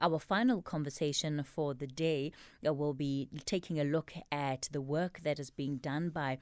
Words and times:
our 0.00 0.18
final 0.18 0.62
conversation 0.62 1.42
for 1.42 1.74
the 1.74 1.86
day 1.86 2.32
uh, 2.66 2.72
will 2.72 2.94
be 2.94 3.28
taking 3.44 3.80
a 3.80 3.84
look 3.84 4.12
at 4.32 4.68
the 4.72 4.80
work 4.80 5.20
that 5.22 5.38
is 5.38 5.50
being 5.50 5.76
done 5.76 6.10
by 6.10 6.38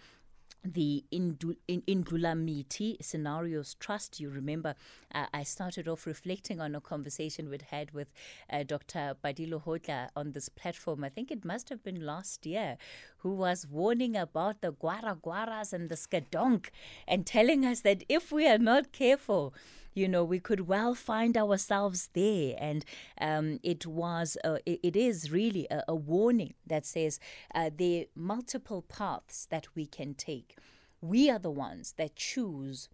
the 0.64 1.04
Indlulamithi 1.12 3.02
Scenarios 3.02 3.74
Trust. 3.74 4.20
You 4.20 4.28
remember, 4.28 4.74
uh, 5.14 5.26
I 5.32 5.42
started 5.44 5.88
off 5.88 6.06
reflecting 6.06 6.60
on 6.60 6.74
a 6.74 6.80
conversation 6.80 7.48
we'd 7.48 7.62
had 7.70 7.92
with 7.92 8.12
uh, 8.50 8.64
Dr. 8.64 9.16
Badilo 9.22 9.62
Hodla 9.62 10.08
on 10.16 10.32
this 10.32 10.48
platform. 10.48 11.04
I 11.04 11.08
think 11.08 11.30
it 11.30 11.44
must 11.44 11.68
have 11.68 11.82
been 11.82 12.04
last 12.04 12.44
year, 12.44 12.76
who 13.18 13.34
was 13.34 13.66
warning 13.66 14.16
about 14.16 14.60
the 14.60 14.72
Gwara 14.72 15.20
Gwaras 15.20 15.72
and 15.72 15.88
the 15.88 15.94
skadonk 15.94 16.66
and 17.06 17.24
telling 17.24 17.64
us 17.64 17.80
that 17.82 18.04
if 18.08 18.32
we 18.32 18.46
are 18.48 18.58
not 18.58 18.92
careful, 18.92 19.54
you 19.98 20.08
know, 20.08 20.24
we 20.24 20.38
could 20.38 20.68
well 20.68 20.94
find 20.94 21.36
ourselves 21.36 22.10
there. 22.14 22.54
And 22.58 22.84
um, 23.20 23.60
it 23.62 23.86
was, 23.86 24.36
uh, 24.44 24.58
it, 24.64 24.80
it 24.82 24.96
is 24.96 25.30
really 25.30 25.66
a, 25.70 25.82
a, 25.88 25.94
warning 25.94 26.54
that 26.66 26.86
says 26.86 27.18
uh, 27.54 27.70
there 27.76 28.02
are 28.02 28.04
multiple 28.14 28.82
paths 28.82 29.46
that 29.50 29.66
we 29.74 29.84
can 29.84 30.14
take. 30.14 30.56
We 31.00 31.30
are 31.30 31.38
the 31.38 31.50
ones 31.50 31.94
that 31.96 32.16
choose 32.16 32.88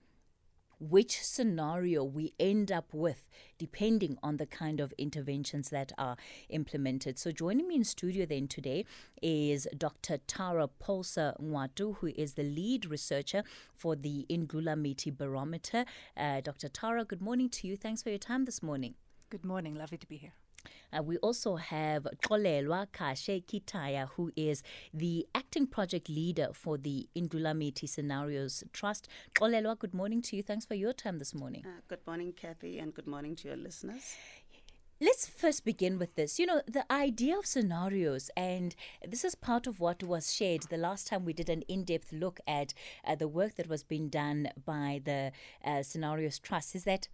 which 0.90 1.22
scenario 1.22 2.04
we 2.04 2.32
end 2.38 2.70
up 2.70 2.92
with 2.92 3.28
depending 3.58 4.18
on 4.22 4.36
the 4.36 4.46
kind 4.46 4.80
of 4.80 4.92
interventions 4.98 5.70
that 5.70 5.92
are 5.96 6.16
implemented. 6.48 7.18
So 7.18 7.32
joining 7.32 7.68
me 7.68 7.76
in 7.76 7.84
studio 7.84 8.26
then 8.26 8.48
today 8.48 8.84
is 9.22 9.66
Dr. 9.76 10.18
Tara 10.26 10.68
Polzer 10.82 11.40
Ngwato, 11.40 11.96
who 11.98 12.08
is 12.08 12.34
the 12.34 12.42
lead 12.42 12.86
researcher 12.86 13.42
for 13.74 13.96
the 13.96 14.26
Indlulamithi 14.28 15.16
Barometer. 15.16 15.84
Uh, 16.16 16.40
Dr. 16.40 16.68
Tara, 16.68 17.04
good 17.04 17.22
morning 17.22 17.48
to 17.50 17.66
you. 17.66 17.76
Thanks 17.76 18.02
for 18.02 18.10
your 18.10 18.18
time 18.18 18.44
this 18.44 18.62
morning. 18.62 18.94
Good 19.30 19.44
morning. 19.44 19.74
Lovely 19.74 19.98
to 19.98 20.06
be 20.06 20.16
here. 20.16 20.43
Uh, 20.92 21.02
we 21.02 21.16
also 21.18 21.56
have 21.56 22.06
Xolelwa 22.22 22.86
Kashe 22.92 23.44
Katiya, 23.44 24.08
who 24.16 24.30
is 24.36 24.62
the 24.92 25.26
acting 25.34 25.66
project 25.66 26.08
leader 26.08 26.48
for 26.52 26.78
the 26.78 27.08
Indlulamithi 27.16 27.88
Scenarios 27.88 28.64
Trust. 28.72 29.08
Xolelwa, 29.34 29.78
good 29.78 29.94
morning 29.94 30.22
to 30.22 30.36
you. 30.36 30.42
Thanks 30.42 30.64
for 30.64 30.74
your 30.74 30.92
time 30.92 31.18
this 31.18 31.34
morning. 31.34 31.64
Uh, 31.66 31.80
good 31.88 32.06
morning, 32.06 32.32
Kathy, 32.32 32.78
and 32.78 32.94
good 32.94 33.06
morning 33.06 33.34
to 33.36 33.48
your 33.48 33.56
listeners. 33.56 34.14
Let's 35.00 35.26
first 35.26 35.64
begin 35.64 35.98
with 35.98 36.14
this. 36.14 36.38
You 36.38 36.46
know, 36.46 36.62
the 36.68 36.90
idea 36.90 37.36
of 37.36 37.46
scenarios, 37.46 38.30
and 38.36 38.76
this 39.06 39.24
is 39.24 39.34
part 39.34 39.66
of 39.66 39.80
what 39.80 40.04
was 40.04 40.32
shared 40.32 40.62
the 40.70 40.76
last 40.76 41.08
time 41.08 41.24
we 41.24 41.32
did 41.32 41.48
an 41.48 41.62
in 41.62 41.82
depth 41.82 42.12
look 42.12 42.38
at 42.46 42.72
uh, 43.04 43.16
the 43.16 43.26
work 43.26 43.56
that 43.56 43.68
was 43.68 43.82
being 43.82 44.08
done 44.08 44.50
by 44.64 45.02
the 45.04 45.32
uh, 45.64 45.82
Scenarios 45.82 46.38
Trust, 46.38 46.76
is 46.76 46.84
that 46.84 47.08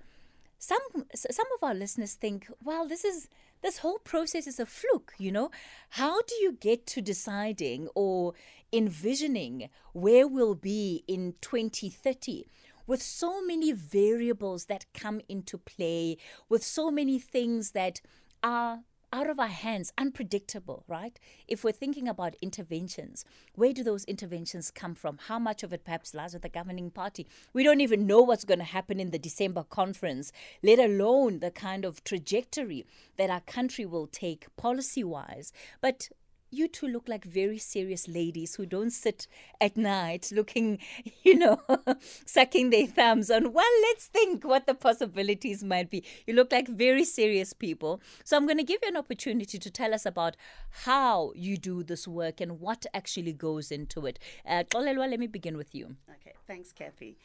some 0.61 1.07
some 1.15 1.47
of 1.57 1.65
our 1.65 1.75
listeners 1.75 2.15
think, 2.15 2.47
well, 2.63 2.87
this 2.87 3.05
is 3.05 3.29
this 3.63 3.79
whole 3.79 3.99
process 3.99 4.47
is 4.47 4.61
a 4.61 4.67
fluke, 4.67 5.15
you 5.19 5.33
know? 5.33 5.51
How 5.91 6.21
do 6.23 6.35
you 6.37 6.53
get 6.53 6.87
to 6.89 7.03
deciding 7.03 7.89
or 7.95 8.35
envisioning 8.73 9.71
where 9.93 10.29
we'll 10.29 10.55
be 10.55 11.03
in 11.09 11.35
2030? 11.41 12.47
With 12.87 13.03
so 13.03 13.45
many 13.45 13.73
variables 13.73 14.67
that 14.67 14.85
come 14.93 15.21
into 15.29 15.57
play, 15.57 16.19
with 16.49 16.63
so 16.63 16.91
many 16.91 17.19
things 17.19 17.71
that 17.71 18.01
are 18.43 18.81
out 19.13 19.29
of 19.29 19.41
our 19.41 19.49
hands, 19.49 19.93
unpredictable, 19.99 20.85
right? 20.87 21.19
If 21.49 21.65
we're 21.65 21.73
thinking 21.73 22.09
about 22.09 22.37
interventions, 22.41 23.25
where 23.55 23.73
do 23.73 23.83
those 23.83 24.05
interventions 24.05 24.71
come 24.71 24.95
from? 24.95 25.19
How 25.27 25.39
much 25.39 25.63
of 25.63 25.73
it 25.73 25.85
perhaps 25.85 26.15
lies 26.15 26.33
with 26.33 26.43
the 26.43 26.49
governing 26.49 26.91
party? 26.91 27.27
We 27.53 27.63
don't 27.65 27.81
even 27.81 28.07
know 28.07 28.21
what's 28.21 28.45
going 28.45 28.59
to 28.61 28.65
happen 28.65 29.01
in 29.01 29.11
the 29.11 29.19
December 29.19 29.65
conference, 29.65 30.33
let 30.63 30.79
alone 30.79 31.41
the 31.41 31.51
kind 31.51 31.85
of 31.85 32.05
trajectory 32.05 32.87
that 33.17 33.31
our 33.31 33.41
country 33.41 33.85
will 33.85 34.07
take 34.07 34.55
policy 34.57 35.03
wise. 35.03 35.53
But 35.81 36.09
you 36.51 36.69
two 36.69 36.87
look 36.87 37.09
like 37.09 37.25
very 37.25 37.59
serious 37.59 38.09
ladies 38.09 38.55
who 38.57 38.67
don't 38.67 38.91
sit 38.91 39.27
at 39.61 39.77
night 39.77 40.31
looking, 40.33 40.79
you 41.23 41.37
know, 41.37 41.61
sucking 42.27 42.71
their 42.71 42.87
thumbs 42.87 43.31
on, 43.31 43.53
well, 43.53 43.81
let's 43.83 44.07
think 44.07 44.45
what 44.45 44.67
the 44.67 44.75
possibilities 44.75 45.63
might 45.63 45.91
be. 45.91 46.05
You 46.27 46.35
look 46.35 46.53
like 46.53 46.69
very 46.69 47.05
serious 47.05 47.53
people. 47.53 48.01
So 48.25 48.37
I'm 48.37 48.47
going 48.47 48.59
to 48.59 48.65
give 48.65 48.81
you 48.83 48.89
an 48.89 48.97
opportunity 48.97 49.59
to 49.59 49.71
tell 49.71 49.95
us 49.95 50.07
about 50.07 50.37
how 50.85 51.33
you 51.35 51.57
do 51.57 51.83
this 51.83 52.07
work 52.07 52.41
and 52.41 52.61
what 52.61 52.87
actually 52.95 53.33
goes 53.33 53.71
into 53.71 54.07
it. 54.07 54.19
Uh, 54.47 54.65
let 54.75 55.21
me 55.21 55.27
begin 55.27 55.57
with 55.57 55.75
you. 55.75 55.97
Okay, 56.11 56.35
thanks, 56.47 56.73
Kathy. 56.73 57.17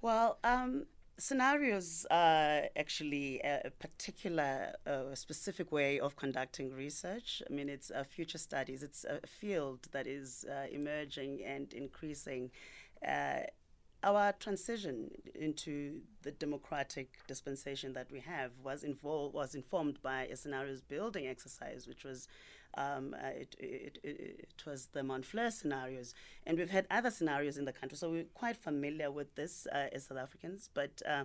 Well, 0.00 0.38
um, 0.44 0.84
Scenarios 1.16 2.06
are 2.10 2.62
actually 2.76 3.40
a 3.44 3.70
particular, 3.78 4.74
uh, 4.84 5.14
specific 5.14 5.70
way 5.70 6.00
of 6.00 6.16
conducting 6.16 6.72
research. 6.72 7.40
I 7.48 7.52
mean, 7.52 7.68
it's 7.68 7.92
uh, 7.92 8.02
future 8.02 8.38
studies. 8.38 8.82
It's 8.82 9.04
a 9.04 9.24
field 9.24 9.86
that 9.92 10.08
is 10.08 10.44
uh, 10.50 10.66
emerging 10.72 11.40
and 11.44 11.72
increasing. 11.72 12.50
Uh, 13.06 13.42
our 14.02 14.32
transition 14.32 15.10
into 15.34 16.00
the 16.22 16.32
democratic 16.32 17.18
dispensation 17.26 17.94
that 17.94 18.10
we 18.10 18.20
have 18.20 18.50
was 18.62 18.84
involved 18.84 19.34
was 19.34 19.54
informed 19.54 20.02
by 20.02 20.24
a 20.26 20.36
scenarios 20.36 20.82
building 20.82 21.26
exercise, 21.26 21.86
which 21.86 22.04
was 22.04 22.28
um, 22.76 23.14
uh, 23.14 23.28
it, 23.28 23.56
it, 23.58 23.98
it, 24.02 24.20
it, 24.38 24.66
was 24.66 24.88
the 24.92 25.00
Montfleur 25.00 25.52
scenarios, 25.52 26.14
and 26.46 26.58
we've 26.58 26.70
had 26.70 26.86
other 26.90 27.10
scenarios 27.10 27.56
in 27.56 27.64
the 27.64 27.72
country, 27.72 27.96
so 27.96 28.10
we're 28.10 28.24
quite 28.34 28.56
familiar 28.56 29.10
with 29.10 29.34
this 29.34 29.66
uh, 29.72 29.88
as 29.92 30.06
South 30.06 30.18
Africans. 30.18 30.70
But 30.72 31.02
uh, 31.08 31.24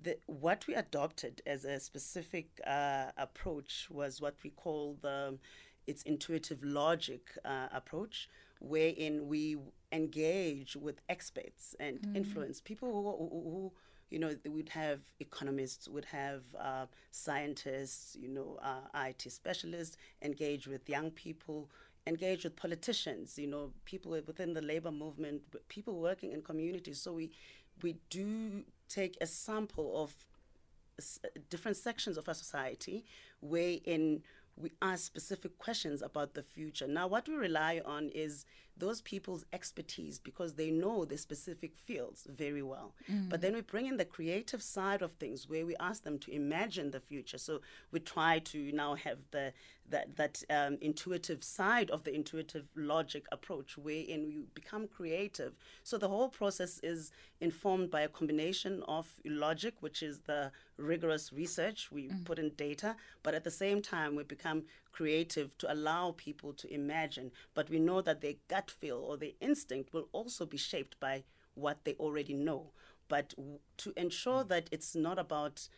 the, 0.00 0.18
what 0.26 0.66
we 0.66 0.74
adopted 0.74 1.42
as 1.46 1.64
a 1.64 1.80
specific 1.80 2.60
uh, 2.66 3.06
approach 3.16 3.88
was 3.90 4.20
what 4.20 4.36
we 4.42 4.50
call 4.50 4.96
the 5.00 5.38
its 5.86 6.02
intuitive 6.04 6.64
logic 6.64 7.36
uh, 7.44 7.68
approach, 7.72 8.28
wherein 8.58 9.28
we 9.28 9.56
engage 9.92 10.76
with 10.76 11.00
experts 11.08 11.76
and 11.78 12.00
mm. 12.00 12.16
influence 12.16 12.60
people 12.60 12.90
who, 12.90 13.02
who, 13.02 13.50
who 13.50 13.72
you 14.14 14.20
know, 14.20 14.32
we'd 14.48 14.68
have 14.68 15.00
economists, 15.18 15.88
we'd 15.88 16.04
have 16.04 16.42
uh, 16.56 16.86
scientists, 17.10 18.16
you 18.18 18.28
know, 18.28 18.60
uh, 18.62 19.06
IT 19.06 19.22
specialists, 19.28 19.96
engage 20.22 20.68
with 20.68 20.88
young 20.88 21.10
people, 21.10 21.68
engage 22.06 22.44
with 22.44 22.54
politicians, 22.54 23.36
you 23.36 23.48
know, 23.48 23.72
people 23.84 24.12
within 24.24 24.54
the 24.54 24.62
labor 24.62 24.92
movement, 24.92 25.42
people 25.66 25.98
working 25.98 26.30
in 26.30 26.42
communities. 26.42 27.00
So 27.00 27.12
we, 27.14 27.32
we 27.82 27.96
do 28.08 28.62
take 28.88 29.18
a 29.20 29.26
sample 29.26 30.00
of 30.00 30.14
different 31.50 31.76
sections 31.76 32.16
of 32.16 32.28
our 32.28 32.34
society 32.34 33.04
wherein 33.40 34.22
we 34.56 34.70
ask 34.80 35.06
specific 35.06 35.58
questions 35.58 36.02
about 36.02 36.34
the 36.34 36.42
future. 36.44 36.86
Now, 36.86 37.08
what 37.08 37.26
we 37.26 37.34
rely 37.34 37.82
on 37.84 38.10
is 38.14 38.46
those 38.76 39.00
people's 39.00 39.44
expertise 39.52 40.18
because 40.18 40.54
they 40.54 40.70
know 40.70 41.04
the 41.04 41.16
specific 41.16 41.76
fields 41.76 42.26
very 42.28 42.62
well. 42.62 42.94
Mm. 43.10 43.28
But 43.28 43.40
then 43.40 43.54
we 43.54 43.60
bring 43.60 43.86
in 43.86 43.96
the 43.96 44.04
creative 44.04 44.62
side 44.62 45.02
of 45.02 45.12
things 45.12 45.48
where 45.48 45.64
we 45.64 45.76
ask 45.78 46.02
them 46.02 46.18
to 46.20 46.32
imagine 46.32 46.90
the 46.90 47.00
future. 47.00 47.38
So 47.38 47.60
we 47.92 48.00
try 48.00 48.40
to 48.40 48.72
now 48.72 48.94
have 48.94 49.18
the 49.30 49.52
that 49.90 50.16
that 50.16 50.42
um, 50.50 50.78
intuitive 50.80 51.44
side 51.44 51.90
of 51.90 52.04
the 52.04 52.14
intuitive 52.14 52.64
logic 52.74 53.26
approach 53.30 53.76
wherein 53.76 54.30
you 54.30 54.46
become 54.54 54.88
creative. 54.88 55.52
So 55.82 55.98
the 55.98 56.08
whole 56.08 56.28
process 56.28 56.80
is 56.82 57.12
informed 57.40 57.90
by 57.90 58.00
a 58.00 58.08
combination 58.08 58.82
of 58.88 59.08
logic, 59.24 59.74
which 59.80 60.02
is 60.02 60.20
the 60.20 60.50
rigorous 60.76 61.32
research 61.32 61.92
we 61.92 62.08
mm. 62.08 62.24
put 62.24 62.38
in 62.38 62.50
data, 62.56 62.96
but 63.22 63.34
at 63.34 63.44
the 63.44 63.50
same 63.50 63.82
time 63.82 64.16
we 64.16 64.24
become 64.24 64.64
creative 64.94 65.58
to 65.58 65.72
allow 65.72 66.14
people 66.16 66.52
to 66.52 66.72
imagine. 66.72 67.30
But 67.52 67.68
we 67.68 67.78
know 67.78 68.00
that 68.02 68.20
their 68.20 68.34
gut 68.48 68.63
feel 68.70 68.98
or 68.98 69.16
their 69.16 69.32
instinct 69.40 69.92
will 69.92 70.08
also 70.12 70.46
be 70.46 70.56
shaped 70.56 70.98
by 71.00 71.24
what 71.54 71.84
they 71.84 71.94
already 71.94 72.34
know. 72.34 72.72
But 73.08 73.34
to 73.78 73.92
ensure 73.96 74.44
that 74.44 74.68
it's 74.72 74.94
not 74.94 75.18
about 75.18 75.68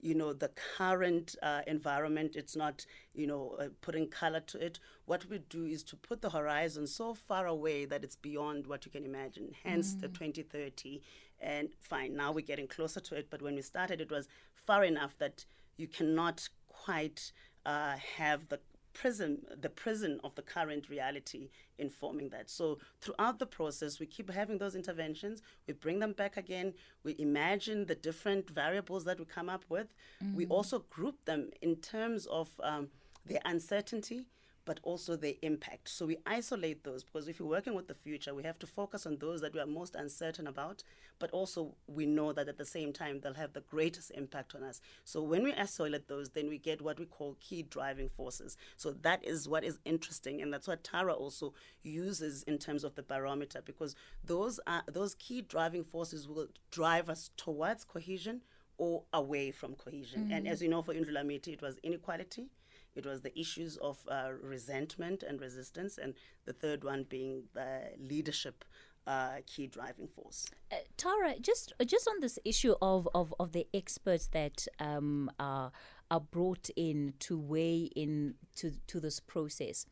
you 0.00 0.14
know 0.14 0.34
the 0.34 0.50
current 0.76 1.34
uh, 1.42 1.62
environment 1.66 2.36
it's 2.36 2.54
not 2.54 2.84
you 3.14 3.26
know 3.26 3.56
uh, 3.58 3.68
putting 3.80 4.06
color 4.06 4.40
to 4.40 4.58
it 4.58 4.78
what 5.06 5.24
we 5.30 5.38
do 5.38 5.64
is 5.64 5.82
to 5.82 5.96
put 5.96 6.20
the 6.20 6.30
horizon 6.30 6.86
so 6.86 7.14
far 7.14 7.46
away 7.46 7.86
that 7.86 8.04
it's 8.04 8.16
beyond 8.16 8.66
what 8.66 8.84
you 8.84 8.92
can 8.92 9.04
imagine 9.04 9.52
hence 9.64 9.94
mm. 9.94 10.02
the 10.02 10.08
2030 10.08 11.00
and 11.40 11.70
fine 11.80 12.14
now 12.14 12.30
we're 12.30 12.44
getting 12.44 12.68
closer 12.68 13.00
to 13.00 13.14
it 13.14 13.28
but 13.30 13.40
when 13.40 13.54
we 13.54 13.62
started 13.62 14.00
it 14.00 14.10
was 14.10 14.28
far 14.52 14.84
enough 14.84 15.16
that 15.18 15.46
you 15.78 15.88
cannot 15.88 16.48
quite 16.68 17.32
uh, 17.64 17.96
have 18.18 18.48
the 18.48 18.60
prison 18.94 19.38
the 19.60 19.68
prison 19.68 20.20
of 20.24 20.34
the 20.34 20.42
current 20.42 20.88
reality 20.88 21.50
informing 21.78 22.28
that. 22.30 22.48
So 22.48 22.78
throughout 23.00 23.38
the 23.38 23.46
process 23.46 23.98
we 24.00 24.06
keep 24.06 24.30
having 24.30 24.58
those 24.58 24.74
interventions. 24.74 25.42
We 25.66 25.74
bring 25.74 25.98
them 25.98 26.12
back 26.12 26.36
again. 26.36 26.74
We 27.02 27.16
imagine 27.18 27.86
the 27.86 27.94
different 27.94 28.50
variables 28.50 29.04
that 29.04 29.18
we 29.18 29.24
come 29.24 29.48
up 29.48 29.64
with. 29.68 29.88
Mm-hmm. 30.22 30.36
we 30.36 30.46
also 30.46 30.78
group 30.90 31.24
them 31.24 31.50
in 31.60 31.76
terms 31.76 32.26
of 32.26 32.48
um, 32.62 32.88
their 33.26 33.40
uncertainty 33.44 34.26
but 34.64 34.80
also 34.82 35.16
their 35.16 35.34
impact. 35.42 35.88
So 35.88 36.06
we 36.06 36.18
isolate 36.26 36.84
those 36.84 37.04
because 37.04 37.28
if 37.28 37.38
you're 37.38 37.48
working 37.48 37.74
with 37.74 37.88
the 37.88 37.94
future, 37.94 38.34
we 38.34 38.42
have 38.44 38.58
to 38.60 38.66
focus 38.66 39.06
on 39.06 39.18
those 39.18 39.40
that 39.42 39.52
we 39.52 39.60
are 39.60 39.66
most 39.66 39.94
uncertain 39.94 40.46
about, 40.46 40.82
but 41.18 41.30
also 41.30 41.74
we 41.86 42.06
know 42.06 42.32
that 42.32 42.48
at 42.48 42.58
the 42.58 42.64
same 42.64 42.92
time 42.92 43.20
they'll 43.20 43.34
have 43.34 43.52
the 43.52 43.60
greatest 43.60 44.10
impact 44.12 44.54
on 44.54 44.62
us. 44.62 44.80
So 45.04 45.22
when 45.22 45.42
we 45.42 45.52
isolate 45.52 46.08
those, 46.08 46.30
then 46.30 46.48
we 46.48 46.58
get 46.58 46.80
what 46.80 46.98
we 46.98 47.04
call 47.04 47.36
key 47.40 47.62
driving 47.62 48.08
forces. 48.08 48.56
So 48.76 48.92
that 49.02 49.24
is 49.24 49.48
what 49.48 49.64
is 49.64 49.78
interesting, 49.84 50.40
and 50.40 50.52
that's 50.52 50.68
what 50.68 50.84
Tara 50.84 51.12
also 51.12 51.54
uses 51.82 52.42
in 52.44 52.58
terms 52.58 52.84
of 52.84 52.94
the 52.94 53.02
barometer 53.02 53.60
because 53.64 53.94
those 54.24 54.60
are 54.66 54.82
those 54.90 55.14
key 55.16 55.42
driving 55.42 55.84
forces 55.84 56.26
will 56.26 56.48
drive 56.70 57.08
us 57.08 57.30
towards 57.36 57.84
cohesion 57.84 58.40
or 58.76 59.04
away 59.12 59.50
from 59.50 59.74
cohesion. 59.74 60.28
Mm. 60.28 60.36
And 60.36 60.48
as 60.48 60.62
you 60.62 60.68
know, 60.68 60.82
for 60.82 60.94
Indlulamithi, 60.94 61.48
it 61.48 61.62
was 61.62 61.76
inequality 61.82 62.48
it 62.94 63.06
was 63.06 63.22
the 63.22 63.38
issues 63.38 63.76
of 63.78 63.98
uh, 64.08 64.30
resentment 64.40 65.22
and 65.22 65.40
resistance, 65.40 65.98
and 65.98 66.14
the 66.44 66.52
third 66.52 66.84
one 66.84 67.04
being 67.08 67.44
the 67.54 67.90
leadership 67.98 68.64
uh, 69.06 69.36
key 69.46 69.66
driving 69.66 70.08
force. 70.08 70.46
Uh, 70.72 70.76
Tara, 70.96 71.34
just 71.40 71.72
just 71.86 72.08
on 72.08 72.20
this 72.20 72.38
issue 72.44 72.74
of, 72.80 73.08
of, 73.14 73.34
of 73.38 73.52
the 73.52 73.66
experts 73.74 74.28
that 74.28 74.66
um, 74.78 75.30
are 75.38 75.72
are 76.10 76.20
brought 76.20 76.70
in 76.76 77.14
to 77.18 77.38
weigh 77.38 77.90
in 77.96 78.34
to, 78.56 78.72
to 78.86 79.00
this 79.00 79.20
process. 79.20 79.86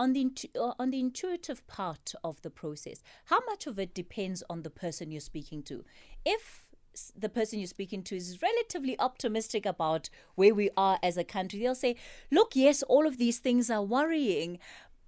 On 0.00 0.12
the 0.12 0.30
uh, 0.58 0.72
on 0.78 0.90
the 0.90 1.00
intuitive 1.00 1.66
part 1.66 2.12
of 2.22 2.40
the 2.42 2.50
process, 2.50 3.02
how 3.26 3.40
much 3.46 3.66
of 3.66 3.78
it 3.78 3.94
depends 3.94 4.42
on 4.48 4.62
the 4.62 4.70
person 4.70 5.10
you're 5.10 5.20
speaking 5.20 5.62
to? 5.64 5.84
If 6.24 6.67
the 7.16 7.28
person 7.28 7.58
you're 7.58 7.66
speaking 7.66 8.02
to 8.04 8.16
is 8.16 8.40
relatively 8.42 8.98
optimistic 8.98 9.66
about 9.66 10.10
where 10.34 10.54
we 10.54 10.70
are 10.76 10.98
as 11.02 11.16
a 11.16 11.24
country, 11.24 11.60
they'll 11.60 11.74
say, 11.74 11.96
look, 12.30 12.54
yes, 12.54 12.82
all 12.84 13.06
of 13.06 13.18
these 13.18 13.38
things 13.38 13.70
are 13.70 13.82
worrying, 13.82 14.58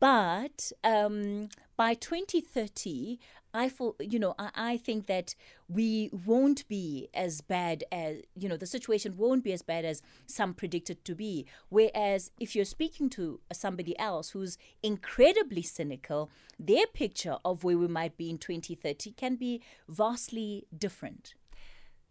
but 0.01 0.73
um, 0.83 1.51
by 1.77 1.95
2030, 1.95 3.21
I 3.53 3.69
feel, 3.69 3.97
you 4.01 4.19
know, 4.19 4.35
I, 4.39 4.51
I, 4.55 4.77
think 4.77 5.07
that 5.07 5.35
we 5.69 6.09
won't 6.25 6.67
be 6.69 7.09
as 7.13 7.41
bad 7.41 7.85
as, 7.91 8.19
you 8.35 8.49
know, 8.49 8.57
the 8.57 8.67
situation 8.67 9.17
won't 9.17 9.45
be 9.45 9.53
as 9.53 9.63
bad 9.63 9.85
as 9.85 10.03
some 10.27 10.55
predicted 10.55 11.05
to 11.05 11.15
be. 11.15 11.47
Whereas 11.69 12.31
if 12.39 12.55
you're 12.55 12.65
speaking 12.65 13.11
to 13.11 13.41
somebody 13.53 13.99
else 13.99 14.31
who's 14.31 14.57
incredibly 14.83 15.63
cynical, 15.63 16.31
their 16.59 16.87
picture 16.87 17.39
of 17.45 17.65
where 17.65 17.77
we 17.77 17.89
might 17.89 18.17
be 18.17 18.31
in 18.31 18.39
2030 18.39 19.13
can 19.13 19.35
be 19.35 19.61
vastly 19.89 20.67
different. 20.77 21.35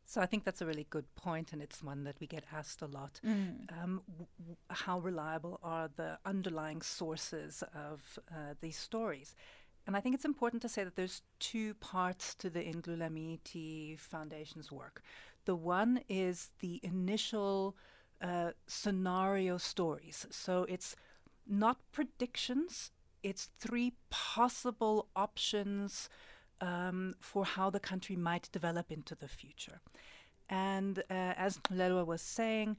So 0.09 0.21
I 0.21 0.25
think 0.25 0.43
that's 0.43 0.59
a 0.59 0.65
really 0.65 0.87
good 0.89 1.05
point, 1.13 1.53
and 1.53 1.61
it's 1.61 1.83
one 1.83 2.03
that 2.05 2.15
we 2.19 2.25
get 2.25 2.43
asked 2.51 2.81
a 2.81 2.87
lot. 2.87 3.21
Mm. 3.23 3.71
Um, 3.71 4.01
w- 4.07 4.57
how 4.71 4.97
reliable 4.97 5.59
are 5.61 5.87
the 5.95 6.17
underlying 6.25 6.81
sources 6.81 7.63
of 7.75 8.17
uh, 8.31 8.55
these 8.59 8.75
stories? 8.75 9.35
And 9.85 9.95
I 9.95 9.99
think 9.99 10.15
it's 10.15 10.25
important 10.25 10.63
to 10.63 10.69
say 10.69 10.83
that 10.83 10.95
there's 10.95 11.21
two 11.37 11.75
parts 11.75 12.33
to 12.41 12.49
the 12.49 12.61
Indlulamithi 12.61 13.99
Foundation's 13.99 14.71
work. 14.71 15.03
The 15.45 15.55
one 15.55 16.01
is 16.09 16.49
the 16.57 16.79
initial 16.81 17.77
uh, 18.19 18.53
scenario 18.65 19.59
stories. 19.59 20.25
So 20.31 20.65
it's 20.67 20.95
not 21.47 21.77
predictions, 21.91 22.89
it's 23.21 23.51
three 23.59 23.93
possible 24.09 25.09
options 25.15 26.09
um, 26.61 27.15
for 27.19 27.45
how 27.45 27.69
the 27.69 27.79
country 27.79 28.15
might 28.15 28.49
develop 28.51 28.91
into 28.91 29.15
the 29.15 29.27
future. 29.27 29.81
And 30.49 30.99
uh, 31.09 31.33
as 31.37 31.57
Lelwa 31.71 32.05
was 32.05 32.21
saying, 32.21 32.77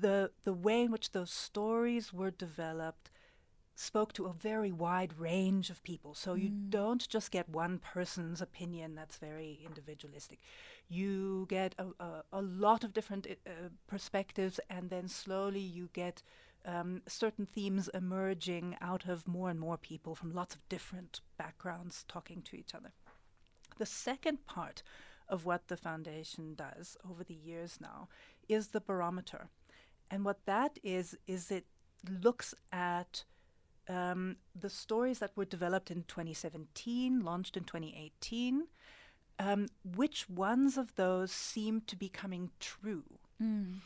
the 0.00 0.30
the 0.44 0.54
way 0.54 0.82
in 0.82 0.90
which 0.90 1.12
those 1.12 1.30
stories 1.30 2.12
were 2.12 2.30
developed 2.30 3.10
spoke 3.74 4.12
to 4.12 4.26
a 4.26 4.32
very 4.32 4.70
wide 4.70 5.18
range 5.18 5.70
of 5.70 5.82
people. 5.82 6.14
So 6.14 6.34
mm. 6.34 6.42
you 6.42 6.50
don't 6.68 7.08
just 7.08 7.30
get 7.30 7.48
one 7.48 7.78
person's 7.78 8.42
opinion 8.42 8.94
that's 8.94 9.16
very 9.16 9.58
individualistic. 9.64 10.38
You 10.88 11.46
get 11.48 11.74
a, 11.78 11.86
a, 11.98 12.22
a 12.32 12.42
lot 12.42 12.84
of 12.84 12.92
different 12.92 13.26
uh, 13.26 13.50
perspectives, 13.86 14.60
and 14.68 14.90
then 14.90 15.08
slowly 15.08 15.60
you 15.60 15.88
get 15.92 16.22
um, 16.64 17.02
certain 17.06 17.46
themes 17.46 17.88
emerging 17.94 18.76
out 18.80 19.06
of 19.06 19.26
more 19.26 19.50
and 19.50 19.58
more 19.58 19.78
people 19.78 20.14
from 20.14 20.32
lots 20.32 20.54
of 20.54 20.68
different 20.68 21.20
backgrounds 21.38 22.04
talking 22.08 22.42
to 22.42 22.56
each 22.56 22.74
other. 22.74 22.92
The 23.78 23.86
second 23.86 24.46
part 24.46 24.82
of 25.28 25.46
what 25.46 25.68
the 25.68 25.76
foundation 25.76 26.54
does 26.54 26.96
over 27.08 27.24
the 27.24 27.34
years 27.34 27.78
now 27.80 28.08
is 28.48 28.68
the 28.68 28.80
barometer. 28.80 29.48
And 30.10 30.24
what 30.24 30.44
that 30.46 30.78
is, 30.82 31.16
is 31.26 31.50
it 31.50 31.66
looks 32.08 32.54
at 32.72 33.24
um, 33.88 34.36
the 34.58 34.70
stories 34.70 35.20
that 35.20 35.36
were 35.36 35.44
developed 35.44 35.90
in 35.90 36.04
2017, 36.04 37.20
launched 37.20 37.56
in 37.56 37.64
2018. 37.64 38.66
Um, 39.38 39.68
which 39.96 40.28
ones 40.28 40.76
of 40.76 40.96
those 40.96 41.32
seem 41.32 41.80
to 41.86 41.96
be 41.96 42.10
coming 42.10 42.50
true? 42.60 43.04
Mm. 43.42 43.76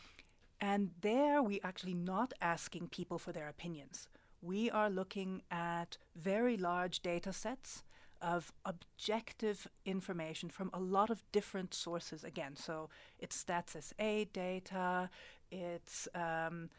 And 0.65 0.93
there, 1.03 1.43
we 1.43 1.61
are 1.61 1.67
actually 1.69 1.93
not 1.93 2.33
asking 2.41 2.89
people 2.89 3.19
for 3.19 3.33
their 3.33 3.49
opinions. 3.51 4.09
We 4.41 4.71
are 4.71 4.89
looking 4.89 5.43
at 5.51 5.99
very 6.17 6.57
large 6.57 7.01
data 7.01 7.35
sets 7.35 7.83
of 8.23 8.51
objective 8.65 9.69
information 9.85 10.49
from 10.49 10.71
a 10.73 10.81
lot 10.81 11.11
of 11.11 11.23
different 11.33 11.75
sources 11.75 12.25
again. 12.25 12.57
So 12.57 12.89
it's 13.19 13.45
Stats 13.45 13.77
SA 13.79 14.25
data, 14.33 15.11
it's 15.51 16.09
um, 16.15 16.71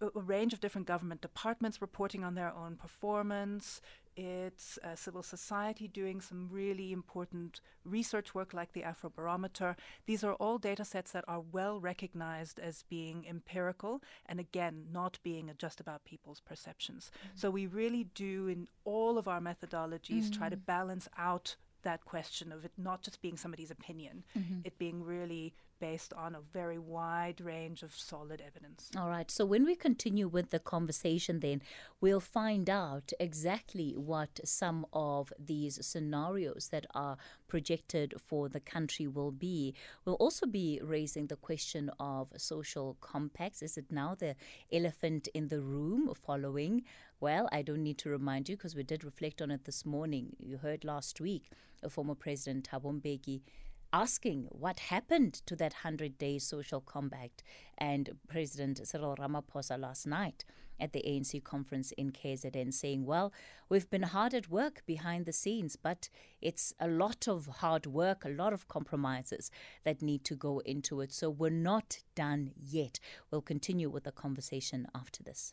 a 0.00 0.20
range 0.20 0.52
of 0.52 0.60
different 0.60 0.86
government 0.86 1.20
departments 1.20 1.80
reporting 1.80 2.24
on 2.24 2.34
their 2.34 2.52
own 2.54 2.76
performance, 2.76 3.80
it's 4.16 4.78
uh, 4.84 4.94
civil 4.94 5.22
society 5.22 5.88
doing 5.88 6.20
some 6.20 6.48
really 6.50 6.92
important 6.92 7.60
research 7.84 8.34
work 8.34 8.52
like 8.52 8.72
the 8.72 8.82
Afrobarometer. 8.82 9.76
These 10.06 10.24
are 10.24 10.34
all 10.34 10.58
data 10.58 10.84
sets 10.84 11.12
that 11.12 11.24
are 11.28 11.40
well 11.40 11.80
recognized 11.80 12.58
as 12.58 12.84
being 12.90 13.24
empirical 13.28 14.02
and, 14.26 14.40
again, 14.40 14.86
not 14.92 15.18
being 15.22 15.50
just 15.56 15.80
about 15.80 16.04
people's 16.04 16.40
perceptions. 16.40 17.10
Mm-hmm. 17.16 17.28
So 17.36 17.50
we 17.50 17.66
really 17.66 18.04
do, 18.14 18.48
in 18.48 18.68
all 18.84 19.16
of 19.16 19.28
our 19.28 19.40
methodologies, 19.40 20.24
mm-hmm. 20.24 20.38
try 20.38 20.48
to 20.48 20.56
mm. 20.56 20.66
balance 20.66 21.08
out 21.16 21.56
that 21.82 22.04
question 22.04 22.52
of 22.52 22.64
it 22.64 22.72
not 22.76 23.02
just 23.02 23.22
being 23.22 23.36
somebody's 23.36 23.70
opinion, 23.70 24.24
mm-hmm. 24.36 24.60
it 24.64 24.78
being 24.78 25.02
really 25.02 25.54
based 25.80 26.12
on 26.12 26.34
a 26.34 26.40
very 26.52 26.78
wide 26.78 27.40
range 27.40 27.82
of 27.82 27.94
solid 27.94 28.42
evidence. 28.46 28.90
All 28.96 29.08
right. 29.08 29.30
So 29.30 29.44
when 29.44 29.64
we 29.64 29.74
continue 29.74 30.28
with 30.28 30.50
the 30.50 30.58
conversation, 30.58 31.40
then 31.40 31.62
we'll 32.00 32.20
find 32.20 32.68
out 32.68 33.12
exactly 33.18 33.94
what 33.96 34.40
some 34.44 34.86
of 34.92 35.32
these 35.38 35.84
scenarios 35.84 36.68
that 36.70 36.86
are 36.94 37.16
projected 37.48 38.14
for 38.18 38.48
the 38.48 38.60
country 38.60 39.06
will 39.06 39.32
be. 39.32 39.74
We'll 40.04 40.14
also 40.16 40.46
be 40.46 40.80
raising 40.82 41.26
the 41.26 41.36
question 41.36 41.90
of 41.98 42.28
social 42.36 42.96
compacts. 43.00 43.62
Is 43.62 43.76
it 43.76 43.90
now 43.90 44.14
the 44.14 44.36
elephant 44.72 45.28
in 45.34 45.48
the 45.48 45.60
room 45.60 46.12
following? 46.14 46.84
Well, 47.20 47.48
I 47.52 47.62
don't 47.62 47.82
need 47.82 47.98
to 47.98 48.10
remind 48.10 48.48
you 48.48 48.56
because 48.56 48.74
we 48.74 48.82
did 48.82 49.04
reflect 49.04 49.42
on 49.42 49.50
it 49.50 49.64
this 49.64 49.84
morning. 49.84 50.36
You 50.38 50.58
heard 50.58 50.84
last 50.84 51.20
week, 51.20 51.50
a 51.82 51.90
former 51.90 52.14
President 52.14 52.68
Thabo 52.70 52.98
Mbeki 53.00 53.42
asking 53.92 54.46
what 54.50 54.78
happened 54.78 55.34
to 55.46 55.56
that 55.56 55.72
100 55.72 56.18
day 56.18 56.38
social 56.38 56.80
compact. 56.80 57.42
And 57.78 58.10
President 58.28 58.86
Cyril 58.86 59.16
Ramaphosa 59.16 59.78
last 59.78 60.06
night 60.06 60.44
at 60.80 60.92
the 60.92 61.02
ANC 61.06 61.42
conference 61.44 61.92
in 61.92 62.10
KZN 62.10 62.72
saying, 62.72 63.04
Well, 63.04 63.32
we've 63.68 63.88
been 63.90 64.02
hard 64.02 64.34
at 64.34 64.50
work 64.50 64.82
behind 64.86 65.26
the 65.26 65.32
scenes, 65.32 65.76
but 65.76 66.08
it's 66.40 66.72
a 66.80 66.88
lot 66.88 67.28
of 67.28 67.46
hard 67.46 67.86
work, 67.86 68.24
a 68.24 68.30
lot 68.30 68.52
of 68.52 68.68
compromises 68.68 69.50
that 69.84 70.02
need 70.02 70.24
to 70.24 70.34
go 70.34 70.60
into 70.60 71.00
it. 71.00 71.12
So 71.12 71.30
we're 71.30 71.50
not 71.50 71.98
done 72.14 72.52
yet. 72.56 72.98
We'll 73.30 73.42
continue 73.42 73.90
with 73.90 74.04
the 74.04 74.12
conversation 74.12 74.86
after 74.94 75.22
this. 75.22 75.52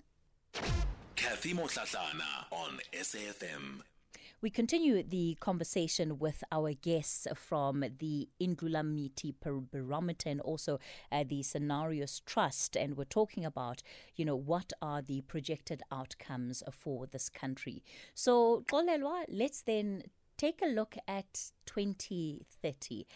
Kathy 1.15 1.53
on 2.51 2.79
SAFM. 2.94 3.82
We 4.39 4.51
continue 4.51 5.01
the 5.01 5.36
conversation 5.39 6.20
with 6.20 6.44
our 6.51 6.74
guests 6.74 7.27
from 7.34 7.84
the 7.98 8.29
Indlulamithi 8.39 9.34
Barometer 9.41 10.29
and 10.29 10.41
also 10.41 10.79
uh, 11.12 11.24
the 11.27 11.41
Scenarios 11.41 12.22
Trust, 12.24 12.77
and 12.77 12.96
we're 12.96 13.06
talking 13.06 13.44
about, 13.44 13.82
you 14.15 14.25
know, 14.25 14.36
what 14.36 14.74
are 14.79 15.01
the 15.01 15.22
projected 15.22 15.82
outcomes 15.91 16.62
for 16.72 17.08
this 17.08 17.29
country. 17.29 17.82
So, 18.13 18.63
Xolelwa, 18.72 19.24
let's 19.27 19.63
then 19.63 20.03
take 20.38 20.62
a 20.62 20.67
look 20.67 20.96
at 21.08 21.50
2030. 21.65 23.08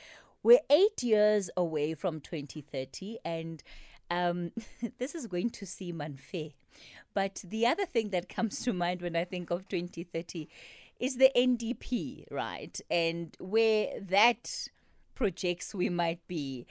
We're 0.41 0.61
eight 0.71 1.03
years 1.03 1.51
away 1.55 1.93
from 1.93 2.21
2030, 2.21 3.19
and 3.23 3.61
um, 4.09 4.53
this 4.97 5.13
is 5.13 5.27
going 5.27 5.51
to 5.51 5.67
seem 5.67 6.01
unfair. 6.01 6.49
But 7.13 7.43
the 7.47 7.67
other 7.67 7.85
thing 7.85 8.09
that 8.09 8.27
comes 8.27 8.61
to 8.61 8.73
mind 8.73 9.01
when 9.01 9.15
I 9.15 9.25
think 9.25 9.51
of 9.51 9.67
2030 9.67 10.47
is 11.01 11.17
the 11.17 11.31
NDP, 11.35 12.25
right? 12.31 12.79
And 12.89 13.35
where 13.39 13.99
that 13.99 14.69
projects 15.15 15.75
we 15.75 15.89
might 15.89 16.25
be. 16.27 16.65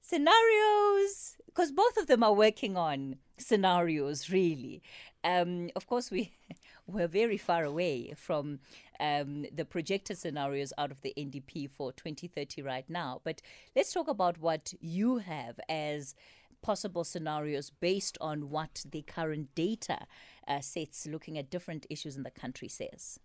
scenarios 0.00 1.36
because 1.46 1.72
both 1.72 1.96
of 1.96 2.06
them 2.06 2.22
are 2.22 2.32
working 2.32 2.76
on 2.76 3.16
scenarios 3.36 4.30
really 4.30 4.80
um, 5.24 5.68
of 5.74 5.86
course 5.86 6.10
we 6.10 6.32
we're 6.86 7.08
very 7.08 7.36
far 7.36 7.64
away 7.64 8.14
from 8.16 8.60
um, 9.00 9.44
the 9.52 9.64
projected 9.64 10.16
scenarios 10.16 10.72
out 10.78 10.90
of 10.90 11.00
the 11.02 11.12
ndp 11.18 11.68
for 11.68 11.92
2030 11.92 12.62
right 12.62 12.88
now 12.88 13.20
but 13.24 13.42
let's 13.76 13.92
talk 13.92 14.08
about 14.08 14.38
what 14.38 14.72
you 14.80 15.18
have 15.18 15.58
as 15.68 16.14
possible 16.62 17.04
scenarios 17.04 17.70
based 17.70 18.16
on 18.20 18.50
what 18.50 18.84
the 18.90 19.02
current 19.02 19.54
data 19.54 20.06
uh, 20.48 20.60
sets 20.60 21.06
looking 21.06 21.38
at 21.38 21.50
different 21.50 21.86
issues 21.90 22.16
in 22.16 22.22
the 22.22 22.30
country 22.30 22.68
says. 22.68 23.20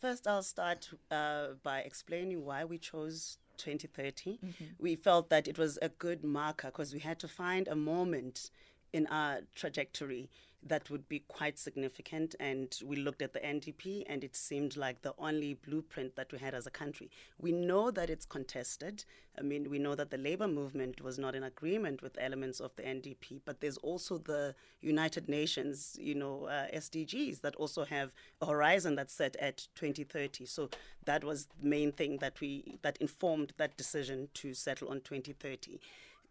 First, 0.00 0.26
I'll 0.26 0.42
start 0.42 0.90
uh, 1.10 1.48
by 1.62 1.80
explaining 1.80 2.44
why 2.44 2.64
we 2.64 2.78
chose 2.78 3.38
2030. 3.56 4.38
We 4.78 4.94
felt 4.96 5.30
that 5.30 5.48
it 5.48 5.58
was 5.58 5.78
a 5.80 5.88
good 5.88 6.22
marker 6.22 6.68
because 6.68 6.92
we 6.92 7.00
had 7.00 7.18
to 7.20 7.28
find 7.28 7.66
a 7.66 7.74
moment 7.74 8.50
in 8.92 9.06
our 9.08 9.40
trajectory 9.54 10.30
that 10.68 10.90
would 10.90 11.08
be 11.08 11.20
quite 11.20 11.58
significant. 11.58 12.34
And 12.40 12.76
we 12.84 12.96
looked 12.96 13.22
at 13.22 13.32
the 13.32 13.40
NDP, 13.40 14.04
and 14.08 14.24
it 14.24 14.36
seemed 14.36 14.76
like 14.76 15.02
the 15.02 15.14
only 15.18 15.54
blueprint 15.54 16.16
that 16.16 16.32
we 16.32 16.38
had 16.38 16.54
as 16.54 16.66
a 16.66 16.70
country. 16.70 17.10
We 17.38 17.52
know 17.52 17.90
that 17.90 18.10
it's 18.10 18.26
contested. 18.26 19.04
I 19.38 19.42
mean, 19.42 19.68
we 19.70 19.78
know 19.78 19.94
that 19.94 20.10
the 20.10 20.16
labor 20.16 20.48
movement 20.48 21.02
was 21.02 21.18
not 21.18 21.34
in 21.34 21.42
agreement 21.42 22.02
with 22.02 22.16
elements 22.18 22.60
of 22.60 22.74
the 22.76 22.82
NDP, 22.82 23.42
but 23.44 23.60
there's 23.60 23.76
also 23.78 24.18
the 24.18 24.54
United 24.80 25.28
Nations, 25.28 25.96
you 26.00 26.14
know, 26.14 26.44
uh, 26.44 26.66
SDGs 26.74 27.42
that 27.42 27.54
also 27.56 27.84
have 27.84 28.12
a 28.40 28.46
horizon 28.46 28.96
that's 28.96 29.12
set 29.12 29.36
at 29.36 29.68
2030. 29.74 30.46
So 30.46 30.70
that 31.04 31.22
was 31.22 31.46
the 31.46 31.68
main 31.68 31.92
thing 31.92 32.18
that 32.18 32.40
we 32.40 32.78
that 32.82 32.96
informed 32.98 33.52
that 33.58 33.76
decision 33.76 34.28
to 34.34 34.54
settle 34.54 34.88
on 34.88 35.00
2030. 35.00 35.80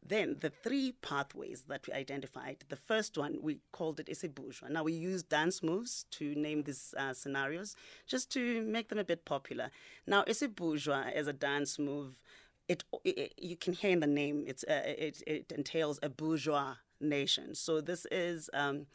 Then 0.07 0.37
the 0.39 0.51
three 0.51 0.93
pathways 1.01 1.63
that 1.67 1.87
we 1.87 1.93
identified. 1.93 2.63
The 2.69 2.75
first 2.75 3.17
one 3.17 3.39
we 3.41 3.59
called 3.71 3.99
it 3.99 4.07
iSbhujwa. 4.07 4.69
Now 4.69 4.83
we 4.83 4.93
use 4.93 5.23
dance 5.23 5.63
moves 5.63 6.05
to 6.11 6.35
name 6.35 6.63
these 6.63 6.93
uh, 6.97 7.13
scenarios, 7.13 7.75
just 8.05 8.31
to 8.33 8.61
make 8.61 8.89
them 8.89 8.99
a 8.99 9.03
bit 9.03 9.25
popular. 9.25 9.71
Now 10.05 10.23
iSbhujwa 10.23 11.11
as 11.13 11.27
a 11.27 11.33
dance 11.33 11.79
move, 11.79 12.21
it, 12.67 12.83
it 13.03 13.33
you 13.37 13.55
can 13.55 13.73
hear 13.73 13.91
in 13.91 13.99
the 13.99 14.07
name. 14.07 14.43
It's 14.47 14.63
uh, 14.63 14.83
it, 14.85 15.23
it 15.25 15.51
entails 15.51 15.99
a 16.03 16.09
bourgeois 16.09 16.75
nation. 17.01 17.55
So 17.55 17.81
this 17.81 18.05
is 18.11 18.49
um, 18.53 18.85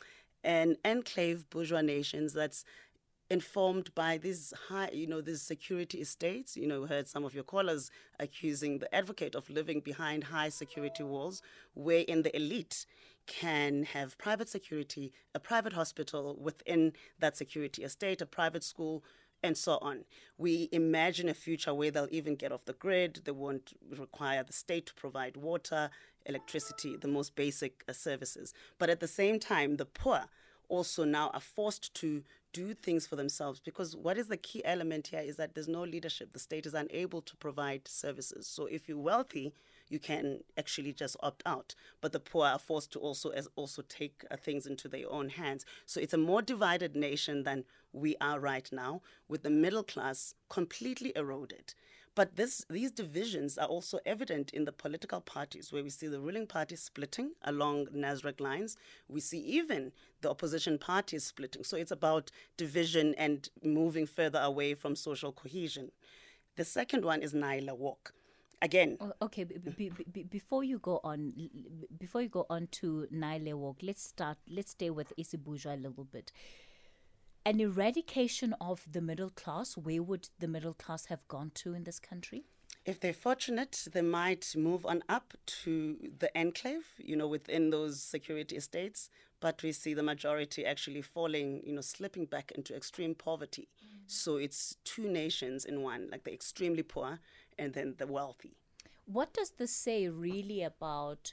an 0.44 0.76
enclave 0.84 1.48
bourgeois 1.50 1.82
nations 1.82 2.32
that's 2.32 2.64
informed 3.30 3.94
by 3.94 4.18
these 4.18 4.52
high, 4.68 4.90
you 4.92 5.06
know, 5.06 5.20
these 5.20 5.40
security 5.40 6.00
estates. 6.00 6.56
You 6.56 6.66
know, 6.66 6.86
heard 6.86 7.08
some 7.08 7.24
of 7.24 7.34
your 7.34 7.44
callers 7.44 7.90
accusing 8.18 8.78
the 8.78 8.92
advocate 8.94 9.34
of 9.34 9.48
living 9.48 9.80
behind 9.80 10.24
high 10.24 10.48
security 10.48 11.04
walls, 11.04 11.40
wherein 11.74 12.22
the 12.22 12.36
elite 12.36 12.86
can 13.26 13.84
have 13.84 14.18
private 14.18 14.48
security, 14.48 15.12
a 15.34 15.38
private 15.38 15.72
hospital 15.74 16.36
within 16.40 16.92
that 17.20 17.36
security 17.36 17.84
estate, 17.84 18.20
a 18.20 18.26
private 18.26 18.64
school, 18.64 19.04
and 19.42 19.56
so 19.56 19.78
on. 19.80 20.04
We 20.36 20.68
imagine 20.72 21.28
a 21.28 21.34
future 21.34 21.72
where 21.72 21.90
they'll 21.90 22.08
even 22.10 22.34
get 22.34 22.52
off 22.52 22.64
the 22.64 22.72
grid. 22.72 23.20
They 23.24 23.32
won't 23.32 23.72
require 23.96 24.42
the 24.42 24.52
state 24.52 24.86
to 24.86 24.94
provide 24.94 25.36
water, 25.36 25.90
electricity, 26.26 26.96
the 26.96 27.08
most 27.08 27.34
basic 27.36 27.84
uh, 27.88 27.92
services. 27.92 28.52
But 28.78 28.90
at 28.90 29.00
the 29.00 29.08
same 29.08 29.38
time, 29.38 29.76
the 29.76 29.86
poor 29.86 30.24
also 30.70 31.04
now 31.04 31.30
are 31.34 31.40
forced 31.40 31.92
to 31.94 32.22
do 32.52 32.74
things 32.74 33.06
for 33.06 33.16
themselves 33.16 33.60
because 33.60 33.94
what 33.94 34.18
is 34.18 34.26
the 34.26 34.36
key 34.36 34.64
element 34.64 35.08
here 35.08 35.20
is 35.20 35.36
that 35.36 35.54
there's 35.54 35.68
no 35.68 35.82
leadership. 35.82 36.32
The 36.32 36.38
state 36.38 36.66
is 36.66 36.74
unable 36.74 37.20
to 37.22 37.36
provide 37.36 37.86
services. 37.86 38.46
So 38.46 38.66
if 38.66 38.88
you're 38.88 38.98
wealthy, 38.98 39.52
you 39.88 39.98
can 39.98 40.40
actually 40.56 40.92
just 40.92 41.16
opt 41.22 41.42
out. 41.46 41.74
But 42.00 42.12
the 42.12 42.20
poor 42.20 42.46
are 42.46 42.58
forced 42.58 42.92
to 42.92 42.98
also 42.98 43.30
as 43.30 43.48
also 43.56 43.82
take 43.82 44.24
uh, 44.30 44.36
things 44.36 44.66
into 44.66 44.88
their 44.88 45.10
own 45.10 45.30
hands. 45.30 45.64
So 45.86 46.00
it's 46.00 46.14
a 46.14 46.18
more 46.18 46.42
divided 46.42 46.96
nation 46.96 47.42
than 47.42 47.64
we 47.92 48.16
are 48.20 48.38
right 48.38 48.68
now, 48.72 49.02
with 49.28 49.42
the 49.42 49.50
middle 49.50 49.82
class 49.82 50.34
completely 50.48 51.12
eroded. 51.16 51.74
But 52.16 52.36
this, 52.36 52.66
these 52.68 52.90
divisions 52.90 53.56
are 53.56 53.68
also 53.68 54.00
evident 54.04 54.50
in 54.50 54.64
the 54.64 54.72
political 54.72 55.20
parties, 55.20 55.72
where 55.72 55.82
we 55.82 55.90
see 55.90 56.08
the 56.08 56.20
ruling 56.20 56.46
party 56.46 56.76
splitting 56.76 57.32
along 57.42 57.86
NASREC 57.94 58.40
lines. 58.40 58.76
We 59.08 59.20
see 59.20 59.38
even 59.38 59.92
the 60.20 60.28
opposition 60.30 60.76
parties 60.78 61.24
splitting. 61.24 61.62
So 61.64 61.76
it's 61.76 61.92
about 61.92 62.30
division 62.56 63.14
and 63.16 63.48
moving 63.62 64.06
further 64.06 64.40
away 64.40 64.74
from 64.74 64.96
social 64.96 65.32
cohesion. 65.32 65.92
The 66.56 66.64
second 66.64 67.04
one 67.04 67.22
is 67.22 67.32
Nayi 67.32 67.64
le 67.64 67.74
Walk. 67.74 68.12
Again, 68.62 68.98
Okay, 69.22 69.44
b- 69.44 69.56
b- 69.56 69.90
b- 70.12 70.22
before 70.24 70.62
you 70.64 70.78
go 70.80 71.00
on, 71.02 71.32
before 71.96 72.20
you 72.20 72.28
go 72.28 72.44
on 72.50 72.66
to 72.72 73.06
Nayi 73.10 73.42
le 73.48 73.56
Walk, 73.56 73.78
let's 73.82 74.02
start. 74.02 74.36
Let's 74.46 74.72
stay 74.72 74.90
with 74.90 75.12
iSbhujwa 75.16 75.74
a 75.74 75.76
little 75.76 76.04
bit. 76.04 76.32
An 77.46 77.58
eradication 77.58 78.54
of 78.60 78.86
the 78.90 79.00
middle 79.00 79.30
class. 79.30 79.76
Where 79.76 80.02
would 80.02 80.28
the 80.38 80.48
middle 80.48 80.74
class 80.74 81.06
have 81.06 81.26
gone 81.26 81.50
to 81.54 81.72
in 81.74 81.84
this 81.84 81.98
country? 81.98 82.44
If 82.84 83.00
they're 83.00 83.12
fortunate, 83.12 83.86
they 83.92 84.02
might 84.02 84.54
move 84.56 84.84
on 84.84 85.02
up 85.08 85.34
to 85.62 85.96
the 86.18 86.36
enclave, 86.36 86.86
you 86.98 87.16
know, 87.16 87.28
within 87.28 87.70
those 87.70 88.02
security 88.02 88.56
estates. 88.56 89.08
But 89.40 89.62
we 89.62 89.72
see 89.72 89.94
the 89.94 90.02
majority 90.02 90.66
actually 90.66 91.00
falling, 91.00 91.62
you 91.64 91.72
know, 91.72 91.80
slipping 91.80 92.26
back 92.26 92.52
into 92.52 92.76
extreme 92.76 93.14
poverty. 93.14 93.68
Mm. 93.82 94.10
So 94.10 94.36
it's 94.36 94.76
two 94.84 95.08
nations 95.08 95.64
in 95.64 95.82
one, 95.82 96.08
like 96.10 96.24
the 96.24 96.32
extremely 96.32 96.82
poor 96.82 97.20
and 97.58 97.72
then 97.72 97.94
the 97.96 98.06
wealthy. 98.06 98.56
What 99.06 99.32
does 99.32 99.52
this 99.52 99.72
say 99.72 100.08
really 100.08 100.62
about 100.62 101.32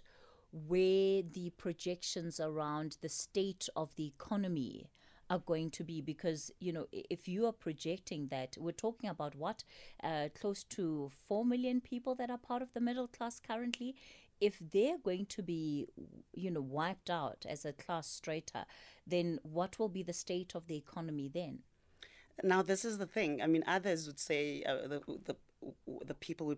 where 0.52 1.22
the 1.22 1.52
projections 1.58 2.40
around 2.40 2.98
the 3.02 3.10
state 3.10 3.68
of 3.76 3.94
the 3.96 4.08
economy 4.08 4.90
are 5.30 5.40
going 5.40 5.72
to 5.72 5.84
be? 5.84 6.02
Because, 6.02 6.52
you 6.60 6.72
know, 6.72 6.88
if 6.92 7.28
you 7.28 7.46
are 7.46 7.52
projecting 7.52 8.28
that, 8.28 8.58
we're 8.60 8.72
talking 8.72 9.10
about 9.10 9.36
what? 9.36 9.64
Uh, 10.04 10.30
close 10.40 10.64
to 10.66 11.12
4 11.28 11.46
million 11.46 11.82
people 11.82 12.16
that 12.16 12.30
are 12.30 12.38
part 12.38 12.62
of 12.62 12.74
the 12.74 12.82
middle 12.82 13.08
class 13.08 13.40
currently. 13.40 13.96
If 14.40 14.60
they're 14.60 15.00
going 15.00 15.26
to 15.28 15.42
be, 15.42 15.88
you 16.34 16.52
know, 16.52 16.62
wiped 16.62 17.10
out 17.10 17.46
as 17.50 17.66
a 17.66 17.74
class 17.74 18.08
strata, 18.08 18.66
then 19.06 19.40
what 19.44 19.80
will 19.80 19.90
be 19.90 20.04
the 20.04 20.14
state 20.14 20.54
of 20.54 20.68
the 20.68 20.78
economy 20.78 21.30
then? 21.34 21.60
Now, 22.44 22.62
this 22.62 22.86
is 22.86 23.00
the 23.00 23.08
thing. 23.08 23.42
I 23.42 23.48
mean, 23.48 23.64
others 23.66 24.06
would 24.06 24.20
say 24.20 24.64
uh, 24.64 24.88
the, 24.88 25.02
the 25.26 25.36
the 26.06 26.14
people 26.14 26.48
we 26.48 26.56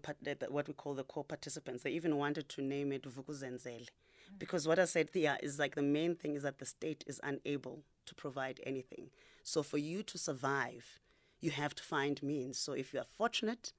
what 0.50 0.68
we 0.68 0.74
call 0.74 0.94
the 0.94 1.04
core 1.04 1.24
participants. 1.24 1.84
They 1.84 1.92
even 1.92 2.18
wanted 2.18 2.50
to 2.50 2.62
name 2.62 2.92
it 2.92 3.04
Vukuzenzele, 3.04 3.88
because 4.38 4.67
what 4.67 4.79
I 4.79 4.86
said 4.86 5.09
there 5.13 5.38
is 5.41 5.59
like 5.59 5.75
the 5.75 5.81
main 5.81 6.15
thing 6.15 6.36
is 6.36 6.43
that 6.43 6.59
the 6.59 6.65
state 6.65 7.03
is 7.07 7.19
unable 7.24 7.83
to 8.05 8.15
provide 8.15 8.59
anything. 8.65 9.09
So 9.43 9.63
for 9.63 9.77
you 9.77 10.03
to 10.03 10.17
survive, 10.17 11.00
you 11.41 11.51
have 11.51 11.75
to 11.75 11.83
find 11.83 12.21
means. 12.21 12.57
So 12.57 12.74
if 12.74 12.93
you 12.93 13.00
are 13.00 13.05
fortunate, 13.05 13.74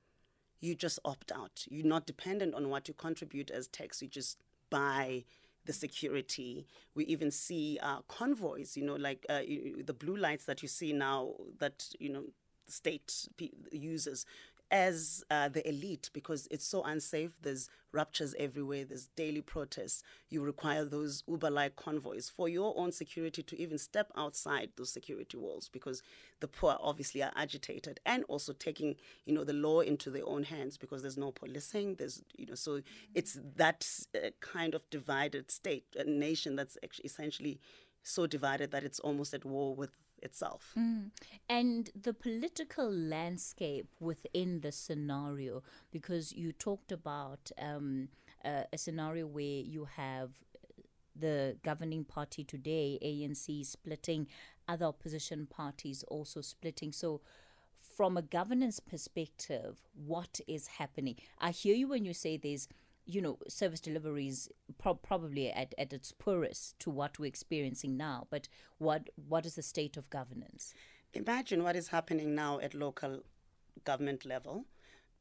you 0.61 0.75
just 0.75 0.99
opt 1.05 1.33
out. 1.33 1.65
You're 1.69 1.87
not 1.87 2.07
dependent 2.07 2.55
on 2.55 2.69
what 2.69 2.89
you 2.89 2.95
contribute 2.95 3.51
as 3.51 3.67
tax. 3.69 4.03
You 4.03 4.09
just 4.09 4.39
buy 4.69 5.25
the 5.65 5.73
security. 5.73 6.67
We 6.95 7.05
even 7.05 7.31
see 7.31 7.79
uh, 7.83 8.01
convoys, 8.09 8.77
you 8.77 8.85
know, 8.85 8.97
like 8.97 9.27
uh, 9.29 9.41
the 9.85 9.95
blue 9.99 10.17
lights 10.17 10.45
that 10.47 10.63
you 10.63 10.69
see 10.69 10.93
now 10.93 11.35
that, 11.59 11.89
you 11.99 12.11
know, 12.11 12.25
state 12.67 13.29
uses 13.73 14.25
as 14.71 15.25
uh, 15.31 15.49
the 15.49 15.69
elite 15.69 16.11
because 16.13 16.47
it's 16.51 16.65
so 16.67 16.83
unsafe. 16.83 17.37
There's 17.43 17.69
ruptures 17.93 18.35
everywhere. 18.39 18.85
There's 18.85 19.09
daily 19.17 19.41
protests. 19.41 20.03
You 20.29 20.43
require 20.43 20.85
those 20.85 21.25
Uber-like 21.27 21.77
convoys 21.77 22.29
for 22.29 22.49
your 22.49 22.75
own 22.77 22.93
security 22.93 23.43
to 23.43 23.61
even 23.61 23.79
step 23.79 24.13
outside 24.17 24.71
those 24.77 24.91
security 24.91 25.37
walls 25.37 25.69
because 25.69 26.03
the 26.41 26.49
poor 26.49 26.77
obviously 26.81 27.23
are 27.23 27.33
agitated 27.35 28.01
and 28.07 28.25
also 28.29 28.53
taking, 28.53 28.97
you 29.25 29.35
know, 29.35 29.45
the 29.45 29.53
law 29.53 29.81
into 29.81 30.11
their 30.11 30.27
own 30.27 30.45
hands 30.45 30.77
because 30.77 31.03
there's 31.03 31.19
no 31.19 31.33
policing. 31.33 31.97
There's, 31.97 32.23
you 32.37 32.47
know, 32.47 32.55
so 32.55 32.81
it's 33.15 33.39
that 33.57 33.87
uh, 34.15 34.31
kind 34.41 34.75
of 34.75 34.89
divided 34.91 35.51
state, 35.51 35.85
a 35.99 36.05
nation 36.05 36.55
that's 36.57 36.79
actually 36.85 37.07
essentially 37.07 37.61
so 38.03 38.27
divided 38.27 38.71
that 38.71 38.85
it's 38.85 39.01
almost 39.01 39.35
at 39.35 39.45
war 39.45 39.75
with 39.75 39.91
itself. 40.23 40.73
And 41.49 41.91
the 42.01 42.15
political 42.15 42.91
landscape 42.91 43.89
within 43.99 44.61
the 44.61 44.73
scenario, 44.73 45.63
because 45.91 46.33
you 46.33 46.53
talked 46.53 46.93
about 46.93 47.51
um, 47.59 48.09
uh, 48.45 48.63
a 48.73 48.79
scenario 48.79 49.27
where 49.27 49.43
you 49.43 49.87
have 49.97 50.31
the 51.17 51.57
governing 51.63 52.05
party 52.05 52.45
today, 52.45 52.99
ANC, 53.03 53.67
splitting, 53.67 54.27
other 54.69 54.87
opposition 54.87 55.47
parties 55.47 56.05
also 56.09 56.41
splitting. 56.41 56.93
So, 56.93 57.21
from 57.97 58.17
a 58.17 58.23
governance 58.23 58.81
perspective, 58.81 59.79
what 59.95 60.41
is 60.49 60.67
happening? 60.67 61.17
I 61.39 61.51
hear 61.51 61.75
you 61.75 61.89
when 61.89 62.05
you 62.05 62.15
say 62.15 62.37
there's, 62.37 62.69
you 63.11 63.21
know, 63.23 63.39
service 63.49 63.81
deliveries 63.81 64.49
pro- 64.79 64.95
probably 64.95 65.51
at, 65.51 65.75
at 65.79 65.93
its 65.93 66.13
poorest 66.13 66.79
to 66.81 66.91
what 66.91 67.19
we're 67.19 67.27
experiencing 67.27 67.97
now. 67.97 68.27
But 68.31 68.49
what 68.79 69.11
what 69.29 69.47
is 69.47 69.55
the 69.57 69.63
state 69.63 69.97
of 69.97 70.11
governance? 70.11 70.75
Imagine 71.15 71.63
what 71.65 71.77
is 71.77 71.89
happening 71.89 72.35
now 72.35 72.61
at 72.61 72.75
local 72.75 73.23
government 73.85 74.25
level. 74.25 74.67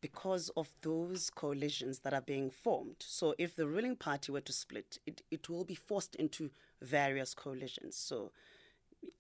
because 0.01 0.49
of 0.55 0.71
those 0.81 1.29
coalitions 1.29 1.99
that 1.99 2.13
are 2.13 2.21
being 2.21 2.49
formed. 2.49 2.95
So 2.99 3.35
if 3.37 3.55
the 3.55 3.67
ruling 3.67 3.95
party 3.97 4.31
were 4.31 4.41
to 4.41 4.53
split, 4.53 4.97
it, 5.05 5.21
it 5.29 5.49
will 5.49 5.65
be 5.65 5.75
forced 5.75 6.15
into 6.15 6.51
various 6.81 7.33
coalitions. 7.33 7.95
So 7.97 8.31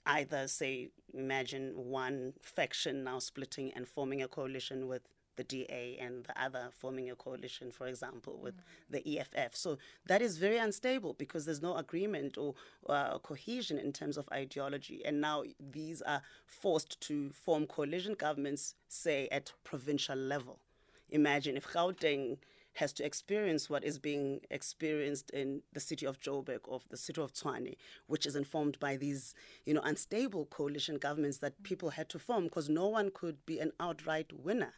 either 0.05 0.47
say 0.47 0.89
imagine 1.13 1.73
one 1.75 2.33
faction 2.41 3.03
now 3.03 3.19
splitting 3.19 3.71
and 3.75 3.87
forming 3.87 4.21
a 4.21 4.27
coalition 4.27 4.87
with 4.87 5.03
the 5.39 5.43
DA 5.45 5.97
and 6.01 6.25
the 6.25 6.41
other 6.41 6.67
forming 6.73 7.09
a 7.09 7.15
coalition, 7.15 7.71
for 7.71 7.87
example, 7.87 8.37
with 8.41 8.55
the 8.89 9.01
EFF. 9.17 9.55
So 9.55 9.77
that 10.05 10.21
is 10.21 10.37
very 10.37 10.57
unstable 10.57 11.13
because 11.13 11.45
there's 11.45 11.61
no 11.61 11.77
agreement 11.77 12.37
or 12.37 12.55
uh, 12.89 13.17
cohesion 13.19 13.79
in 13.79 13.93
terms 13.93 14.17
of 14.17 14.27
ideology. 14.33 15.01
And 15.05 15.21
now 15.21 15.43
these 15.57 16.01
are 16.01 16.21
forced 16.45 16.99
to 17.07 17.29
form 17.29 17.67
coalition 17.67 18.15
governments, 18.15 18.75
say, 18.89 19.29
at 19.31 19.53
provincial 19.63 20.17
level. 20.17 20.59
Imagine 21.09 21.55
if 21.55 21.65
Gauteng 21.65 22.39
has 22.73 22.91
to 22.93 23.05
experience 23.05 23.69
what 23.69 23.85
is 23.85 23.97
being 23.97 24.41
experienced 24.51 25.29
in 25.29 25.61
the 25.71 25.79
city 25.79 26.05
of 26.05 26.19
Joburg 26.19 26.59
or 26.65 26.81
the 26.89 26.97
city 26.97 27.21
of 27.21 27.31
Tshwane, 27.31 27.75
which 28.07 28.25
is 28.25 28.35
informed 28.35 28.77
by 28.79 28.97
these, 28.97 29.33
you 29.65 29.73
know, 29.73 29.81
unstable 29.85 30.47
coalition 30.47 30.97
governments 30.97 31.37
that 31.37 31.63
people 31.63 31.91
had 31.91 32.09
to 32.09 32.19
form 32.19 32.43
because 32.43 32.67
no 32.67 32.89
one 32.89 33.09
could 33.13 33.45
be 33.45 33.59
an 33.59 33.71
outright 33.79 34.33
winner. 34.33 34.73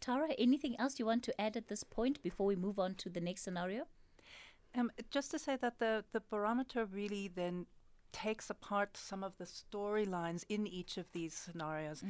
Tara, 0.00 0.30
anything 0.38 0.76
else 0.78 0.98
you 0.98 1.06
want 1.06 1.22
to 1.24 1.40
add 1.40 1.56
at 1.56 1.68
this 1.68 1.84
point 1.84 2.22
before 2.22 2.46
we 2.46 2.56
move 2.56 2.78
on 2.78 2.94
to 2.96 3.08
the 3.08 3.20
next 3.20 3.42
scenario? 3.42 3.86
Um, 4.74 4.90
just 5.10 5.30
to 5.32 5.38
say 5.38 5.56
that 5.56 5.78
the, 5.78 6.04
the 6.12 6.22
barometer 6.30 6.84
really 6.84 7.28
then 7.28 7.66
takes 8.12 8.50
apart 8.50 8.96
some 8.96 9.22
of 9.22 9.36
the 9.38 9.44
storylines 9.44 10.44
in 10.48 10.66
each 10.66 10.96
of 10.96 11.10
these 11.12 11.34
scenarios 11.34 12.02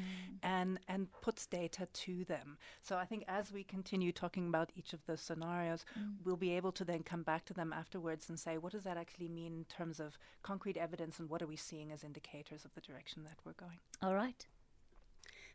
and 0.42 0.78
and 0.88 1.12
puts 1.12 1.46
data 1.46 1.86
to 1.92 2.24
them. 2.24 2.56
So 2.82 2.96
I 2.96 3.04
think 3.04 3.24
as 3.28 3.52
we 3.52 3.64
continue 3.64 4.12
talking 4.12 4.48
about 4.48 4.72
each 4.74 4.92
of 4.92 5.04
the 5.06 5.16
scenarios, 5.16 5.84
we'll 6.24 6.36
be 6.36 6.52
able 6.52 6.72
to 6.72 6.84
then 6.84 7.02
come 7.02 7.22
back 7.22 7.44
to 7.46 7.54
them 7.54 7.72
afterwards 7.72 8.28
and 8.28 8.38
say 8.38 8.56
what 8.58 8.72
does 8.72 8.84
that 8.84 8.96
actually 8.96 9.28
mean 9.28 9.52
in 9.54 9.64
terms 9.64 10.00
of 10.00 10.18
concrete 10.42 10.76
evidence 10.76 11.18
and 11.18 11.28
what 11.28 11.42
are 11.42 11.46
we 11.46 11.56
seeing 11.56 11.92
as 11.92 12.04
indicators 12.04 12.64
of 12.64 12.74
the 12.74 12.80
direction 12.80 13.24
that 13.24 13.38
we're 13.44 13.52
going. 13.52 13.78
All 14.02 14.14
right. 14.14 14.46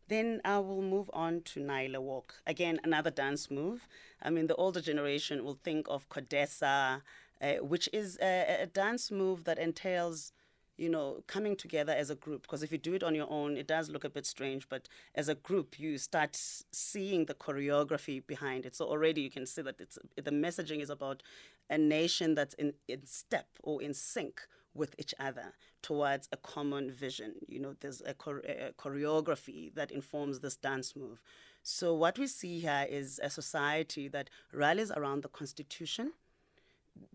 Then 0.07 0.41
I 0.45 0.59
will 0.59 0.81
move 0.81 1.09
on 1.13 1.41
to 1.45 1.59
Nayi 1.59 1.91
le 1.91 1.99
Walk. 1.99 2.35
Again, 2.45 2.79
another 2.83 3.09
dance 3.09 3.49
move. 3.49 3.87
I 4.21 4.29
mean, 4.29 4.47
the 4.47 4.55
older 4.55 4.81
generation 4.81 5.43
will 5.43 5.57
think 5.63 5.87
of 5.89 6.07
Kodesa, 6.09 7.01
uh, 7.41 7.53
which 7.61 7.89
is 7.91 8.17
a, 8.21 8.57
a 8.61 8.65
dance 8.67 9.09
move 9.09 9.45
that 9.45 9.57
entails, 9.57 10.31
you 10.77 10.89
know, 10.89 11.23
coming 11.25 11.55
together 11.55 11.91
as 11.91 12.11
a 12.11 12.15
group. 12.15 12.43
Because 12.43 12.61
if 12.61 12.71
you 12.71 12.77
do 12.77 12.93
it 12.93 13.03
on 13.03 13.15
your 13.15 13.29
own, 13.31 13.57
it 13.57 13.67
does 13.67 13.89
look 13.89 14.03
a 14.03 14.09
bit 14.09 14.27
strange. 14.27 14.69
But 14.69 14.87
as 15.15 15.27
a 15.27 15.35
group, 15.35 15.79
you 15.79 15.97
start 15.97 16.35
seeing 16.35 17.25
the 17.25 17.33
choreography 17.33 18.25
behind 18.25 18.65
it. 18.67 18.75
So 18.75 18.85
already 18.85 19.21
you 19.21 19.31
can 19.31 19.47
see 19.47 19.63
that 19.63 19.81
it's 19.81 19.97
the 20.15 20.31
messaging 20.31 20.81
is 20.81 20.91
about 20.91 21.23
a 21.67 21.79
nation 21.79 22.35
that's 22.35 22.53
in, 22.55 22.73
in 22.87 23.07
step 23.07 23.47
or 23.63 23.81
in 23.81 23.95
sync 23.95 24.41
with 24.75 24.93
each 24.99 25.15
other 25.19 25.53
towards 25.81 26.27
a 26.31 26.37
common 26.37 26.91
vision. 26.91 27.33
You 27.47 27.59
know, 27.59 27.75
there's 27.79 28.01
a, 28.01 28.11
a 28.11 28.73
choreography 28.73 29.73
that 29.75 29.89
informs 29.91 30.41
this 30.41 30.55
dance 30.55 30.95
move. 30.95 31.21
So, 31.63 31.95
what 31.95 32.19
we 32.19 32.27
see 32.27 32.59
here 32.59 32.85
is 32.87 33.19
a 33.23 33.29
society 33.29 34.07
that 34.09 34.29
rallies 34.53 34.91
around 34.91 35.23
the 35.23 35.29
Constitution 35.29 36.11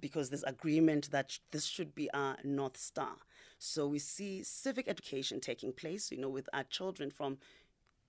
because 0.01 0.31
there's 0.31 0.43
agreement 0.43 1.11
that 1.13 1.31
sh- 1.31 1.39
this 1.53 1.67
should 1.67 1.95
be 1.95 2.11
our 2.13 2.37
North 2.43 2.77
Star. 2.77 3.17
So, 3.59 3.87
we 3.87 4.01
see 4.01 4.43
civic 4.43 4.89
education 4.89 5.39
taking 5.41 5.73
place, 5.73 6.11
you 6.11 6.19
know, 6.19 6.29
with 6.29 6.49
our 6.53 6.65
children 6.65 7.11
from 7.11 7.39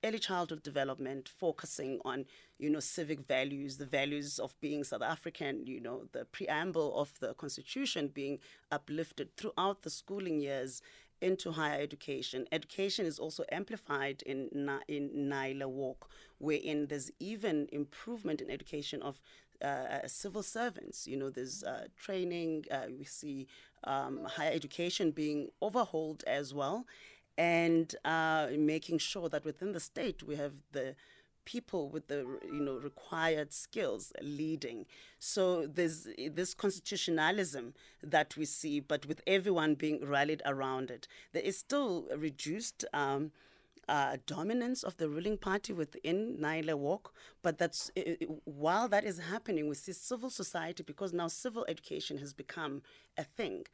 early 0.04 0.20
childhood 0.20 0.64
development 0.64 1.30
focusing 1.30 2.00
on 2.04 2.26
you 2.58 2.70
know 2.70 2.80
civic 2.80 3.20
values 3.28 3.78
the 3.78 3.86
values 3.86 4.40
of 4.40 4.60
being 4.62 4.84
south 4.84 5.02
african 5.02 5.66
you 5.66 5.80
know 5.80 6.04
the 6.12 6.26
preamble 6.26 7.00
of 7.00 7.14
the 7.20 7.34
constitution 7.36 8.08
being 8.08 8.40
uplifted 8.72 9.36
throughout 9.38 9.84
the 9.84 9.90
schooling 9.90 10.40
years 10.40 10.82
into 11.22 11.52
higher 11.52 11.80
education 11.80 12.48
education 12.52 13.06
is 13.06 13.20
also 13.20 13.44
amplified 13.52 14.24
in 14.26 14.50
in 14.88 15.10
nayi 15.30 15.58
le 15.58 15.68
walk 15.68 16.10
wherein 16.40 16.88
there's 16.88 17.12
even 17.20 17.68
improvement 17.72 18.42
in 18.42 18.50
education 18.50 19.02
of 19.04 19.22
uh, 19.64 20.08
civil 20.08 20.42
servants. 20.42 21.08
You 21.08 21.18
know, 21.18 21.30
there's 21.30 21.64
uh, 21.64 21.86
training. 21.96 22.66
Uh, 22.72 22.88
we 22.98 23.04
see 23.06 23.48
um, 23.84 24.26
higher 24.26 24.52
education 24.52 25.12
being 25.12 25.50
overhauled 25.62 26.24
as 26.26 26.52
well, 26.54 26.86
and 27.38 27.96
uh, 28.06 28.48
making 28.58 28.98
sure 29.00 29.30
that 29.30 29.46
within 29.46 29.72
the 29.72 29.80
state 29.80 30.24
we 30.24 30.36
have 30.36 30.54
the 30.72 30.96
people 31.44 31.90
with 31.90 32.08
the 32.08 32.20
you 32.46 32.62
know 32.62 32.76
required 32.78 33.52
skills 33.52 34.14
leading. 34.22 34.86
So 35.20 35.66
there's 35.66 36.08
this 36.32 36.54
constitutionalism 36.54 37.74
that 38.04 38.38
we 38.38 38.46
see 38.46 38.80
but 38.80 39.06
with 39.08 39.22
everyone 39.26 39.76
being 39.76 40.06
rallied 40.06 40.42
around 40.46 40.92
it 40.92 41.08
there 41.34 41.42
is 41.42 41.58
still 41.58 42.08
reduced 42.16 42.86
um, 42.94 43.32
uh, 43.88 44.18
dominance 44.26 44.84
of 44.84 44.98
the 44.98 45.10
ruling 45.10 45.38
party 45.38 45.74
within 45.74 46.38
Nayi 46.40 46.64
le 46.66 46.78
Walk, 46.78 47.14
but 47.42 47.58
that's 47.58 47.92
i- 47.98 48.18
i- 48.22 48.26
while 48.46 48.88
that 48.88 49.04
is 49.04 49.18
happening, 49.20 49.68
we 49.68 49.76
see 49.76 49.92
civil 49.92 50.30
society 50.30 50.84
because 50.84 51.12
now 51.12 51.28
civil 51.28 51.66
education 51.68 52.18
has 52.20 52.32
become 52.34 52.82
a 53.18 53.24
thing. 53.24 53.66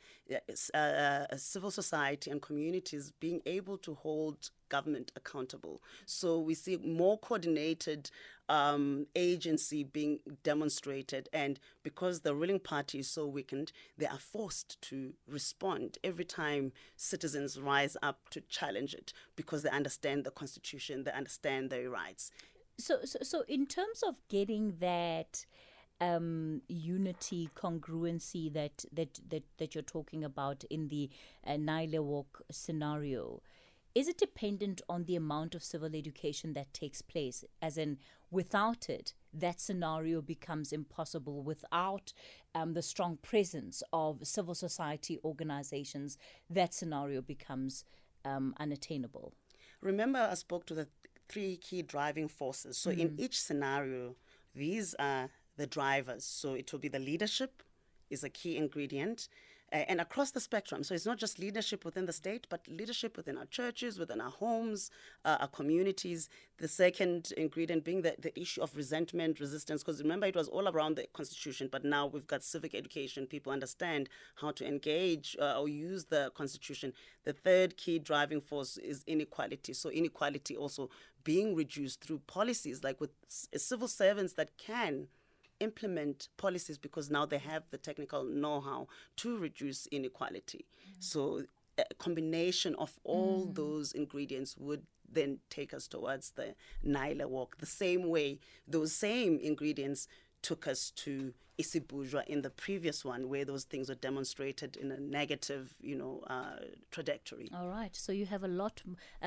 Uh, 0.73 0.78
uh, 0.78 1.38
civil 1.38 1.71
society 1.71 2.30
and 2.30 2.41
communities 2.41 3.13
being 3.19 3.41
able 3.45 3.78
to 3.78 3.93
hold 3.93 4.50
government 4.69 5.12
accountable. 5.15 5.82
So 6.06 6.39
we 6.39 6.54
see 6.54 6.78
more 6.78 7.17
coordinated 7.17 8.10
um, 8.50 9.08
agency 9.15 9.84
being 9.84 10.19
demonstrated, 10.43 11.30
and 11.34 11.60
because 11.84 12.21
the 12.21 12.36
ruling 12.36 12.60
party 12.60 13.00
is 13.00 13.10
so 13.10 13.26
weakened, 13.28 13.71
they 13.97 14.06
are 14.06 14.19
forced 14.19 14.82
to 14.84 15.13
respond 15.28 15.97
every 16.04 16.26
time 16.26 16.71
citizens 16.95 17.60
rise 17.60 17.97
up 18.02 18.30
to 18.32 18.41
challenge 18.41 18.93
it 18.93 19.13
because 19.36 19.63
they 19.63 19.69
understand 19.69 20.23
the 20.23 20.32
constitution, 20.32 21.04
they 21.04 21.12
understand 21.12 21.69
their 21.69 21.89
rights. 21.89 22.32
So, 22.80 23.00
so, 23.06 23.19
so 23.21 23.43
in 23.47 23.65
terms 23.65 24.04
of 24.04 24.15
getting 24.30 24.76
that 24.80 25.45
um, 25.99 26.62
unity, 26.67 27.49
congruency 27.55 28.51
that, 28.53 28.86
that, 28.91 29.19
that, 29.29 29.43
that 29.57 29.75
you're 29.75 29.81
talking 29.81 30.23
about 30.23 30.63
in 30.69 30.88
the 30.88 31.10
uh, 31.45 31.51
Nayi 31.51 31.91
le 31.91 32.01
Walk 32.01 32.41
scenario, 32.51 33.41
is 33.95 34.07
it 34.07 34.19
dependent 34.19 34.81
on 34.88 35.05
the 35.05 35.15
amount 35.15 35.55
of 35.55 35.63
civil 35.63 35.95
education 35.95 36.53
that 36.53 36.71
takes 36.71 37.01
place? 37.01 37.43
As 37.63 37.79
in, 37.79 37.97
without 38.29 38.89
it, 38.89 39.15
that 39.33 39.60
scenario 39.60 40.21
becomes 40.21 40.71
impossible. 40.71 41.41
Without 41.41 42.13
um, 42.53 42.73
the 42.73 42.83
strong 42.83 43.17
presence 43.23 43.81
of 43.91 44.19
civil 44.27 44.53
society 44.53 45.17
organizations, 45.23 46.17
that 46.47 46.75
scenario 46.75 47.21
becomes 47.21 47.86
um, 48.23 48.53
unattainable. 48.60 49.33
Remember, 49.81 50.19
I 50.19 50.36
spoke 50.36 50.67
to 50.67 50.75
the 50.75 50.88
three 51.27 51.57
key 51.57 51.81
driving 51.81 52.27
forces. 52.27 52.77
So, 52.77 52.91
in 52.91 53.15
each 53.17 53.41
scenario, 53.41 54.15
these 54.55 54.93
are 54.99 55.29
the 55.58 55.67
drivers. 55.67 56.24
So, 56.24 56.54
it 56.54 56.72
will 56.72 56.80
be 56.80 56.88
the 56.88 57.00
leadership 57.00 57.63
is 58.10 58.24
a 58.24 58.30
key 58.30 58.58
ingredient. 58.58 59.28
Uh, 59.74 59.84
and 59.89 60.00
across 60.00 60.32
the 60.32 60.39
spectrum. 60.39 60.82
So 60.82 60.96
it's 60.96 61.06
not 61.06 61.17
just 61.17 61.39
leadership 61.39 61.84
within 61.84 62.06
the 62.06 62.13
state, 62.13 62.48
but 62.50 62.65
leadership 62.70 63.17
within 63.17 63.38
our 63.38 63.48
churches, 63.48 64.00
within 64.00 64.22
our 64.22 64.30
homes, 64.30 64.89
uh, 65.26 65.36
our 65.41 65.48
communities. 65.50 66.30
The 66.58 66.70
second 66.70 67.34
ingredient 67.36 67.84
being 67.84 68.02
the, 68.02 68.15
the 68.17 68.39
issue 68.39 68.62
of 68.62 68.74
resentment, 68.78 69.41
resistance, 69.41 69.84
because 69.84 70.02
remember 70.02 70.26
it 70.26 70.38
was 70.38 70.48
all 70.48 70.70
around 70.70 70.96
the 70.96 71.06
constitution, 71.12 71.67
but 71.70 71.84
now 71.84 72.06
we've 72.06 72.28
got 72.28 72.43
civic 72.43 72.76
education. 72.76 73.28
People 73.28 73.52
understand 73.52 74.08
how 74.36 74.52
to 74.52 74.65
engage 74.65 75.36
uh, 75.38 75.60
or 75.60 75.67
use 75.67 76.06
the 76.06 76.32
constitution. 76.34 76.93
The 77.26 77.34
third 77.34 77.76
key 77.76 78.00
driving 78.00 78.39
force 78.39 78.78
is 78.78 79.04
inequality. 79.06 79.74
So 79.74 79.89
inequality 79.89 80.56
also 80.56 80.89
being 81.26 81.56
reduced 81.56 82.00
through 82.00 82.20
policies, 82.20 82.86
like 82.86 83.02
with 83.02 83.10
civil 83.28 83.89
servants 83.89 84.32
that 84.36 84.58
can 84.58 85.10
implement 85.60 86.30
policies 86.38 86.78
because 86.78 87.10
now 87.10 87.26
they 87.26 87.38
have 87.38 87.63
the 87.72 87.78
technical 87.78 88.24
know-how 88.24 88.88
to 89.17 89.38
reduce 89.38 89.88
inequality. 89.88 90.65
Mm. 90.89 91.04
So 91.04 91.43
a 91.78 91.93
combination 91.96 92.76
of 92.76 93.00
all 93.04 93.46
mm. 93.46 93.56
those 93.56 93.91
ingredients 93.91 94.56
would 94.58 94.84
then 95.10 95.39
take 95.50 95.74
us 95.74 95.88
towards 95.88 96.32
the 96.32 96.56
Nayi 96.86 97.17
le 97.17 97.28
walk. 97.28 97.58
The 97.58 97.65
same 97.65 98.10
way 98.10 98.39
those 98.67 98.93
same 98.93 99.39
ingredients 99.39 100.08
took 100.41 100.67
us 100.67 100.91
to 100.91 101.34
iSbhujwa 101.60 102.26
in 102.28 102.41
the 102.41 102.50
previous 102.50 103.04
one, 103.04 103.30
where 103.30 103.43
those 103.46 103.63
things 103.63 103.89
were 103.89 103.96
demonstrated 103.96 104.78
in 104.78 104.91
a 104.91 105.00
negative, 105.00 105.74
you 105.82 105.96
know, 105.96 106.22
uh, 106.28 106.58
trajectory. 106.91 107.50
All 107.56 107.67
right. 107.67 107.96
So 107.96 108.12
you 108.12 108.26
have 108.28 108.43
a 108.43 108.48
lot, 108.48 108.82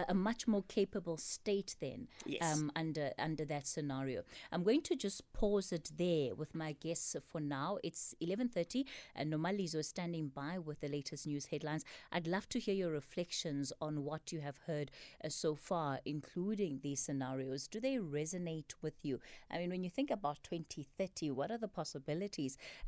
a 0.09 0.15
much 0.15 0.47
more 0.47 0.63
capable 0.69 1.17
state 1.17 1.75
then 1.81 2.07
Yes. 2.27 2.43
um, 2.43 2.71
under 2.77 3.11
under 3.19 3.45
that 3.47 3.67
scenario. 3.67 4.23
I'm 4.53 4.63
going 4.63 4.83
to 4.83 4.95
just 4.97 5.33
pause 5.33 5.73
it 5.73 5.91
there 5.97 6.35
with 6.35 6.55
my 6.55 6.73
guests 6.73 7.17
for 7.21 7.41
now. 7.41 7.79
It's 7.83 8.15
11:30, 8.21 8.85
and 9.17 9.33
Nomalizo 9.33 9.77
is 9.81 9.89
standing 9.89 10.29
by 10.29 10.59
with 10.59 10.81
the 10.81 10.89
latest 10.89 11.27
news 11.27 11.47
headlines. 11.47 11.85
I'd 12.13 12.27
love 12.29 12.49
to 12.51 12.61
hear 12.61 12.75
your 12.75 12.93
reflections 12.93 13.73
on 13.81 14.05
what 14.05 14.31
you 14.33 14.41
have 14.41 14.59
heard 14.67 14.91
uh, 15.25 15.29
so 15.31 15.55
far, 15.57 16.01
including 16.05 16.81
these 16.83 17.01
scenarios. 17.01 17.67
Do 17.67 17.81
they 17.81 17.97
resonate 17.97 18.75
with 18.83 18.95
you? 19.03 19.19
I 19.51 19.59
mean, 19.59 19.71
when 19.71 19.83
you 19.83 19.91
think 19.91 20.11
about 20.13 20.39
2030, 20.45 21.31
what 21.33 21.51
are 21.51 21.59
the 21.59 21.67
possibilities 21.69 22.20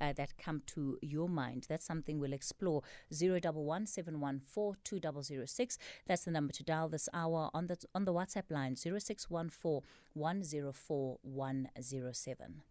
uh, 0.00 0.12
that 0.12 0.36
come 0.38 0.62
to 0.66 0.98
your 1.00 1.28
mind? 1.28 1.66
That's 1.68 1.84
something 1.86 2.18
we'll 2.18 2.32
explore. 2.32 2.82
011 3.10 3.86
714 3.86 4.76
2006. 4.84 5.78
That's 6.06 6.24
the 6.24 6.30
number 6.30 6.52
to 6.52 6.62
dial 6.62 6.88
this 6.88 7.08
hour 7.12 7.50
on 7.54 7.66
the 7.66 7.76
on 7.94 8.04
the 8.04 8.12
WhatsApp 8.12 8.50
line 8.50 8.76
0614 8.76 9.82
104 10.14 11.18
107. 11.22 12.62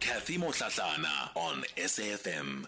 Kathy 0.00 0.38
Mohlahlana 0.38 1.30
on 1.34 1.64
SAFM. 1.76 2.66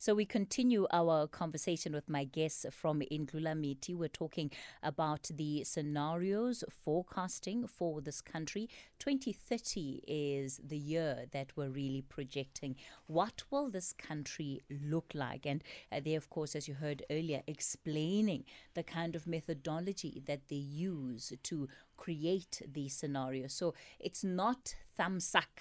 So 0.00 0.14
we 0.14 0.24
continue 0.24 0.86
our 0.94 1.26
conversation 1.26 1.92
with 1.92 2.08
my 2.08 2.24
guests 2.24 2.64
from 2.70 3.02
Indlulamithi. 3.12 3.94
We're 3.94 4.08
talking 4.08 4.50
about 4.82 5.28
the 5.30 5.62
scenarios 5.64 6.64
forecasting 6.70 7.66
for 7.66 8.00
this 8.00 8.22
country. 8.22 8.70
2030 8.98 10.04
is 10.08 10.58
the 10.66 10.78
year 10.78 11.26
that 11.32 11.48
we're 11.54 11.68
really 11.68 12.00
projecting. 12.00 12.76
What 13.08 13.42
will 13.50 13.68
this 13.68 13.92
country 13.92 14.62
look 14.70 15.12
like? 15.12 15.44
And 15.44 15.62
uh, 15.92 16.00
they, 16.02 16.14
of 16.14 16.30
course, 16.30 16.56
as 16.56 16.66
you 16.66 16.72
heard 16.72 17.04
earlier, 17.10 17.42
explaining 17.46 18.44
the 18.72 18.82
kind 18.82 19.14
of 19.14 19.26
methodology 19.26 20.22
that 20.24 20.48
they 20.48 20.56
use 20.56 21.30
to 21.42 21.68
create 21.98 22.62
these 22.72 22.94
scenarios. 22.94 23.52
So 23.52 23.74
it's 23.98 24.24
not 24.24 24.76
thumbsuck 24.98 25.60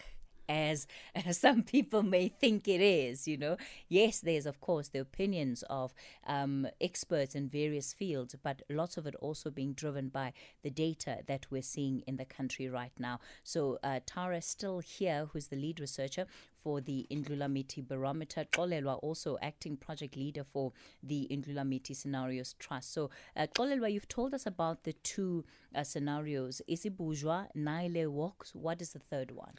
as 0.49 0.87
some 1.31 1.63
people 1.63 2.03
may 2.03 2.27
think 2.27 2.67
it 2.67 2.81
is, 2.81 3.27
you 3.27 3.37
know. 3.37 3.55
Yes, 3.87 4.19
there's, 4.19 4.45
of 4.45 4.59
course, 4.59 4.89
the 4.89 4.99
opinions 4.99 5.63
of 5.69 5.93
um, 6.25 6.67
experts 6.81 7.35
in 7.35 7.49
various 7.49 7.93
fields, 7.93 8.35
but 8.41 8.63
lots 8.69 8.97
of 8.97 9.05
it 9.05 9.15
also 9.15 9.51
being 9.51 9.73
driven 9.73 10.09
by 10.09 10.33
the 10.63 10.69
data 10.71 11.19
that 11.27 11.45
we're 11.51 11.61
seeing 11.61 12.01
in 12.07 12.17
the 12.17 12.25
country 12.25 12.67
right 12.67 12.91
now. 12.97 13.19
So, 13.43 13.77
uh, 13.83 13.99
Tara 14.05 14.41
still 14.41 14.79
here, 14.79 15.27
who's 15.31 15.47
the 15.47 15.55
lead 15.55 15.79
researcher 15.79 16.25
for 16.55 16.81
the 16.81 17.07
Indlulamithi 17.11 17.87
Barometer. 17.87 18.45
Xolelwa, 18.51 18.99
also 19.01 19.37
acting 19.41 19.77
project 19.77 20.15
leader 20.17 20.43
for 20.43 20.73
the 21.01 21.27
Indlulamithi 21.31 21.95
Scenarios 21.95 22.55
Trust. 22.59 22.93
So, 22.93 23.09
uh, 23.37 23.47
you've 23.87 24.07
told 24.07 24.33
us 24.33 24.45
about 24.45 24.83
the 24.83 24.93
two 24.93 25.45
uh, 25.75 25.83
scenarios, 25.83 26.61
iSbhujwa, 26.69 27.47
Naile 27.55 28.07
Walks. 28.07 28.55
What 28.55 28.81
is 28.81 28.91
the 28.91 28.99
third 28.99 29.31
one? 29.31 29.53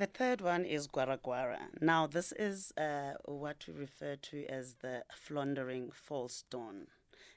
The 0.00 0.06
third 0.06 0.40
one 0.40 0.64
is 0.64 0.86
Gwara 0.86 1.18
Gwara. 1.18 1.58
Now, 1.82 2.06
this 2.06 2.32
is 2.32 2.72
uh, 2.78 3.16
what 3.26 3.66
we 3.68 3.74
refer 3.74 4.16
to 4.16 4.46
as 4.46 4.76
the 4.80 5.04
floundering 5.14 5.90
false 5.92 6.44
dawn. 6.48 6.86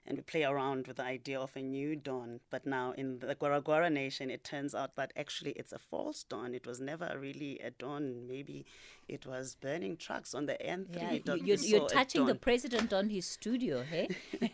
And 0.08 0.18
we 0.18 0.22
play 0.22 0.46
around 0.46 0.88
with 0.88 0.96
the 0.96 1.04
idea 1.04 1.42
of 1.42 1.58
a 1.58 1.62
new 1.62 1.98
dawn. 1.98 2.40
But 2.50 2.66
now, 2.66 2.94
in 2.94 3.20
the 3.20 3.36
Gwara 3.36 3.62
Gwara 3.62 3.92
nation, 3.92 4.30
it 4.30 4.46
turns 4.46 4.74
out 4.74 4.96
that 4.96 5.12
actually 5.18 5.52
it's 5.52 5.74
a 5.74 5.78
false 5.78 6.24
dawn. 6.24 6.56
It 6.56 6.66
was 6.66 6.80
never 6.80 7.14
really 7.20 7.60
a 7.60 7.72
dawn. 7.72 8.28
Maybe 8.30 8.66
it 9.10 9.26
was 9.26 9.58
burning 9.60 9.98
trucks 9.98 10.34
on 10.34 10.46
the 10.46 10.58
N3. 10.66 10.96
Yeah, 10.96 11.34
you, 11.36 11.44
you're, 11.44 11.58
you're 11.58 11.90
touching 11.90 12.28
the 12.28 12.36
president 12.36 12.94
on 12.94 13.10
his 13.10 13.26
studio, 13.26 13.84
hey? 13.84 14.08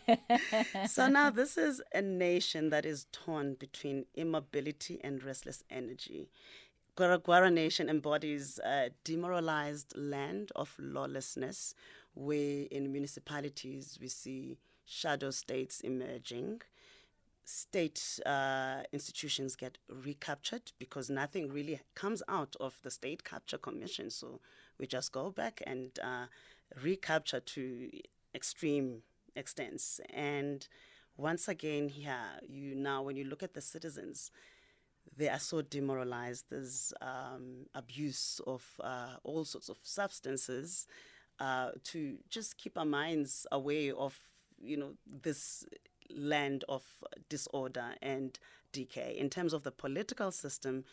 so 0.88 1.06
now 1.06 1.30
this 1.30 1.56
is 1.56 1.80
a 1.94 2.02
nation 2.02 2.70
that 2.70 2.84
is 2.84 3.06
torn 3.12 3.54
between 3.54 4.06
immobility 4.16 5.00
and 5.04 5.22
restless 5.22 5.62
energy. 5.70 6.28
Gwara 6.96 7.18
Gwara 7.18 7.52
Nation 7.52 7.88
embodies 7.88 8.58
a 8.64 8.90
demoralized 9.04 9.96
land 9.96 10.52
of 10.56 10.74
lawlessness, 10.78 11.74
where 12.14 12.66
in 12.70 12.92
municipalities 12.92 13.98
we 14.00 14.08
see 14.08 14.58
shadow 14.84 15.30
states 15.30 15.80
emerging. 15.80 16.62
State 17.44 18.20
uh, 18.26 18.82
institutions 18.92 19.56
get 19.56 19.78
recaptured 19.88 20.72
because 20.78 21.10
nothing 21.10 21.52
really 21.52 21.80
comes 21.94 22.22
out 22.28 22.54
of 22.60 22.78
the 22.82 22.90
State 22.90 23.24
Capture 23.24 23.58
Commission. 23.58 24.10
So 24.10 24.40
we 24.78 24.86
just 24.86 25.12
go 25.12 25.30
back 25.30 25.62
and 25.66 25.98
uh, 26.02 26.26
recapture 26.80 27.40
to 27.40 27.90
extreme 28.34 29.02
extents. 29.34 30.00
And 30.12 30.66
once 31.16 31.48
again, 31.48 31.88
here, 31.88 32.40
you 32.48 32.74
now, 32.74 33.02
when 33.02 33.16
you 33.16 33.24
look 33.24 33.42
at 33.42 33.54
the 33.54 33.60
citizens, 33.60 34.30
they 35.16 35.28
are 35.28 35.38
so 35.38 35.62
demoralized. 35.62 36.46
There's 36.50 36.92
um, 37.00 37.66
abuse 37.74 38.40
of 38.46 38.64
uh, 38.82 39.16
all 39.22 39.44
sorts 39.44 39.68
of 39.68 39.78
substances 39.82 40.86
uh, 41.38 41.70
to 41.84 42.16
just 42.28 42.58
keep 42.58 42.78
our 42.78 42.84
minds 42.84 43.46
away 43.52 43.90
of, 43.90 44.18
you 44.62 44.76
know, 44.76 44.92
this 45.06 45.64
land 46.14 46.64
of 46.68 46.82
disorder 47.28 47.94
and 48.02 48.38
decay. 48.72 49.14
In 49.18 49.30
terms 49.30 49.52
of 49.52 49.62
the 49.62 49.70
political 49.70 50.30
system, 50.30 50.84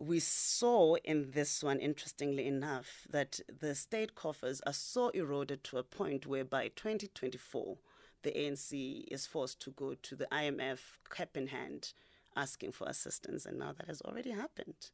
we 0.00 0.18
saw 0.18 0.94
in 1.04 1.32
this 1.32 1.62
one, 1.62 1.78
interestingly 1.78 2.46
enough, 2.46 3.06
that 3.10 3.40
the 3.60 3.74
state 3.74 4.14
coffers 4.14 4.62
are 4.66 4.72
so 4.72 5.10
eroded 5.10 5.62
to 5.64 5.78
a 5.78 5.82
point 5.82 6.26
where 6.26 6.44
by 6.44 6.68
2024, 6.68 7.76
the 8.22 8.30
ANC 8.32 9.04
is 9.10 9.26
forced 9.26 9.60
to 9.60 9.70
go 9.70 9.94
to 9.94 10.16
the 10.16 10.26
IMF 10.32 10.78
cap 11.10 11.36
in 11.36 11.48
hand 11.48 11.92
asking 12.40 12.72
for 12.72 12.88
assistance. 12.88 13.44
And 13.46 13.58
now 13.58 13.72
that 13.76 13.86
has 13.86 14.00
already 14.02 14.30
happened. 14.30 14.90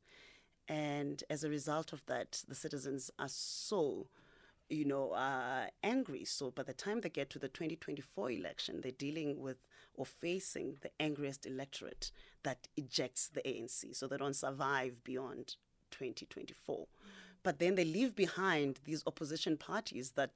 And 0.69 1.23
as 1.31 1.45
a 1.45 1.49
result 1.49 1.93
of 1.93 2.05
that, 2.07 2.43
the 2.49 2.55
citizens 2.55 3.11
are 3.19 3.29
so, 3.29 4.09
you 4.69 4.85
know, 4.85 5.13
uh, 5.13 5.67
angry. 5.83 6.25
So 6.25 6.51
by 6.51 6.65
the 6.65 6.73
time 6.73 7.01
they 7.01 7.09
get 7.09 7.31
to 7.31 7.39
the 7.39 7.49
2024 7.49 8.31
election, 8.33 8.81
they're 8.81 8.93
dealing 8.93 9.41
with 9.41 9.59
or 9.95 10.05
facing 10.05 10.77
the 10.83 10.91
angriest 11.01 11.47
electorate 11.47 12.11
that 12.43 12.69
ejects 12.77 13.29
the 13.29 13.43
ANC. 13.43 13.95
So 13.95 14.07
they 14.07 14.17
don't 14.17 14.37
survive 14.37 15.05
beyond 15.05 15.57
2024. 15.93 16.87
But 17.43 17.61
then 17.61 17.77
they 17.77 17.85
leave 17.85 18.17
behind 18.17 18.81
these 18.85 19.05
opposition 19.07 19.57
parties 19.57 20.13
that 20.13 20.33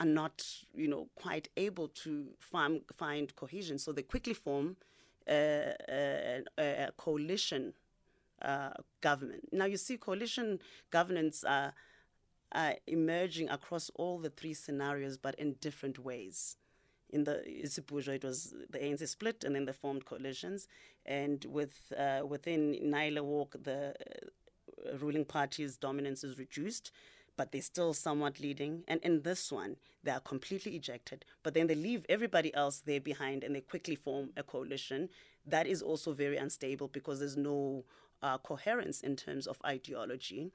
are 0.00 0.06
not, 0.06 0.44
you 0.74 0.88
know, 0.88 1.08
quite 1.14 1.48
able 1.56 1.86
to 1.86 2.30
find, 2.40 2.80
find 2.92 3.34
cohesion. 3.36 3.78
So 3.78 3.92
they 3.92 4.02
quickly 4.02 4.34
form 4.34 4.76
a, 5.28 6.90
coalition 6.96 7.74
uh, 8.42 8.70
government. 9.00 9.48
Now 9.52 9.64
you 9.66 9.76
see, 9.76 9.96
coalition 9.96 10.60
governments 10.90 11.44
are, 11.44 11.74
are 12.52 12.74
emerging 12.86 13.48
across 13.48 13.90
all 13.94 14.18
the 14.18 14.30
three 14.30 14.54
scenarios, 14.54 15.16
but 15.16 15.34
in 15.36 15.54
different 15.60 15.98
ways. 15.98 16.56
In 17.10 17.24
the 17.24 17.44
iSbhujwa, 17.46 18.16
it 18.16 18.24
was 18.24 18.54
the 18.70 18.78
ANC 18.78 19.06
split, 19.08 19.44
and 19.44 19.54
then 19.54 19.66
they 19.66 19.72
formed 19.72 20.04
coalitions. 20.04 20.66
And 21.06 21.44
with 21.44 21.92
uh, 21.96 22.22
within 22.26 22.74
Nayi 22.82 23.14
le 23.14 23.22
Walk, 23.22 23.54
the 23.62 23.94
uh, 24.90 24.98
ruling 24.98 25.24
party's 25.24 25.76
dominance 25.76 26.24
is 26.24 26.38
reduced, 26.38 26.90
but 27.36 27.52
they're 27.52 27.62
still 27.62 27.94
somewhat 27.94 28.40
leading. 28.40 28.84
And 28.86 29.00
in 29.02 29.22
this 29.22 29.50
one, 29.50 29.76
they 30.02 30.10
are 30.10 30.20
completely 30.20 30.76
ejected, 30.76 31.24
but 31.42 31.54
then 31.54 31.66
they 31.66 31.74
leave 31.74 32.04
everybody 32.08 32.54
else 32.54 32.80
there 32.80 33.00
behind 33.00 33.42
and 33.42 33.54
they 33.54 33.60
quickly 33.60 33.96
form 33.96 34.30
a 34.36 34.42
coalition. 34.42 35.08
That 35.46 35.66
is 35.66 35.82
also 35.82 36.12
very 36.12 36.36
unstable 36.36 36.88
because 36.88 37.18
there's 37.20 37.36
no 37.36 37.84
uh, 38.22 38.38
coherence 38.38 39.00
in 39.00 39.16
terms 39.16 39.46
of 39.46 39.58
ideology. 39.64 40.52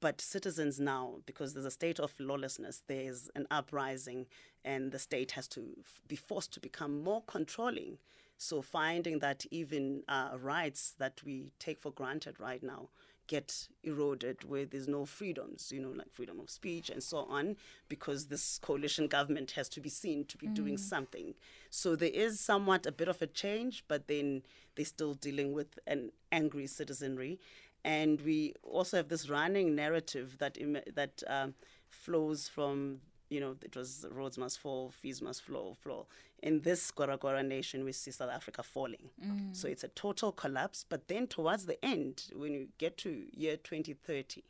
But 0.00 0.20
citizens 0.20 0.80
now, 0.80 1.16
because 1.26 1.52
there's 1.52 1.66
a 1.66 1.70
state 1.70 2.00
of 2.00 2.14
lawlessness, 2.18 2.82
there's 2.86 3.28
an 3.34 3.46
uprising, 3.50 4.26
and 4.64 4.92
the 4.92 4.98
state 4.98 5.32
has 5.32 5.46
to 5.48 5.76
be 6.08 6.16
forced 6.16 6.54
to 6.54 6.60
become 6.60 7.02
more 7.02 7.22
controlling. 7.26 7.98
So, 8.38 8.62
finding 8.62 9.18
that 9.18 9.44
even 9.50 10.02
uh, 10.08 10.30
rights 10.40 10.94
that 10.98 11.20
we 11.22 11.52
take 11.58 11.78
for 11.78 11.90
granted 11.90 12.40
right 12.40 12.62
now 12.62 12.88
get 13.30 13.68
eroded 13.84 14.42
where 14.42 14.66
there's 14.66 14.88
no 14.88 15.06
freedoms, 15.06 15.70
you 15.72 15.80
know, 15.80 15.92
like 15.94 16.12
freedom 16.12 16.40
of 16.40 16.50
speech 16.50 16.90
and 16.90 17.00
so 17.00 17.18
on, 17.18 17.56
because 17.88 18.26
this 18.26 18.58
coalition 18.58 19.06
government 19.06 19.52
has 19.52 19.68
to 19.68 19.80
be 19.80 19.88
seen 19.88 20.24
to 20.24 20.36
be 20.36 20.48
doing 20.48 20.76
something. 20.76 21.34
So 21.70 21.94
there 21.94 22.10
is 22.12 22.40
somewhat 22.40 22.86
a 22.86 22.92
bit 22.92 23.06
of 23.06 23.22
a 23.22 23.28
change, 23.28 23.84
but 23.86 24.08
then 24.08 24.42
they're 24.74 24.84
still 24.84 25.14
dealing 25.14 25.52
with 25.52 25.78
an 25.86 26.10
angry 26.32 26.66
citizenry. 26.66 27.38
And 27.84 28.20
we 28.22 28.54
also 28.64 28.96
have 28.96 29.08
this 29.08 29.30
running 29.30 29.76
narrative 29.76 30.38
that 30.38 30.58
im- 30.58 30.88
that 31.00 31.22
um, 31.28 31.54
flows 31.88 32.48
from 32.48 33.00
you 33.30 33.38
know, 33.38 33.54
it 33.62 33.76
was 33.76 34.04
Rhodes 34.10 34.36
must 34.36 34.58
fall, 34.58 34.90
fees 34.90 35.22
must 35.22 35.42
flow, 35.42 35.76
flow. 35.80 36.08
In 36.42 36.62
this 36.62 36.90
Gwara 36.90 37.18
Gwara 37.18 37.46
nation, 37.46 37.84
we 37.84 37.92
see 37.92 38.10
South 38.10 38.30
Africa 38.30 38.62
falling. 38.62 39.10
So 39.52 39.68
mm. 39.68 39.72
it's 39.72 39.84
a 39.84 39.88
total 39.88 40.32
collapse. 40.32 40.84
But 40.88 41.08
then 41.08 41.26
towards 41.26 41.66
the 41.66 41.82
end, 41.84 42.24
when 42.34 42.52
you 42.52 42.68
get 42.78 42.96
to 42.98 43.26
year 43.32 43.56
2030, 43.56 44.42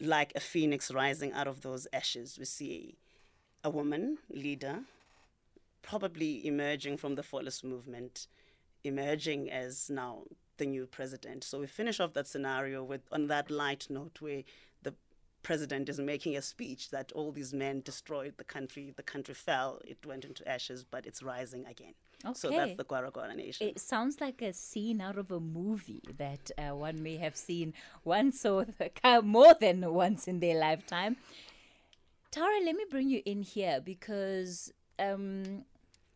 like 0.00 0.32
a 0.34 0.40
phoenix 0.40 0.90
rising 0.90 1.32
out 1.32 1.46
of 1.46 1.60
those 1.60 1.86
ashes. 1.92 2.38
We 2.38 2.46
see 2.46 2.96
a 3.62 3.70
woman 3.70 4.18
leader, 4.30 4.80
probably 5.82 6.46
emerging 6.46 6.96
from 6.96 7.14
the 7.14 7.22
Fallist 7.22 7.62
movement, 7.62 8.26
emerging 8.82 9.50
as 9.50 9.90
now 9.90 10.22
the 10.56 10.66
new 10.66 10.86
president. 10.86 11.44
So 11.44 11.60
we 11.60 11.66
finish 11.66 12.00
off 12.00 12.14
that 12.14 12.26
scenario 12.26 12.82
with 12.82 13.02
on 13.12 13.26
that 13.26 13.50
light 13.50 13.86
note 13.90 14.20
where 14.20 14.42
president 15.42 15.88
is 15.88 15.98
making 15.98 16.36
a 16.36 16.42
speech 16.42 16.90
that 16.90 17.12
all 17.12 17.32
these 17.32 17.52
men 17.52 17.80
destroyed 17.80 18.34
the 18.36 18.44
country, 18.44 18.92
the 18.96 19.02
country 19.02 19.34
fell, 19.34 19.80
it 19.86 20.04
went 20.06 20.24
into 20.24 20.46
ashes, 20.48 20.84
but 20.84 21.06
it's 21.06 21.22
rising 21.22 21.66
again. 21.66 21.94
Okay. 22.24 22.34
So 22.34 22.50
that's 22.50 22.76
the 22.76 22.84
Gwara 22.84 23.34
nation. 23.34 23.68
It 23.68 23.78
sounds 23.78 24.20
like 24.20 24.42
a 24.42 24.52
scene 24.52 25.00
out 25.00 25.16
of 25.16 25.30
a 25.30 25.40
movie 25.40 26.02
that 26.18 26.50
uh, 26.58 26.74
one 26.74 27.02
may 27.02 27.16
have 27.16 27.36
seen 27.36 27.72
once 28.04 28.44
or 28.44 28.66
more 29.22 29.54
than 29.58 29.92
once 29.92 30.28
in 30.28 30.40
their 30.40 30.58
lifetime. 30.58 31.16
Tara, 32.30 32.60
let 32.64 32.76
me 32.76 32.84
bring 32.90 33.08
you 33.08 33.22
in 33.24 33.42
here 33.42 33.80
because 33.82 34.72
um, 34.98 35.64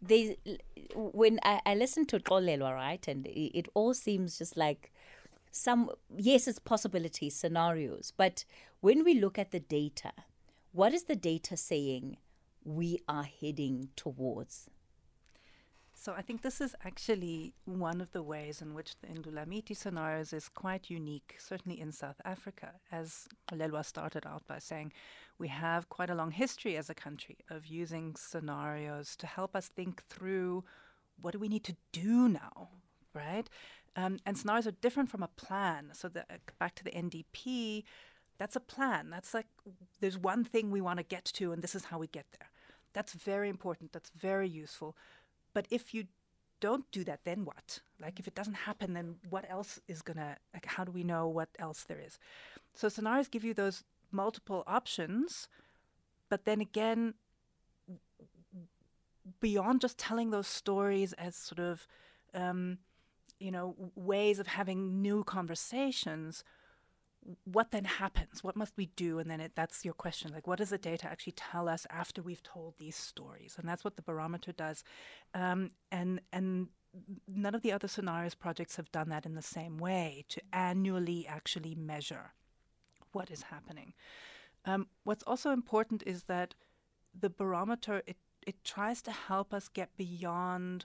they, 0.00 0.37
when 0.94 1.40
I, 1.42 1.60
I 1.64 1.74
listen 1.74 2.04
to 2.06 2.20
Xolelwa, 2.20 2.74
right, 2.74 3.08
and 3.08 3.26
it, 3.26 3.58
it 3.58 3.68
all 3.74 3.94
seems 3.94 4.38
just 4.38 4.56
like 4.56 4.92
some, 5.50 5.90
yes, 6.16 6.46
it's 6.46 6.58
possibilities, 6.58 7.34
scenarios, 7.34 8.12
but 8.16 8.44
when 8.85 9.03
we 9.03 9.14
look 9.14 9.38
at 9.38 9.51
the 9.51 9.61
data, 9.61 10.12
what 10.73 10.92
is 10.92 11.05
the 11.05 11.16
data 11.16 11.57
saying 11.57 12.18
we 12.64 12.99
are 13.09 13.27
heading 13.40 13.88
towards? 13.97 14.68
So 15.94 16.12
I 16.12 16.20
think 16.20 16.42
this 16.42 16.61
is 16.61 16.77
actually 16.85 17.55
one 17.64 18.03
of 18.03 18.12
the 18.12 18.23
ways 18.23 18.61
in 18.61 18.75
which 18.75 18.97
the 19.01 19.07
Indlulamithi 19.07 19.75
scenarios 19.75 20.35
is 20.35 20.51
quite 20.51 20.90
unique, 20.90 21.35
certainly 21.38 21.81
in 21.81 21.92
South 21.92 22.20
Africa. 22.27 22.73
As 22.92 23.27
Lelwa 23.51 23.87
started 23.87 24.27
out 24.27 24.47
by 24.47 24.59
saying, 24.59 24.92
we 25.38 25.49
have 25.49 25.88
quite 25.88 26.11
a 26.11 26.14
long 26.14 26.33
history 26.33 26.77
as 26.77 26.90
a 26.90 26.94
country 26.94 27.38
of 27.49 27.66
using 27.66 28.14
scenarios 28.16 29.16
to 29.16 29.27
help 29.27 29.57
us 29.57 29.68
think 29.68 30.05
through 30.11 30.62
what 31.23 31.31
do 31.31 31.38
we 31.38 31.49
need 31.49 31.64
to 31.64 31.77
do 31.92 32.29
now, 32.29 32.68
right? 33.14 33.49
Um, 33.97 34.18
and 34.27 34.37
scenarios 34.37 34.66
are 34.66 34.73
different 34.73 35.09
from 35.09 35.23
a 35.23 35.29
plan. 35.29 35.92
So 35.94 36.11
the, 36.11 36.20
uh, 36.20 36.37
back 36.59 36.75
to 36.75 36.85
the 36.85 36.90
NDP, 36.90 37.85
that's 38.38 38.57
a 38.57 38.61
plan. 38.61 39.11
That's 39.11 39.35
like 39.35 39.47
there's 40.01 40.18
one 40.18 40.44
thing 40.44 40.70
we 40.70 40.81
want 40.81 40.99
to 40.99 41.05
get 41.05 41.25
to, 41.25 41.53
and 41.53 41.62
this 41.62 41.75
is 41.75 41.87
how 41.87 41.99
we 41.99 42.07
get 42.07 42.27
there. 42.38 42.49
That's 42.92 43.12
very 43.12 43.49
important. 43.49 43.92
That's 43.92 44.11
very 44.11 44.49
useful. 44.49 44.97
But 45.53 45.66
if 45.70 45.94
you 45.94 46.05
don't 46.61 46.90
do 46.90 47.05
that, 47.05 47.20
then 47.25 47.44
what? 47.44 47.81
Like 48.01 48.18
if 48.18 48.27
it 48.27 48.35
doesn't 48.35 48.55
happen, 48.55 48.94
then 48.94 49.16
what 49.29 49.44
else 49.49 49.81
is 49.88 50.03
gonna? 50.03 50.37
Like 50.53 50.66
how 50.66 50.85
do 50.85 50.92
we 50.92 51.05
know 51.05 51.29
what 51.29 51.49
else 51.59 51.85
there 51.85 52.01
is? 52.01 52.18
So 52.75 52.88
scenarios 52.88 53.29
give 53.29 53.44
you 53.44 53.55
those 53.55 53.85
multiple 54.11 54.64
options, 54.66 55.49
but 56.29 56.44
then 56.44 56.61
again, 56.61 57.14
beyond 59.40 59.81
just 59.81 59.99
telling 59.99 60.31
those 60.31 60.47
stories 60.47 61.12
as 61.14 61.35
sort 61.37 61.59
of, 61.59 61.87
um, 62.35 62.79
you 63.38 63.51
know, 63.51 63.75
ways 63.94 64.38
of 64.38 64.47
having 64.47 65.03
new 65.03 65.25
conversations, 65.25 66.44
what 67.44 67.70
then 67.70 67.84
happens? 67.84 68.44
What 68.44 68.56
must 68.56 68.76
we 68.76 68.87
do? 68.96 69.18
And 69.18 69.30
then 69.30 69.40
it, 69.40 69.52
that's 69.54 69.84
your 69.84 69.94
question. 69.94 70.32
Like, 70.32 70.46
what 70.46 70.58
does 70.58 70.70
the 70.70 70.78
data 70.78 71.06
actually 71.06 71.32
tell 71.32 71.68
us 71.68 71.87
after 71.90 72.22
we've 72.22 72.42
told 72.42 72.74
these 72.78 72.96
stories? 72.96 73.56
And 73.58 73.68
that's 73.68 73.84
what 73.84 73.96
the 73.96 74.02
barometer 74.02 74.52
does. 74.52 74.84
Um, 75.32 75.70
and 75.90 76.20
and 76.32 76.68
none 77.26 77.54
of 77.54 77.62
the 77.62 77.72
other 77.72 77.88
scenarios 77.88 78.34
projects 78.34 78.76
have 78.76 78.92
done 78.92 79.08
that 79.08 79.26
in 79.26 79.34
the 79.34 79.42
same 79.42 79.78
way 79.78 80.24
to 80.28 80.40
annually 80.52 81.26
actually 81.26 81.74
measure 81.74 82.32
what 83.12 83.30
is 83.30 83.42
happening. 83.42 83.94
Um, 84.64 84.88
what's 85.04 85.24
also 85.24 85.50
important 85.50 86.02
is 86.06 86.24
that 86.24 86.54
the 87.18 87.30
barometer 87.30 88.02
it 88.06 88.16
it 88.46 88.62
tries 88.64 89.00
to 89.02 89.10
help 89.10 89.54
us 89.54 89.68
get 89.68 89.96
beyond 89.96 90.84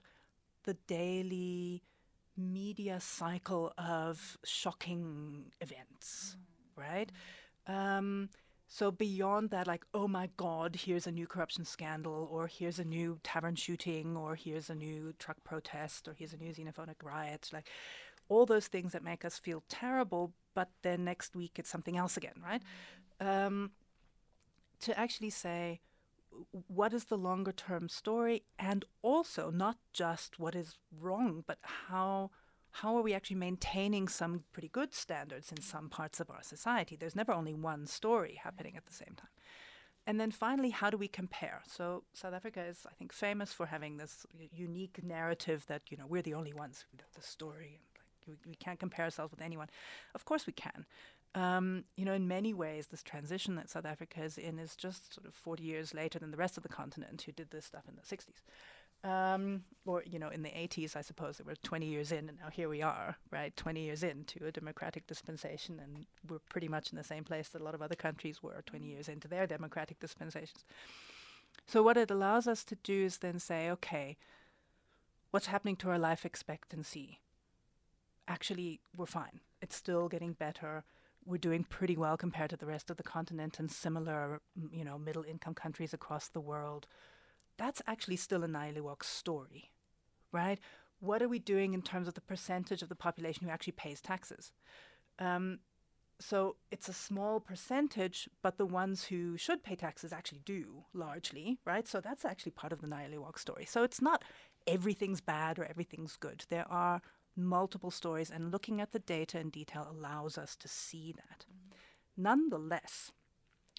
the 0.63 0.75
daily 0.87 1.83
media 2.39 2.99
cycle 2.99 3.73
of 3.77 4.37
shocking 4.43 5.51
events, 5.61 6.37
right? 6.75 7.11
Um, 7.67 8.29
so 8.67 8.91
beyond 8.91 9.49
that, 9.49 9.67
like, 9.67 9.83
oh 9.93 10.07
my 10.07 10.29
God, 10.37 10.75
here's 10.75 11.07
a 11.07 11.11
new 11.11 11.27
corruption 11.27 11.65
scandal, 11.65 12.29
or 12.31 12.47
here's 12.47 12.79
a 12.79 12.83
new 12.83 13.19
tavern 13.23 13.55
shooting, 13.55 14.15
or 14.15 14.35
here's 14.35 14.69
a 14.69 14.75
new 14.75 15.13
truck 15.17 15.43
protest, 15.43 16.07
or 16.07 16.13
here's 16.13 16.33
a 16.33 16.37
new 16.37 16.53
xenophobic 16.53 17.03
riot, 17.03 17.49
like 17.51 17.67
all 18.29 18.45
those 18.45 18.67
things 18.67 18.91
that 18.93 19.03
make 19.03 19.25
us 19.25 19.39
feel 19.39 19.63
terrible, 19.69 20.33
but 20.53 20.69
then 20.83 21.03
next 21.03 21.35
week 21.35 21.53
it's 21.57 21.69
something 21.69 21.97
else 21.97 22.15
again, 22.15 22.39
right? 22.43 22.61
Um, 23.19 23.71
to 24.81 24.97
actually 24.97 25.31
say, 25.31 25.81
what 26.67 26.93
is 26.93 27.05
the 27.05 27.17
longer 27.17 27.51
term 27.51 27.89
story? 27.89 28.43
And 28.57 28.85
also 29.01 29.49
not 29.49 29.77
just 29.93 30.39
what 30.39 30.55
is 30.55 30.75
wrong 30.97 31.43
but 31.45 31.59
how 31.61 32.31
how 32.71 32.95
are 32.95 33.01
we 33.01 33.15
actually 33.15 33.35
maintaining 33.35 34.07
some 34.07 34.43
pretty 34.53 34.67
good 34.67 34.93
standards 34.93 35.51
in 35.51 35.59
some 35.59 35.89
parts 35.89 36.19
of 36.19 36.29
our 36.29 36.43
society? 36.43 36.95
There's 36.95 37.15
never 37.15 37.33
only 37.33 37.53
one 37.53 37.87
story 37.87 38.39
happening 38.43 38.77
at 38.77 38.85
the 38.85 38.93
same 38.93 39.15
time. 39.17 39.31
And 40.05 40.19
then 40.19 40.29
finally 40.31 40.69
how 40.69 40.89
do 40.89 40.97
we 40.97 41.07
compare? 41.07 41.61
So 41.67 42.03
south 42.13 42.33
africa 42.33 42.61
is 42.63 42.85
i 42.89 42.93
think 42.93 43.13
famous 43.13 43.53
for 43.53 43.67
having 43.67 43.97
this 43.97 44.25
unique 44.51 44.99
narrative 45.03 45.65
that 45.67 45.83
you 45.89 45.97
know 45.97 46.07
we're 46.07 46.21
the 46.21 46.33
only 46.33 46.53
ones 46.53 46.85
with 46.91 47.01
the 47.13 47.21
story 47.21 47.79
and 47.79 47.89
like 47.95 48.27
we, 48.27 48.51
we 48.51 48.55
can't 48.55 48.79
compare 48.79 49.05
ourselves 49.05 49.31
with 49.31 49.41
anyone. 49.41 49.69
Of 50.15 50.25
course 50.25 50.45
we 50.45 50.53
can 50.53 50.85
um, 51.35 51.83
you 51.95 52.05
know, 52.05 52.13
in 52.13 52.27
many 52.27 52.53
ways, 52.53 52.87
this 52.87 53.03
transition 53.03 53.55
that 53.55 53.69
South 53.69 53.85
Africa 53.85 54.23
is 54.23 54.37
in 54.37 54.57
is 54.57 54.75
just 54.75 55.13
sort 55.13 55.27
of 55.27 55.33
40 55.33 55.63
years 55.63 55.93
later 55.93 56.17
than 56.17 56.31
the 56.31 56.37
rest 56.37 56.57
of 56.57 56.63
the 56.63 56.69
continent 56.69 57.21
who 57.21 57.31
did 57.31 57.51
this 57.51 57.65
stuff 57.65 57.83
in 57.87 57.95
the 57.95 58.01
60s. 58.01 58.41
Um, 59.01 59.63
or, 59.85 60.03
you 60.05 60.19
know, 60.19 60.29
in 60.29 60.41
the 60.41 60.49
80s, 60.49 60.95
I 60.95 61.01
suppose 61.01 61.37
they 61.37 61.43
were 61.43 61.55
20 61.55 61.85
years 61.85 62.11
in, 62.11 62.27
and 62.27 62.37
now 62.39 62.49
here 62.49 62.67
we 62.67 62.81
are, 62.81 63.15
right? 63.31 63.55
20 63.55 63.81
years 63.81 64.03
into 64.03 64.45
a 64.45 64.51
democratic 64.51 65.07
dispensation, 65.07 65.79
and 65.81 66.05
we're 66.27 66.39
pretty 66.49 66.67
much 66.67 66.91
in 66.91 66.97
the 66.97 67.03
same 67.03 67.23
place 67.23 67.49
that 67.49 67.61
a 67.61 67.63
lot 67.63 67.75
of 67.75 67.81
other 67.81 67.95
countries 67.95 68.43
were 68.43 68.61
20 68.65 68.85
years 68.85 69.07
into 69.07 69.27
their 69.27 69.47
democratic 69.47 69.99
dispensations. 69.99 70.65
So, 71.65 71.83
what 71.83 71.97
it 71.97 72.11
allows 72.11 72.47
us 72.47 72.63
to 72.65 72.75
do 72.75 73.05
is 73.05 73.19
then 73.19 73.39
say, 73.39 73.69
okay, 73.69 74.17
what's 75.31 75.47
happening 75.47 75.75
to 75.77 75.91
our 75.91 75.99
life 75.99 76.25
expectancy? 76.25 77.19
Actually, 78.27 78.81
we're 78.97 79.05
fine. 79.05 79.39
It's 79.61 79.75
still 79.75 80.09
getting 80.09 80.33
better 80.33 80.83
we're 81.25 81.37
doing 81.37 81.63
pretty 81.63 81.95
well 81.95 82.17
compared 82.17 82.49
to 82.49 82.57
the 82.57 82.65
rest 82.65 82.89
of 82.89 82.97
the 82.97 83.03
continent 83.03 83.59
and 83.59 83.71
similar, 83.71 84.41
you 84.71 84.83
know, 84.83 84.97
middle 84.97 85.23
income 85.23 85.53
countries 85.53 85.93
across 85.93 86.27
the 86.27 86.41
world. 86.41 86.87
That's 87.57 87.81
actually 87.87 88.15
still 88.15 88.43
a 88.43 88.47
Nayi 88.47 88.75
le 88.75 88.83
Walk 88.83 89.03
story, 89.03 89.71
right? 90.31 90.59
What 90.99 91.21
are 91.21 91.27
we 91.27 91.39
doing 91.39 91.73
in 91.73 91.81
terms 91.81 92.07
of 92.07 92.13
the 92.13 92.21
percentage 92.21 92.81
of 92.81 92.89
the 92.89 92.95
population 92.95 93.45
who 93.45 93.51
actually 93.51 93.73
pays 93.73 94.01
taxes? 94.01 94.51
Um, 95.19 95.59
so 96.19 96.57
it's 96.71 96.89
a 96.89 96.93
small 96.93 97.39
percentage, 97.39 98.29
but 98.41 98.57
the 98.57 98.65
ones 98.65 99.05
who 99.05 99.37
should 99.37 99.63
pay 99.63 99.75
taxes 99.75 100.11
actually 100.11 100.41
do 100.43 100.83
largely, 100.93 101.59
right? 101.65 101.87
So 101.87 102.01
that's 102.01 102.25
actually 102.25 102.51
part 102.51 102.73
of 102.73 102.81
the 102.81 102.87
Nayi 102.87 103.11
le 103.11 103.21
Walk 103.21 103.39
story. 103.39 103.65
So 103.65 103.83
it's 103.83 104.01
not 104.01 104.23
everything's 104.67 105.21
bad 105.21 105.57
or 105.57 105.65
everything's 105.65 106.17
good. 106.17 106.45
There 106.49 106.69
are 106.69 107.01
multiple 107.43 107.91
stories, 107.91 108.29
and 108.29 108.51
looking 108.51 108.81
at 108.81 108.91
the 108.91 108.99
data 108.99 109.39
in 109.39 109.49
detail 109.49 109.87
allows 109.89 110.37
us 110.37 110.55
to 110.57 110.67
see 110.67 111.13
that. 111.13 111.45
Nonetheless, 112.17 113.11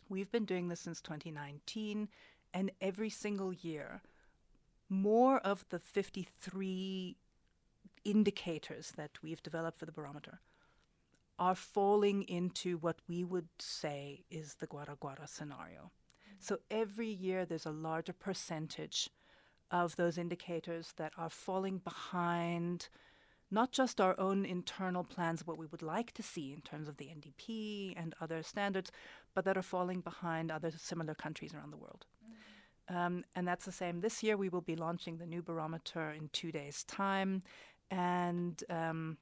we've 0.09 0.31
been 0.31 0.45
doing 0.45 0.69
this 0.69 0.81
since 0.81 1.01
2019, 1.01 2.09
and 2.53 2.71
every 2.81 3.11
single 3.11 3.53
year, 3.53 4.03
more 4.89 5.39
of 5.39 5.65
the 5.71 5.79
53 5.79 7.17
indicators 8.05 8.93
that 8.97 9.23
we've 9.23 9.43
developed 9.43 9.79
for 9.79 9.87
the 9.87 9.93
barometer 9.93 10.41
are 11.39 11.55
falling 11.55 12.23
into 12.25 12.77
what 12.79 12.99
we 13.09 13.25
would 13.25 13.49
say 13.59 14.25
is 14.31 14.55
the 14.55 14.67
Gwara 14.67 14.99
Gwara 14.99 15.27
scenario. 15.27 15.91
So 16.39 16.59
every 16.71 17.09
year 17.09 17.45
there's 17.45 17.67
a 17.67 17.71
larger 17.71 18.13
percentage 18.13 19.09
of 19.71 19.97
those 19.97 20.19
indicators 20.19 20.93
that 20.97 21.13
are 21.17 21.31
falling 21.31 21.79
behind 21.79 22.89
not 23.51 23.73
just 23.73 24.01
our 24.01 24.19
own 24.19 24.45
internal 24.45 25.05
plans, 25.05 25.47
what 25.47 25.59
we 25.59 25.67
would 25.67 25.83
like 25.83 26.13
to 26.13 26.23
see 26.23 26.53
in 26.53 26.61
terms 26.61 26.89
of 26.89 26.97
the 26.97 27.07
NDP 27.07 27.95
and 27.97 28.15
other 28.21 28.43
standards, 28.43 28.93
but 29.35 29.45
that 29.45 29.57
are 29.57 29.63
falling 29.63 30.01
behind 30.01 30.51
other 30.51 30.71
similar 30.77 31.15
countries 31.15 31.55
around 31.55 31.73
the 31.73 31.77
world. 31.77 32.07
Um, 32.89 33.25
and 33.37 33.47
that's 33.47 33.65
the 33.65 33.73
same. 33.73 34.01
This 34.01 34.23
year, 34.23 34.37
we 34.37 34.49
will 34.49 34.61
be 34.61 34.77
launching 34.77 35.19
the 35.19 35.27
new 35.27 35.43
barometer 35.43 36.11
in 36.11 36.29
two 36.33 36.51
days' 36.51 36.83
time, 36.85 37.43
and 37.91 38.63
um, 38.69 39.17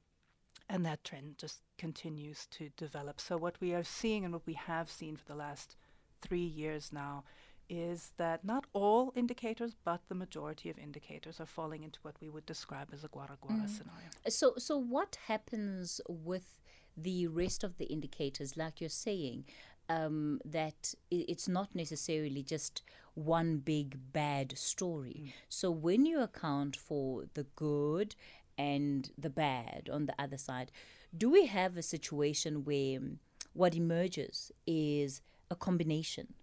and 0.67 0.85
that 0.85 1.03
trend 1.03 1.37
just 1.37 1.61
continues 1.77 2.47
to 2.51 2.69
develop. 2.77 3.19
So 3.19 3.37
what 3.37 3.61
we 3.61 3.73
are 3.73 3.83
seeing, 3.83 4.25
and 4.25 4.33
what 4.33 4.47
we 4.47 4.53
have 4.53 4.89
seen 4.89 5.15
for 5.15 5.25
the 5.25 5.35
last 5.35 5.75
three 6.21 6.39
years 6.39 6.91
now, 6.91 7.23
is 7.69 8.13
that 8.17 8.43
not 8.43 8.65
all 8.73 9.13
indicators, 9.15 9.75
but 9.83 10.01
the 10.09 10.15
majority 10.15 10.69
of 10.69 10.77
indicators 10.77 11.39
are 11.39 11.45
falling 11.45 11.83
into 11.83 11.99
what 12.01 12.15
we 12.19 12.29
would 12.29 12.45
describe 12.45 12.89
as 12.93 13.03
a 13.03 13.07
Gwara 13.07 13.37
Gwara 13.41 13.67
scenario. 13.67 14.09
So, 14.27 14.53
so 14.57 14.77
what 14.77 15.17
happens 15.27 16.01
with 16.07 16.59
the 16.97 17.27
rest 17.27 17.63
of 17.63 17.77
the 17.77 17.85
indicators? 17.85 18.57
Like 18.57 18.81
you're 18.81 18.89
saying, 18.89 19.45
um, 19.89 20.39
that 20.45 20.93
it's 21.09 21.47
not 21.47 21.73
necessarily 21.73 22.43
just 22.43 22.83
one 23.15 23.57
big 23.57 23.97
bad 24.13 24.57
story. 24.57 25.33
So 25.49 25.71
when 25.71 26.05
you 26.05 26.21
account 26.21 26.75
for 26.75 27.25
the 27.33 27.45
good 27.55 28.15
and 28.57 29.09
the 29.17 29.31
bad 29.31 29.89
on 29.91 30.05
the 30.05 30.13
other 30.19 30.37
side, 30.37 30.71
do 31.17 31.29
we 31.29 31.47
have 31.47 31.75
a 31.75 31.81
situation 31.81 32.63
where 32.63 32.99
mm, 32.99 33.15
what 33.53 33.75
emerges 33.75 34.51
is 34.67 35.21
a 35.49 35.55
combination 35.55 36.35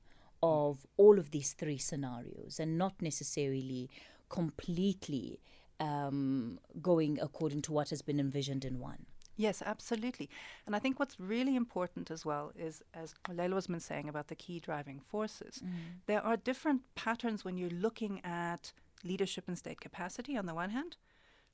of 0.42 0.86
all 0.96 1.18
of 1.18 1.30
these 1.30 1.52
three 1.52 1.78
scenarios 1.78 2.58
and 2.60 2.78
not 2.78 3.00
necessarily 3.00 3.90
completely 4.28 5.40
um, 5.80 6.58
going 6.80 7.18
according 7.20 7.62
to 7.62 7.72
what 7.72 7.90
has 7.90 8.02
been 8.02 8.20
envisioned 8.20 8.64
in 8.64 8.78
one? 8.78 9.06
Yes, 9.36 9.62
absolutely. 9.64 10.30
And 10.64 10.74
I 10.74 10.78
think 10.78 10.98
what's 10.98 11.20
really 11.20 11.56
important 11.56 12.10
as 12.10 12.24
well 12.24 12.52
is, 12.58 12.82
as 12.94 13.14
Leila 13.28 13.56
has 13.56 13.66
been 13.66 13.80
saying 13.80 14.08
about 14.08 14.28
the 14.28 14.34
key 14.34 14.60
driving 14.60 14.98
forces, 14.98 15.62
there 16.06 16.22
are 16.22 16.38
different 16.38 16.82
patterns 16.94 17.44
when 17.44 17.58
you're 17.58 17.68
looking 17.68 18.24
at 18.24 18.72
leadership 19.04 19.44
and 19.46 19.58
state 19.58 19.80
capacity 19.80 20.38
on 20.38 20.46
the 20.46 20.54
one 20.54 20.70
hand, 20.70 20.96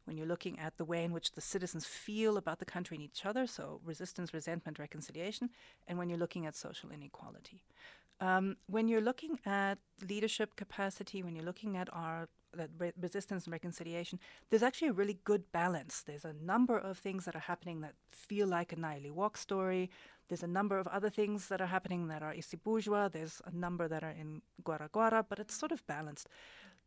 when 0.05 0.17
you're 0.17 0.27
looking 0.27 0.59
at 0.59 0.77
the 0.77 0.85
way 0.85 1.05
in 1.05 1.13
which 1.13 1.33
the 1.33 1.41
citizens 1.41 1.85
feel 1.85 2.37
about 2.37 2.61
the 2.61 2.65
country 2.65 2.97
and 2.97 3.05
each 3.05 3.27
other, 3.27 3.47
so 3.47 3.81
resistance, 3.85 4.33
resentment, 4.33 4.79
reconciliation, 4.79 5.51
and 5.87 5.99
when 5.99 6.09
you're 6.09 6.19
looking 6.19 6.47
at 6.47 6.57
social 6.57 6.91
inequality. 6.91 7.63
Um, 8.23 8.57
when 8.67 8.87
you're 8.87 9.01
looking 9.01 9.41
at 9.45 9.79
leadership 10.09 10.55
capacity, 10.55 11.25
when 11.25 11.35
you're 11.35 11.45
looking 11.45 11.77
at 11.77 11.89
our 11.93 12.29
that 12.55 12.71
re- 12.79 12.93
resistance 13.01 13.45
and 13.45 13.53
reconciliation, 13.53 14.21
there's 14.49 14.63
actually 14.63 14.89
a 14.89 14.93
really 14.93 15.19
good 15.25 15.51
balance. 15.51 16.03
There's 16.03 16.25
a 16.25 16.35
number 16.35 16.79
of 16.79 16.99
things 16.99 17.25
that 17.25 17.35
are 17.35 17.47
happening 17.51 17.81
that 17.81 17.95
feel 18.13 18.47
like 18.47 18.73
a 18.73 18.77
Nayi 18.77 19.07
le 19.07 19.13
Walk 19.13 19.37
story. 19.37 19.91
There's 20.29 20.45
a 20.45 20.55
number 20.59 20.79
of 20.79 20.87
other 20.87 21.11
things 21.11 21.49
that 21.49 21.61
are 21.61 21.67
happening 21.67 22.07
that 22.09 22.23
are 22.23 22.33
iSbhujwa. 22.33 23.11
There's 23.11 23.43
a 23.45 23.57
number 23.57 23.89
that 23.89 24.05
are 24.05 24.11
in 24.11 24.43
Gwara 24.63 24.89
Gwara, 24.91 25.25
but 25.29 25.41
it's 25.41 25.55
sort 25.55 25.73
of 25.73 25.85
balanced. 25.89 26.29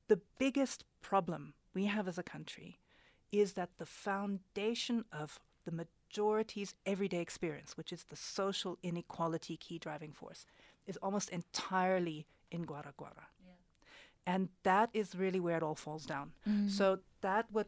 The 0.08 0.22
biggest 0.40 0.86
problem 1.02 1.54
we 1.74 1.86
have 1.86 2.08
as 2.08 2.18
a 2.18 2.24
country 2.24 2.80
is 3.32 3.54
that 3.54 3.72
the 3.78 3.86
foundation 3.86 5.04
of 5.12 5.40
the 5.66 5.72
majority's 5.72 6.76
everyday 6.86 7.20
experience, 7.20 7.76
which 7.76 7.92
is 7.92 8.06
the 8.06 8.16
social 8.16 8.78
inequality 8.84 9.58
key 9.58 9.80
driving 9.80 10.14
force, 10.14 10.46
is 10.88 10.98
almost 10.98 11.30
entirely 11.30 12.26
in 12.52 12.66
Guaraguara. 12.66 12.94
Gwara. 12.98 13.28
And 14.28 14.50
that 14.64 14.90
is 14.94 15.14
really 15.16 15.40
where 15.40 15.58
it 15.58 15.64
all 15.64 15.76
falls 15.76 16.06
down. 16.06 16.32
So 16.68 17.00
that 17.22 17.46
what 17.52 17.68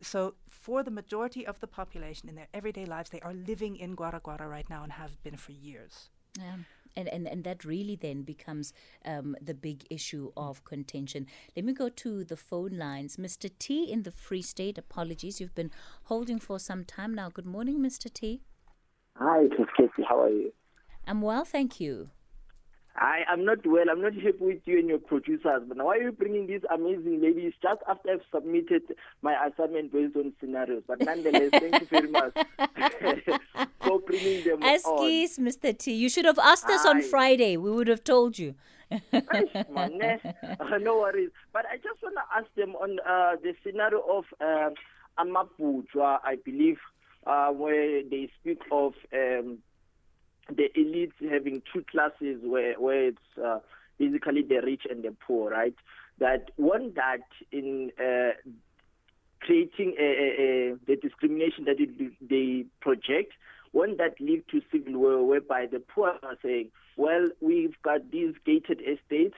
so 0.00 0.34
for 0.48 0.82
the 0.82 0.90
majority 0.90 1.46
of 1.46 1.60
the 1.60 1.68
population 1.68 2.28
in 2.28 2.34
their 2.34 2.48
everyday 2.52 2.86
lives, 2.86 3.10
they 3.10 3.20
are 3.20 3.34
living 3.34 3.76
in 3.76 3.94
Gwara 3.94 4.20
Gwara 4.20 4.48
right 4.48 4.68
now 4.68 4.82
and 4.82 4.92
have 4.92 5.22
been 5.22 5.36
for 5.36 5.52
years. 5.52 6.10
Yeah. 6.38 6.56
And, 6.94 7.08
and, 7.08 7.26
and 7.26 7.42
that 7.44 7.64
really 7.64 7.96
then 7.96 8.22
becomes 8.22 8.74
um, 9.06 9.34
the 9.40 9.54
big 9.54 9.86
issue 9.90 10.30
of 10.36 10.62
contention. 10.64 11.26
Let 11.56 11.64
me 11.64 11.72
go 11.72 11.88
to 11.88 12.22
the 12.22 12.36
phone 12.36 12.76
lines. 12.76 13.16
Mr. 13.16 13.50
T 13.58 13.84
in 13.84 14.02
the 14.02 14.10
Free 14.10 14.42
State, 14.42 14.76
apologies, 14.76 15.40
you've 15.40 15.54
been 15.54 15.70
holding 16.04 16.38
for 16.38 16.58
some 16.58 16.84
time 16.84 17.14
now. 17.14 17.30
Good 17.30 17.46
morning, 17.46 17.78
Mr. 17.78 18.12
T. 18.12 18.42
Hi, 19.16 19.44
Miss 19.58 19.68
Casey. 19.74 20.06
How 20.06 20.20
are 20.20 20.28
you? 20.28 20.52
I'm 21.06 21.22
well, 21.22 21.46
thank 21.46 21.80
you. 21.80 22.10
I 22.96 23.20
am 23.30 23.44
not 23.44 23.66
well. 23.66 23.88
I'm 23.90 24.02
not 24.02 24.14
happy 24.14 24.36
with 24.40 24.60
you 24.66 24.78
and 24.78 24.88
your 24.88 24.98
producers. 24.98 25.62
But 25.66 25.78
why 25.78 25.96
are 25.96 26.02
you 26.02 26.12
bringing 26.12 26.46
these 26.46 26.60
amazing 26.72 27.22
ladies 27.22 27.54
just 27.62 27.80
after 27.88 28.12
I've 28.12 28.20
submitted 28.34 28.82
my 29.22 29.34
assignment 29.46 29.92
based 29.92 30.16
on 30.16 30.32
scenarios? 30.40 30.82
But 30.86 31.00
nonetheless, 31.00 31.50
thank 31.52 31.80
you 31.80 31.86
very 31.86 32.08
much 32.08 32.36
for 33.80 33.98
bringing 34.00 34.44
them 34.44 34.62
on. 34.62 34.78
Askies, 34.78 35.38
Mr. 35.38 35.76
T. 35.76 35.94
You 35.94 36.10
should 36.10 36.26
have 36.26 36.38
asked 36.38 36.68
us 36.68 36.84
on 36.84 37.02
Friday. 37.02 37.56
We 37.56 37.70
would 37.70 37.88
have 37.88 38.04
told 38.04 38.38
you. 38.38 38.54
Uh, 39.12 40.78
no 40.78 40.98
worries. 40.98 41.30
But 41.52 41.64
I 41.66 41.76
just 41.76 42.02
want 42.02 42.14
to 42.16 42.22
ask 42.36 42.46
them 42.56 42.74
on 42.76 42.98
uh, 43.06 43.36
the 43.42 43.54
scenario 43.64 44.00
of 44.00 44.24
uh, 44.40 44.70
Amapujwa, 45.18 46.18
I 46.24 46.36
believe, 46.44 46.78
uh, 47.26 47.48
where 47.48 48.02
they 48.02 48.30
speak 48.40 48.60
of 48.70 48.94
um, 49.12 49.58
the 50.56 50.70
elites 50.76 51.30
having 51.30 51.62
two 51.72 51.84
classes 51.90 52.40
where, 52.42 52.74
where 52.78 53.08
it's 53.08 53.18
uh, 53.42 53.58
basically 53.98 54.42
the 54.42 54.60
rich 54.64 54.82
and 54.88 55.02
the 55.02 55.14
poor, 55.26 55.50
right? 55.50 55.74
That 56.18 56.50
one 56.56 56.92
that 56.94 57.24
in 57.50 57.90
uh, 57.98 58.32
creating 59.40 59.94
a, 59.98 60.04
a, 60.04 60.28
a, 60.42 60.76
the 60.86 60.96
discrimination 60.96 61.64
that 61.64 61.80
it, 61.80 61.90
they 62.28 62.66
project, 62.80 63.32
one 63.72 63.96
that 63.96 64.20
lead 64.20 64.44
to 64.50 64.60
civil 64.70 65.00
war, 65.00 65.26
whereby 65.26 65.66
the 65.66 65.80
poor 65.80 66.14
are 66.22 66.36
saying, 66.42 66.70
well, 66.96 67.28
we've 67.40 67.74
got 67.82 68.10
these 68.10 68.34
gated 68.44 68.80
estates, 68.80 69.36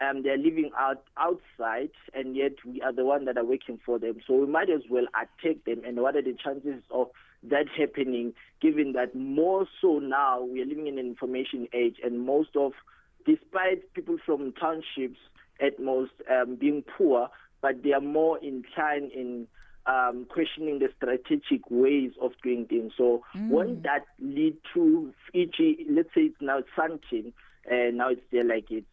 and 0.00 0.24
they're 0.24 0.36
living 0.36 0.70
out 0.78 1.04
outside, 1.16 1.90
and 2.12 2.36
yet 2.36 2.52
we 2.66 2.82
are 2.82 2.92
the 2.92 3.04
one 3.04 3.24
that 3.24 3.38
are 3.38 3.44
working 3.44 3.78
for 3.84 3.98
them. 3.98 4.16
So 4.26 4.34
we 4.34 4.46
might 4.46 4.68
as 4.68 4.82
well 4.90 5.06
attack 5.14 5.64
them. 5.64 5.82
And 5.86 6.00
what 6.00 6.16
are 6.16 6.22
the 6.22 6.34
chances 6.34 6.82
of 6.90 7.08
that 7.50 7.66
happening, 7.76 8.32
given 8.60 8.92
that 8.92 9.14
more 9.14 9.66
so 9.80 9.98
now 9.98 10.42
we 10.42 10.62
are 10.62 10.66
living 10.66 10.86
in 10.86 10.98
an 10.98 11.06
information 11.06 11.68
age, 11.72 11.96
and 12.04 12.24
most 12.24 12.56
of, 12.56 12.72
despite 13.24 13.92
people 13.94 14.16
from 14.24 14.52
townships 14.52 15.18
at 15.60 15.80
most 15.80 16.12
um, 16.30 16.56
being 16.56 16.82
poor, 16.96 17.28
but 17.62 17.82
they 17.82 17.92
are 17.92 18.00
more 18.00 18.38
inclined 18.38 19.10
in 19.12 19.46
um, 19.86 20.26
questioning 20.28 20.80
the 20.80 20.88
strategic 20.96 21.70
ways 21.70 22.10
of 22.20 22.32
doing 22.42 22.66
things. 22.66 22.92
So 22.96 23.22
won't 23.48 23.82
that 23.84 24.04
lead 24.20 24.56
to, 24.74 25.12
e.g., 25.32 25.86
let's 25.88 26.08
say 26.14 26.22
it's 26.22 26.36
now 26.40 26.62
Santin, 26.74 27.32
and 27.70 27.98
now 27.98 28.10
it's 28.10 28.20
there 28.32 28.44
like 28.44 28.70
it's, 28.70 28.86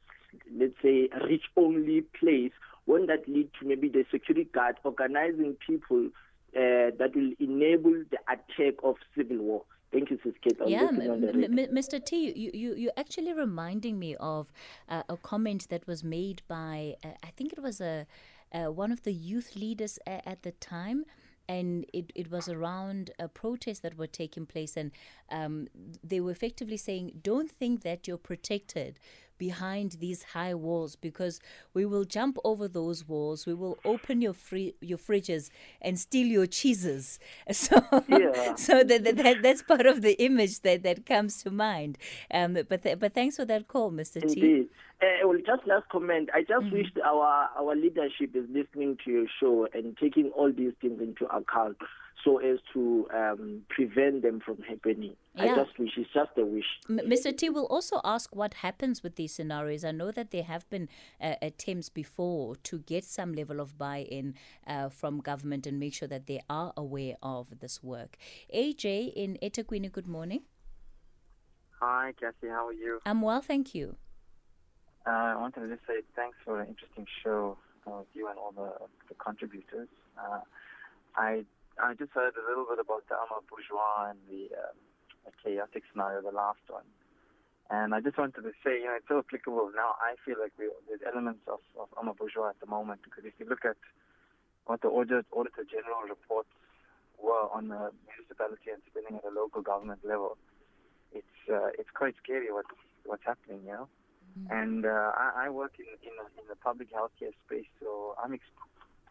let's 0.56 0.74
say, 0.82 1.10
rich 1.28 1.44
only 1.58 2.02
place, 2.20 2.52
won't 2.86 3.08
that 3.08 3.28
lead 3.28 3.50
to 3.60 3.68
maybe 3.68 3.90
the 3.90 4.06
security 4.12 4.50
guard 4.54 4.76
organizing 4.84 5.56
people 5.66 6.10
uh, 6.56 6.92
that 7.00 7.12
will 7.16 7.32
enable 7.40 8.04
the 8.12 8.18
attack 8.28 8.76
of 8.84 8.96
civil 9.16 9.38
war? 9.38 9.64
Thank 9.92 10.10
you, 10.10 10.20
Sis 10.24 10.34
Kate. 10.42 10.58
Yeah, 10.66 10.90
listen 10.92 11.10
on 11.12 11.22
the 11.22 11.30
m- 11.30 11.60
m- 11.60 11.76
Mr. 11.76 12.04
T, 12.04 12.32
you, 12.36 12.50
you, 12.54 12.76
you're 12.76 12.92
actually 12.98 13.32
reminding 13.34 14.00
me 14.00 14.16
of 14.20 14.52
uh, 14.90 15.04
a 15.08 15.18
comment 15.18 15.70
that 15.70 15.86
was 15.86 16.04
made 16.04 16.42
by, 16.48 16.96
uh, 17.06 17.10
I 17.24 17.28
think 17.38 17.54
it 17.54 17.62
was 17.62 17.80
a, 17.80 18.08
uh, 18.52 18.72
one 18.72 18.92
of 18.92 19.04
the 19.04 19.14
youth 19.14 19.56
leaders 19.56 20.00
a- 20.08 20.28
at 20.28 20.42
the 20.42 20.52
time. 20.52 21.06
And 21.50 21.86
it, 21.94 22.12
it 22.16 22.32
was 22.32 22.48
around 22.48 23.12
a 23.20 23.28
protest 23.28 23.84
that 23.84 23.98
were 23.98 24.08
taking 24.08 24.46
place, 24.46 24.78
and 24.78 24.92
um, 25.30 25.68
they 26.02 26.22
were 26.22 26.32
effectively 26.32 26.78
saying, 26.78 27.20
"Don't 27.22 27.52
think 27.52 27.82
that 27.84 28.08
you're 28.08 28.18
protected 28.18 28.98
behind 29.38 29.94
these 30.00 30.24
high 30.24 30.54
walls, 30.54 30.96
because 30.96 31.40
we 31.74 31.86
will 31.86 32.04
jump 32.06 32.38
over 32.44 32.68
those 32.68 33.08
walls. 33.08 33.46
We 33.46 33.54
will 33.54 33.78
open 33.86 34.22
your 34.22 34.34
free, 34.34 34.76
your 34.82 34.98
fridges 34.98 35.50
and 35.82 36.00
steal 36.00 36.28
your 36.28 36.48
cheeses." 36.48 37.20
So, 37.52 37.82
Yeah. 38.08 38.56
so 38.56 38.84
that, 38.84 39.04
that, 39.04 39.18
that 39.18 39.42
that's 39.42 39.62
part 39.64 39.86
of 39.86 40.02
the 40.02 40.14
image 40.24 40.62
that, 40.62 40.84
that 40.84 41.06
comes 41.06 41.42
to 41.44 41.52
mind. 41.52 41.98
Um, 42.32 42.54
but 42.70 42.82
th- 42.84 43.00
but 43.00 43.14
thanks 43.14 43.36
for 43.38 43.46
that 43.46 43.68
call, 43.68 43.92
Mr. 43.92 44.22
T. 44.22 44.40
Indeed. 44.40 44.68
Uh, 45.02 45.28
well, 45.28 45.38
just 45.46 45.68
last 45.68 45.88
comment. 45.90 46.30
I 46.34 46.42
just 46.42 46.72
wish 46.72 46.88
our 47.04 47.50
our 47.58 47.76
leadership 47.76 48.36
is 48.36 48.46
listening 48.50 48.98
to 49.04 49.12
your 49.12 49.26
show 49.40 49.68
and 49.74 49.98
taking 49.98 50.32
all 50.32 50.52
these 50.52 50.74
things 50.82 51.02
into 51.02 51.26
account, 51.26 51.78
so 52.24 52.38
as 52.38 52.60
to 52.74 53.08
um, 53.14 53.62
prevent 53.70 54.22
them 54.22 54.40
from 54.40 54.62
happening. 54.62 55.16
Yeah. 55.36 55.44
I 55.44 55.56
just 55.56 55.78
wish 55.78 55.92
it's 55.98 56.10
just 56.14 56.32
a 56.38 56.46
wish. 56.46 56.66
M- 56.90 57.00
Mr. 57.06 57.36
T 57.36 57.50
will 57.50 57.66
also 57.66 58.00
ask 58.04 58.36
what 58.36 58.56
happens 58.56 59.04
with 59.04 59.16
these 59.16 59.34
scenarios. 59.34 59.84
I 59.84 59.92
know 59.92 60.12
that 60.12 60.32
there 60.32 60.44
have 60.44 60.70
been 60.70 60.90
uh, 61.22 61.36
attempts 61.42 61.90
before 61.90 62.56
to 62.58 62.80
get 62.80 63.04
some 63.04 63.34
level 63.34 63.60
of 63.60 63.78
buy 63.78 64.00
in 64.10 64.36
uh, 64.68 64.90
from 64.90 65.20
government 65.20 65.68
and 65.68 65.80
make 65.80 65.94
sure 65.94 66.08
that 66.08 66.28
they 66.28 66.42
are 66.50 66.72
aware 66.78 67.16
of 67.22 67.60
this 67.60 67.84
work. 67.84 68.18
AJ 68.54 69.14
in 69.14 69.38
eThekwini, 69.42 69.92
good 69.92 70.08
morning. 70.08 70.42
Hi, 71.80 72.14
Cassie. 72.20 72.50
How 72.50 72.68
are 72.68 72.74
you? 72.74 73.00
I'm 73.06 73.22
well, 73.22 73.42
thank 73.42 73.76
you. 73.76 73.98
Uh, 75.06 75.10
I 75.10 75.36
wanted 75.36 75.62
to 75.62 75.68
just 75.68 75.86
say 75.86 75.96
thanks 76.16 76.38
for 76.46 76.62
an 76.62 76.68
interesting 76.70 77.06
show 77.24 77.58
uh, 77.86 78.04
you 78.14 78.30
and 78.30 78.38
all 78.40 78.54
the, 78.56 78.72
the 79.10 79.16
contributors. 79.16 79.90
Uh, 80.18 80.40
I 81.16 81.44
I 81.82 81.94
just 81.94 82.12
heard 82.12 82.34
a 82.38 82.46
little 82.46 82.66
bit 82.70 82.80
about 82.80 83.08
the 83.10 83.16
Ama 83.16 83.42
Bourgeois 83.50 84.14
and 84.14 84.20
the, 84.30 84.54
um, 84.54 84.78
the 85.26 85.32
chaotic 85.42 85.84
scenario, 85.92 86.22
the 86.22 86.36
last 86.36 86.62
one. 86.68 86.86
And 87.70 87.96
I 87.96 88.02
just 88.02 88.18
wanted 88.18 88.44
to 88.44 88.54
say, 88.62 88.84
you 88.84 88.86
know, 88.86 88.98
it's 89.00 89.08
so 89.08 89.20
applicable 89.20 89.72
now. 89.76 89.96
I 89.98 90.16
feel 90.22 90.36
like 90.38 90.54
we, 90.60 90.70
there's 90.88 91.02
elements 91.08 91.42
of, 91.48 91.60
of 91.80 91.90
Ama 91.98 92.14
Bourgeois 92.14 92.50
at 92.50 92.60
the 92.60 92.68
moment 92.68 93.02
because 93.04 93.26
if 93.26 93.34
you 93.40 93.48
look 93.48 93.66
at 93.66 93.78
what 94.66 94.82
the 94.82 94.90
Auditor, 94.90 95.26
Auditor 95.32 95.64
General 95.66 96.06
reports 96.08 96.50
were 97.18 97.50
on 97.50 97.70
the 97.70 97.90
municipality 98.06 98.70
and 98.70 98.82
spending 98.92 99.16
at 99.18 99.26
a 99.26 99.34
local 99.34 99.62
government 99.62 100.04
level, 100.04 100.38
it's 101.12 101.38
uh, 101.50 101.70
it's 101.80 101.90
quite 101.94 102.16
scary 102.22 102.52
what's 102.52 102.68
what's 103.06 103.24
happening, 103.26 103.62
you 103.66 103.72
know. 103.72 103.88
And 104.50 104.86
uh, 104.86 105.12
I, 105.16 105.46
I 105.46 105.50
work 105.50 105.74
in 105.80 105.86
in, 106.04 106.14
in 106.38 106.46
the 106.50 106.56
public 106.56 106.90
healthcare 106.94 107.34
space, 107.46 107.70
so 107.82 108.16
I'm 108.22 108.34
ex- 108.34 108.58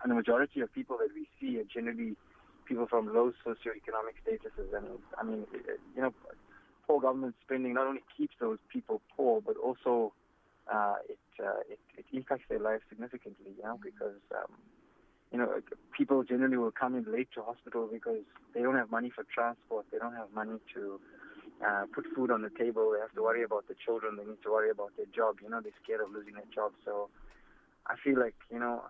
and 0.03 0.11
the 0.11 0.17
majority 0.17 0.61
of 0.61 0.73
people 0.73 0.99
that 0.99 1.11
we 1.15 1.29
see 1.41 1.59
are 1.61 1.65
generally 1.65 2.17
people 2.67 2.87
from 2.87 3.13
low 3.15 3.33
socioeconomic 3.45 4.17
statuses. 4.27 4.77
And 4.77 4.87
I 5.19 5.23
mean, 5.25 5.47
you 5.97 6.03
know, 6.03 6.13
poor 6.87 7.01
government 7.01 7.35
spending 7.45 7.75
not 7.75 7.87
only 7.87 8.03
keeps 8.17 8.35
those 8.41 8.59
people 8.73 9.01
poor, 9.17 9.41
but 9.41 9.57
also 9.57 10.13
uh, 10.73 10.95
it, 11.09 11.19
uh, 11.41 11.61
it, 11.69 11.79
it 11.99 12.05
impacts 12.13 12.45
their 12.49 12.59
lives 12.61 12.83
significantly. 12.89 13.53
You 13.57 13.65
know, 13.65 13.79
because 13.83 14.21
um, 14.35 14.53
you 15.33 15.39
know 15.39 15.61
people 15.97 16.23
generally 16.23 16.57
will 16.57 16.73
come 16.73 16.95
in 16.95 17.11
late 17.13 17.29
to 17.35 17.43
hospital 17.43 17.89
because 17.91 18.23
they 18.55 18.63
don't 18.63 18.77
have 18.77 18.91
money 18.91 19.11
for 19.15 19.25
transport, 19.33 19.87
they 19.91 19.99
don't 19.99 20.15
have 20.15 20.33
money 20.35 20.59
to 20.75 21.01
uh, 21.67 21.85
put 21.95 22.05
food 22.15 22.31
on 22.31 22.43
the 22.43 22.51
table. 22.51 22.93
They 22.93 23.01
have 23.01 23.13
to 23.15 23.23
worry 23.23 23.43
about 23.43 23.69
the 23.69 23.75
children. 23.85 24.17
They 24.17 24.25
need 24.25 24.43
to 24.43 24.51
worry 24.51 24.71
about 24.71 24.91
their 24.97 25.07
job. 25.15 25.37
You 25.43 25.51
know, 25.51 25.61
they're 25.61 25.73
scared 25.83 26.01
of 26.01 26.11
losing 26.11 26.35
their 26.35 26.51
job. 26.55 26.73
So 26.85 27.09
I 27.87 27.95
feel 28.03 28.19
like 28.19 28.35
you 28.51 28.59
know, 28.59 28.83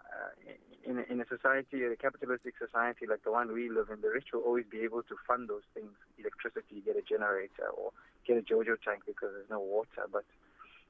in 0.92 0.98
a, 0.98 1.04
in 1.12 1.20
a 1.20 1.26
society, 1.26 1.82
a 1.84 1.96
capitalistic 1.96 2.54
society 2.60 3.06
like 3.08 3.24
the 3.24 3.32
one 3.32 3.52
we 3.52 3.70
live 3.70 3.88
in, 3.90 4.00
the 4.00 4.10
rich 4.10 4.28
will 4.32 4.40
always 4.40 4.66
be 4.70 4.80
able 4.80 5.02
to 5.04 5.16
fund 5.26 5.48
those 5.48 5.64
things: 5.74 5.90
electricity, 6.18 6.82
get 6.84 6.96
a 6.96 7.02
generator, 7.02 7.72
or 7.74 7.92
get 8.26 8.36
a 8.36 8.42
JoJo 8.42 8.76
tank 8.84 9.02
because 9.06 9.30
there's 9.32 9.50
no 9.50 9.60
water. 9.60 10.04
But 10.12 10.24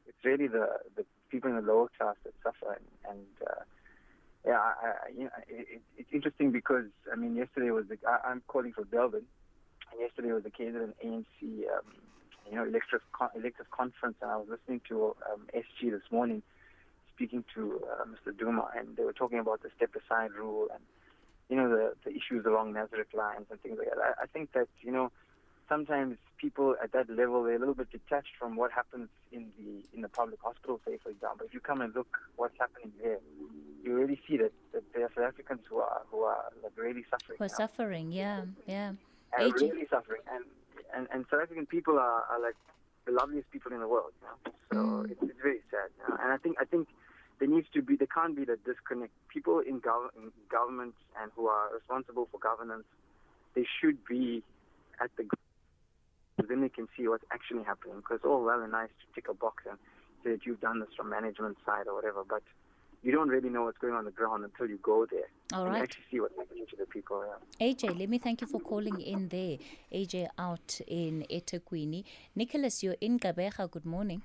it's 0.06 0.24
really 0.24 0.48
the 0.48 0.66
the 0.96 1.04
people 1.30 1.50
in 1.50 1.56
the 1.56 1.62
lower 1.62 1.88
class 1.96 2.16
that 2.24 2.34
suffer, 2.42 2.74
and, 2.74 3.16
and 3.16 3.48
uh, 3.48 3.62
yeah, 4.44 4.58
I, 4.58 4.72
I, 4.82 4.92
you 5.16 5.24
know, 5.24 5.30
it, 5.48 5.80
it's 5.96 6.10
interesting 6.12 6.50
because 6.50 6.86
I 7.12 7.16
mean, 7.16 7.36
yesterday 7.36 7.70
was 7.70 7.86
the, 7.88 7.96
I, 8.06 8.30
I'm 8.30 8.42
calling 8.48 8.72
for 8.72 8.84
Delvin, 8.84 9.22
and 9.92 10.00
yesterday 10.00 10.32
was 10.32 10.42
the 10.42 10.50
KZN 10.50 10.94
ANC, 11.04 11.24
um, 11.42 11.94
you 12.50 12.56
know, 12.56 12.64
elective 12.64 13.02
elective 13.36 13.70
conference, 13.70 14.16
and 14.20 14.30
I 14.30 14.36
was 14.36 14.48
listening 14.50 14.80
to 14.88 15.14
um, 15.32 15.46
SG 15.54 15.92
this 15.92 16.10
morning 16.10 16.42
speaking 17.14 17.44
to 17.54 17.80
uh, 17.90 18.04
Mr. 18.04 18.36
Duma, 18.36 18.68
and 18.76 18.96
they 18.96 19.04
were 19.04 19.12
talking 19.12 19.38
about 19.38 19.62
the 19.62 19.70
step 19.76 19.90
aside 19.94 20.32
rule 20.32 20.68
and 20.72 20.82
you 21.48 21.56
know 21.56 21.68
the 21.68 21.92
the 22.04 22.10
issues 22.10 22.46
along 22.46 22.72
Nasrec 22.72 23.12
lines 23.14 23.46
and 23.50 23.60
things 23.60 23.78
like 23.78 23.88
that. 23.88 23.98
I, 23.98 24.24
I 24.24 24.26
think 24.26 24.52
that 24.52 24.68
you 24.80 24.92
know 24.92 25.10
sometimes 25.68 26.16
people 26.38 26.74
at 26.82 26.92
that 26.92 27.08
level 27.08 27.42
they're 27.42 27.56
a 27.56 27.58
little 27.58 27.74
bit 27.74 27.90
detached 27.90 28.34
from 28.38 28.56
what 28.56 28.70
happens 28.72 29.08
in 29.30 29.46
the 29.58 29.84
in 29.94 30.02
the 30.02 30.08
public 30.08 30.40
hospital. 30.42 30.80
Say 30.86 30.98
for 31.02 31.10
example, 31.10 31.46
if 31.46 31.54
you 31.54 31.60
come 31.60 31.80
and 31.80 31.94
look 31.94 32.18
what's 32.36 32.54
happening 32.58 32.92
there, 33.02 33.18
you 33.82 33.94
really 33.94 34.20
see 34.26 34.36
that, 34.36 34.52
that 34.72 34.82
there 34.94 35.04
are 35.04 35.10
South 35.14 35.28
Africans 35.32 35.60
who 35.68 35.78
are 35.78 36.02
who 36.10 36.20
are 36.22 36.44
like 36.62 36.72
really 36.76 37.04
suffering. 37.10 37.38
Who 37.38 37.44
are 37.44 37.48
suffering? 37.48 38.12
Yeah, 38.12 38.42
yeah. 38.66 38.92
And 39.38 39.52
really 39.60 39.86
suffering, 39.90 40.22
and 40.32 40.44
and 40.94 41.08
and 41.12 41.24
South 41.30 41.42
African 41.42 41.66
people 41.66 41.98
are, 41.98 42.24
are 42.30 42.40
like 42.40 42.56
the 43.06 43.12
loveliest 43.12 43.50
people 43.50 43.72
in 43.72 43.80
the 43.80 43.88
world. 43.88 44.12
You 44.20 44.28
know? 44.28 44.52
So 44.72 44.78
mm. 44.78 45.10
it's, 45.10 45.22
it's 45.22 45.40
very 45.42 45.60
sad. 45.70 45.88
You 45.98 46.02
know? 46.08 46.20
And 46.22 46.32
I 46.32 46.36
think 46.36 46.56
I 46.60 46.64
think 46.64 46.88
there 47.42 47.50
needs 47.50 47.66
to 47.74 47.82
be 47.82 47.96
there 47.96 48.06
can't 48.06 48.36
be 48.36 48.44
that 48.44 48.64
disconnect. 48.64 49.10
People 49.26 49.58
in, 49.58 49.80
gov- 49.80 50.14
in 50.16 50.30
government 50.48 50.94
and 51.20 51.32
who 51.34 51.48
are 51.48 51.74
responsible 51.74 52.28
for 52.30 52.38
governance, 52.38 52.84
they 53.56 53.66
should 53.80 53.98
be 54.08 54.44
at 55.02 55.10
the 55.16 55.24
then 56.48 56.60
they 56.60 56.68
can 56.68 56.86
see 56.96 57.08
what's 57.08 57.24
actually 57.32 57.64
happening. 57.64 57.96
Because 57.96 58.20
all 58.24 58.42
oh, 58.42 58.44
well 58.46 58.62
and 58.62 58.70
nice 58.70 58.90
to 58.90 59.14
tick 59.14 59.26
a 59.28 59.34
box 59.34 59.64
and 59.68 59.76
say 60.22 60.30
that 60.30 60.46
you've 60.46 60.60
done 60.60 60.78
this 60.78 60.90
from 60.96 61.10
management 61.10 61.56
side 61.66 61.88
or 61.88 61.96
whatever, 61.96 62.22
but 62.28 62.42
you 63.02 63.10
don't 63.10 63.28
really 63.28 63.48
know 63.48 63.64
what's 63.64 63.78
going 63.78 63.92
on, 63.92 64.00
on 64.00 64.04
the 64.04 64.12
ground 64.12 64.44
until 64.44 64.68
you 64.68 64.78
go 64.80 65.04
there. 65.10 65.26
All 65.52 65.64
and 65.64 65.74
right. 65.74 65.82
actually 65.82 66.04
see 66.12 66.20
what's 66.20 66.36
happening 66.38 66.66
to 66.70 66.76
the 66.76 66.86
people. 66.86 67.24
Yeah. 67.60 67.74
AJ, 67.74 67.98
let 67.98 68.08
me 68.08 68.18
thank 68.18 68.40
you 68.40 68.46
for 68.46 68.60
calling 68.60 69.00
in 69.00 69.28
there. 69.28 69.58
AJ 69.92 70.28
out 70.38 70.80
in 70.86 71.26
eThekwini. 71.28 72.04
Nicholas, 72.36 72.84
you're 72.84 72.96
in 73.00 73.18
Gqeberha. 73.18 73.68
Good 73.68 73.84
morning. 73.84 74.22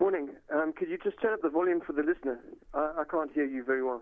Morning. 0.00 0.30
Um, 0.50 0.72
could 0.72 0.88
you 0.88 0.96
just 0.96 1.20
turn 1.20 1.34
up 1.34 1.42
the 1.42 1.50
volume 1.50 1.82
for 1.86 1.92
the 1.92 2.02
listener? 2.02 2.40
I, 2.72 3.00
I 3.00 3.04
can't 3.08 3.30
hear 3.32 3.44
you 3.44 3.62
very 3.62 3.84
well. 3.84 4.00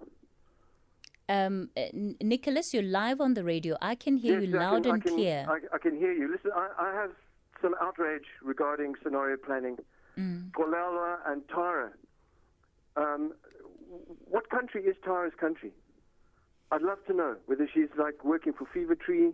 Um, 1.29 1.71
uh, 1.77 1.87
Nicholas, 2.23 2.73
you're 2.73 2.85
live 2.85 3.21
on 3.21 3.35
the 3.35 3.43
radio. 3.43 3.77
I 3.83 3.97
can 3.97 4.17
hear 4.17 4.39
yes, 4.39 4.49
you 4.49 4.59
loud 4.59 4.85
can, 4.85 4.93
and 4.93 5.03
I 5.03 5.05
can, 5.05 5.15
clear. 5.17 5.47
I, 5.49 5.75
I, 5.75 5.79
can 5.79 5.99
hear 5.99 6.13
you. 6.13 6.31
Listen, 6.31 6.53
I, 6.55 6.69
I, 6.79 6.95
have 6.95 7.11
some 7.61 7.75
outrage 7.83 8.27
regarding 8.43 8.95
scenario 9.03 9.37
planning. 9.37 9.77
Mm. 10.17 10.53
and 11.27 11.43
Tara. 11.49 11.91
Um, 12.97 13.33
what 14.31 14.49
country 14.51 14.85
is 14.85 14.97
Tara's 15.05 15.35
country? 15.39 15.73
I'd 16.71 16.83
love 16.83 16.99
to 17.09 17.13
know 17.13 17.37
whether 17.47 17.69
she's 17.73 17.91
like 17.99 18.25
working 18.25 18.53
for 18.53 18.67
Fever 18.73 18.95
Tree, 18.95 19.33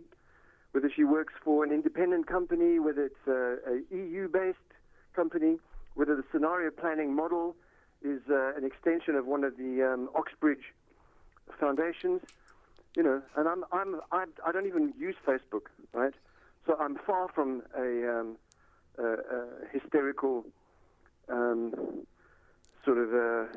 whether 0.71 0.91
she 0.93 1.03
works 1.03 1.33
for 1.43 1.63
an 1.63 1.71
independent 1.71 2.27
company, 2.27 2.79
whether 2.79 3.05
it's 3.05 3.27
a, 3.27 3.57
a 3.71 3.95
EU-based 3.95 4.57
company, 5.15 5.57
whether 5.95 6.15
the 6.15 6.23
scenario 6.31 6.71
planning 6.71 7.15
model 7.15 7.55
is 8.03 8.21
uh, 8.29 8.55
an 8.55 8.63
extension 8.63 9.15
of 9.15 9.25
one 9.25 9.43
of 9.43 9.57
the 9.57 9.81
um, 9.81 10.09
Oxbridge 10.15 10.73
foundations, 11.59 12.21
you 12.95 13.03
know, 13.03 13.21
and 13.35 13.47
I'm, 13.47 13.63
I'm, 13.71 13.99
I, 14.11 14.25
I 14.45 14.51
don't 14.51 14.67
even 14.67 14.93
use 14.97 15.15
Facebook, 15.25 15.67
right? 15.93 16.13
So 16.65 16.77
I'm 16.79 16.97
far 17.05 17.27
from 17.29 17.63
a, 17.77 18.19
um, 18.19 18.37
a, 18.97 19.03
a 19.03 19.45
hysterical 19.71 20.45
um, 21.29 22.05
sort 22.83 22.97
of 22.97 23.13
a, 23.13 23.47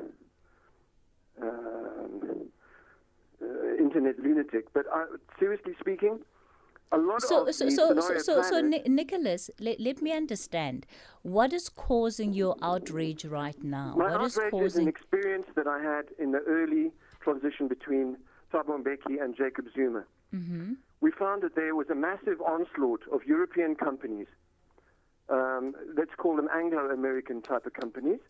um, 1.43 2.51
uh, 3.43 3.77
internet 3.79 4.19
lunatic. 4.19 4.73
But 4.73 4.87
I, 4.93 5.07
seriously 5.39 5.75
speaking, 5.81 6.21
so, 7.19 7.47
of 7.47 7.55
so, 7.55 7.69
so, 7.69 8.01
so, 8.01 8.19
so, 8.19 8.43
so, 8.43 8.61
Ni- 8.61 8.83
Nicholas, 8.87 9.51
let, 9.61 9.81
let 9.81 10.01
me 10.03 10.13
understand. 10.13 10.87
What 11.23 11.53
is 11.53 11.69
causing 11.69 12.33
your 12.33 12.57
outrage 12.63 13.25
right 13.25 13.63
now? 13.63 13.95
My 13.97 14.13
what 14.13 14.25
is 14.25 14.39
outrage 14.39 14.55
is 14.55 14.73
causing? 14.73 14.83
an 14.85 14.89
experience 14.89 15.47
that 15.55 15.67
I 15.67 15.81
had 15.83 16.07
in 16.19 16.33
the 16.33 16.41
early 16.47 16.93
transition 17.21 17.69
between 17.69 18.17
Thabo 18.53 18.83
Mbeki 18.83 19.23
and 19.23 19.37
Jacob 19.37 19.67
Zuma. 19.75 20.05
hmm 20.31 20.75
We 21.01 21.11
found 21.11 21.43
that 21.43 21.55
there 21.55 21.75
was 21.75 21.89
a 21.91 21.95
massive 21.95 22.41
onslaught 22.41 23.03
of 23.13 23.25
European 23.27 23.75
companies, 23.75 24.27
um, 25.29 25.75
let's 25.97 26.15
call 26.17 26.37
them 26.37 26.49
Anglo-American 26.53 27.43
type 27.43 27.67
of 27.67 27.75
companies, 27.75 28.21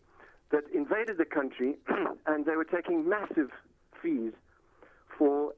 that 0.51 0.63
invaded 0.73 1.17
the 1.17 1.25
country 1.25 1.77
and 2.25 2.45
they 2.45 2.55
were 2.55 2.65
taking 2.65 3.07
massive 3.07 3.51
fees 4.01 4.33
for 5.17 5.53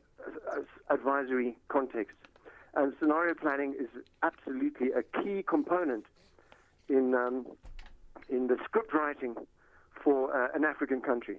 uh, 0.51 0.61
advisory 0.93 1.57
contexts. 1.69 2.17
And 2.73 2.93
scenario 2.99 3.33
planning 3.33 3.75
is 3.77 3.89
absolutely 4.23 4.89
a 4.91 5.03
key 5.21 5.43
component 5.43 6.05
in 6.87 7.13
um, 7.15 7.45
in 8.29 8.47
the 8.47 8.57
script 8.63 8.93
writing 8.93 9.35
for 10.01 10.33
uh, 10.35 10.47
an 10.55 10.63
African 10.63 11.01
country. 11.01 11.37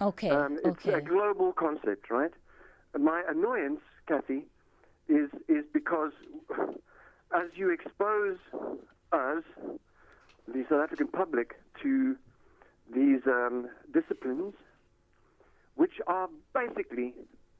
Okay. 0.00 0.30
Um, 0.30 0.58
it's 0.64 0.84
okay. 0.86 0.94
a 0.94 1.00
global 1.00 1.52
concept, 1.52 2.10
right? 2.10 2.32
My 2.98 3.22
annoyance, 3.28 3.80
Kathy, 4.08 4.46
is 5.08 5.30
is 5.48 5.64
because 5.72 6.12
as 7.34 7.48
you 7.54 7.70
expose 7.70 8.38
us, 9.12 9.44
the 10.48 10.64
South 10.68 10.82
African 10.82 11.08
public, 11.08 11.54
to 11.82 12.16
these 12.92 13.20
um, 13.26 13.68
disciplines, 13.92 14.54
which 15.76 16.00
are 16.06 16.28
basically 16.52 17.14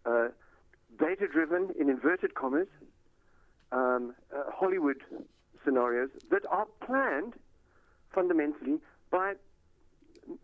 uh, 0.05 0.29
data-driven, 0.99 1.71
in 1.79 1.89
inverted 1.89 2.35
commas, 2.35 2.67
um, 3.73 4.15
uh, 4.35 4.51
Hollywood 4.55 4.97
scenarios 5.65 6.11
that 6.31 6.43
are 6.51 6.67
planned 6.85 7.35
fundamentally 8.15 8.79
by 9.11 9.35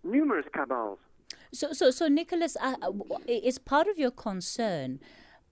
numerous 0.05 0.47
cabals. 0.55 0.99
So, 1.53 1.73
so, 1.73 1.91
so, 1.91 2.09
Nicholas, 2.09 2.57
uh, 2.61 2.75
is 3.27 3.59
part 3.59 3.89
of 3.89 3.99
your 3.99 4.11
concern 4.11 5.01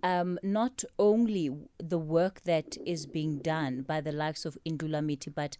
um, 0.02 0.38
not 0.42 0.84
only 0.98 1.50
the 1.78 1.98
work 1.98 2.42
that 2.42 2.76
is 2.84 3.06
being 3.06 3.38
done 3.38 3.82
by 3.82 4.00
the 4.00 4.12
likes 4.12 4.44
of 4.44 4.58
Indlulamithi, 4.66 5.34
but 5.34 5.56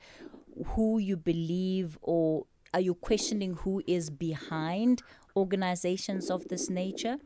who 0.67 0.99
you 0.99 1.17
believe, 1.17 1.99
or 2.03 2.47
are 2.75 2.81
you 2.81 2.95
questioning 2.95 3.55
who 3.55 3.83
is 3.87 4.11
behind 4.11 5.03
organizations 5.37 6.31
of 6.31 6.49
this 6.49 6.69
nature? 6.69 7.17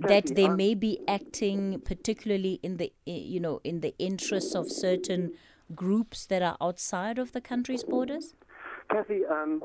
That 0.00 0.34
they 0.34 0.48
may 0.48 0.74
be 0.74 1.00
acting 1.06 1.80
particularly 1.80 2.58
in 2.62 2.76
the 2.78 2.92
you 3.06 3.40
know 3.40 3.60
in 3.64 3.80
the 3.80 3.94
interests 3.98 4.54
of 4.54 4.70
certain 4.70 5.32
groups 5.74 6.26
that 6.26 6.42
are 6.42 6.56
outside 6.60 7.18
of 7.18 7.32
the 7.32 7.40
country's 7.40 7.84
borders 7.84 8.34
Kathy, 8.90 9.20
um, 9.26 9.62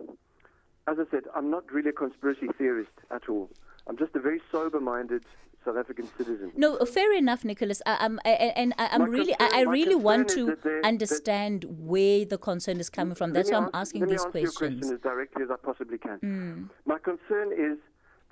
as 0.88 0.98
I 1.00 1.06
said, 1.12 1.24
I'm 1.36 1.50
not 1.50 1.72
really 1.72 1.90
a 1.90 1.94
conspiracy 1.94 2.48
theorist 2.58 2.92
at 3.10 3.30
all. 3.30 3.50
I'm 3.88 3.98
just 3.98 4.14
a 4.16 4.20
very 4.20 4.42
sober-minded 4.52 5.24
South 5.66 5.78
African 5.78 6.08
citizen. 6.18 6.52
no 6.58 6.78
fair 6.86 7.14
enough 7.16 7.46
nicholas 7.46 7.82
I, 7.86 8.10
I- 8.26 8.30
and 8.62 8.74
I, 8.78 8.90
i'm 8.92 9.00
My 9.04 9.08
really 9.08 9.34
concern- 9.34 9.60
i, 9.60 9.62
really 9.62 9.96
want 9.96 10.28
to 10.38 10.58
understand 10.84 11.64
where 11.70 12.26
the 12.26 12.38
concern 12.38 12.82
is 12.82 12.90
coming 12.90 13.16
from 13.16 13.32
that's 13.32 13.50
why 13.50 13.60
i'm 13.60 13.70
asking 13.74 14.02
let 14.02 14.10
me 14.10 14.16
these 14.16 14.26
answer 14.26 14.40
Your 14.40 14.52
question 14.52 14.94
as 14.94 15.00
directly 15.00 15.44
as 15.44 15.50
I 15.52 15.56
possibly 15.70 15.98
can. 15.98 16.20
Mm. 16.20 16.70
My 16.86 17.00
concern 17.00 17.48
is 17.54 17.78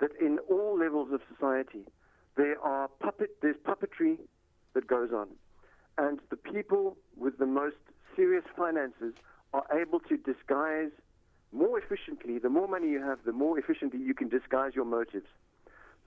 that 0.02 0.10
in 0.20 0.40
all 0.50 0.76
levels 0.76 1.12
of 1.12 1.20
society, 1.32 1.84
there 2.36 2.60
are 2.60 2.88
puppet, 2.88 3.36
there's 3.40 3.56
puppetry 3.64 4.18
that 4.74 4.88
goes 4.88 5.10
on, 5.12 5.28
and 5.96 6.18
the 6.28 6.36
people 6.36 6.96
with 7.16 7.38
the 7.38 7.46
most 7.46 7.76
serious 8.16 8.44
finances 8.56 9.14
are 9.54 9.64
able 9.72 10.00
to 10.00 10.16
disguise 10.16 10.90
more 11.52 11.78
efficiently. 11.78 12.38
The 12.40 12.48
more 12.48 12.66
money 12.66 12.88
you 12.88 13.00
have, 13.00 13.20
the 13.24 13.32
more 13.32 13.56
efficiently 13.60 14.00
you 14.00 14.12
can 14.12 14.28
disguise 14.28 14.72
your 14.74 14.86
motives. 14.86 15.28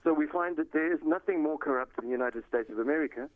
So 0.04 0.12
we 0.12 0.26
find 0.26 0.58
that 0.58 0.72
there 0.72 0.92
is 0.92 1.00
nothing 1.02 1.42
more 1.42 1.56
corrupt 1.56 1.96
than 1.96 2.04
the 2.04 2.10
United 2.10 2.44
States 2.48 2.68
of 2.70 2.78
America 2.78 3.30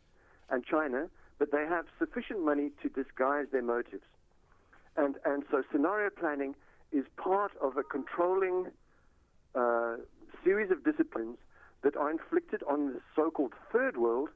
and 0.51 0.63
China, 0.63 1.09
but 1.39 1.51
they 1.51 1.65
have 1.67 1.85
sufficient 1.97 2.45
money 2.45 2.69
to 2.83 2.89
disguise 2.89 3.47
their 3.51 3.63
motives. 3.63 4.03
And, 4.95 5.15
and 5.25 5.43
so 5.49 5.63
scenario 5.71 6.11
planning 6.11 6.53
is 6.91 7.05
part 7.17 7.53
of 7.61 7.77
a 7.77 7.83
controlling 7.83 8.67
series 10.51 10.69
of 10.69 10.83
disciplines 10.83 11.37
that 11.81 11.95
are 11.95 12.11
inflicted 12.11 12.61
on 12.69 12.87
the 12.93 12.99
so-called 13.15 13.53
third 13.71 13.95
world 13.95 14.27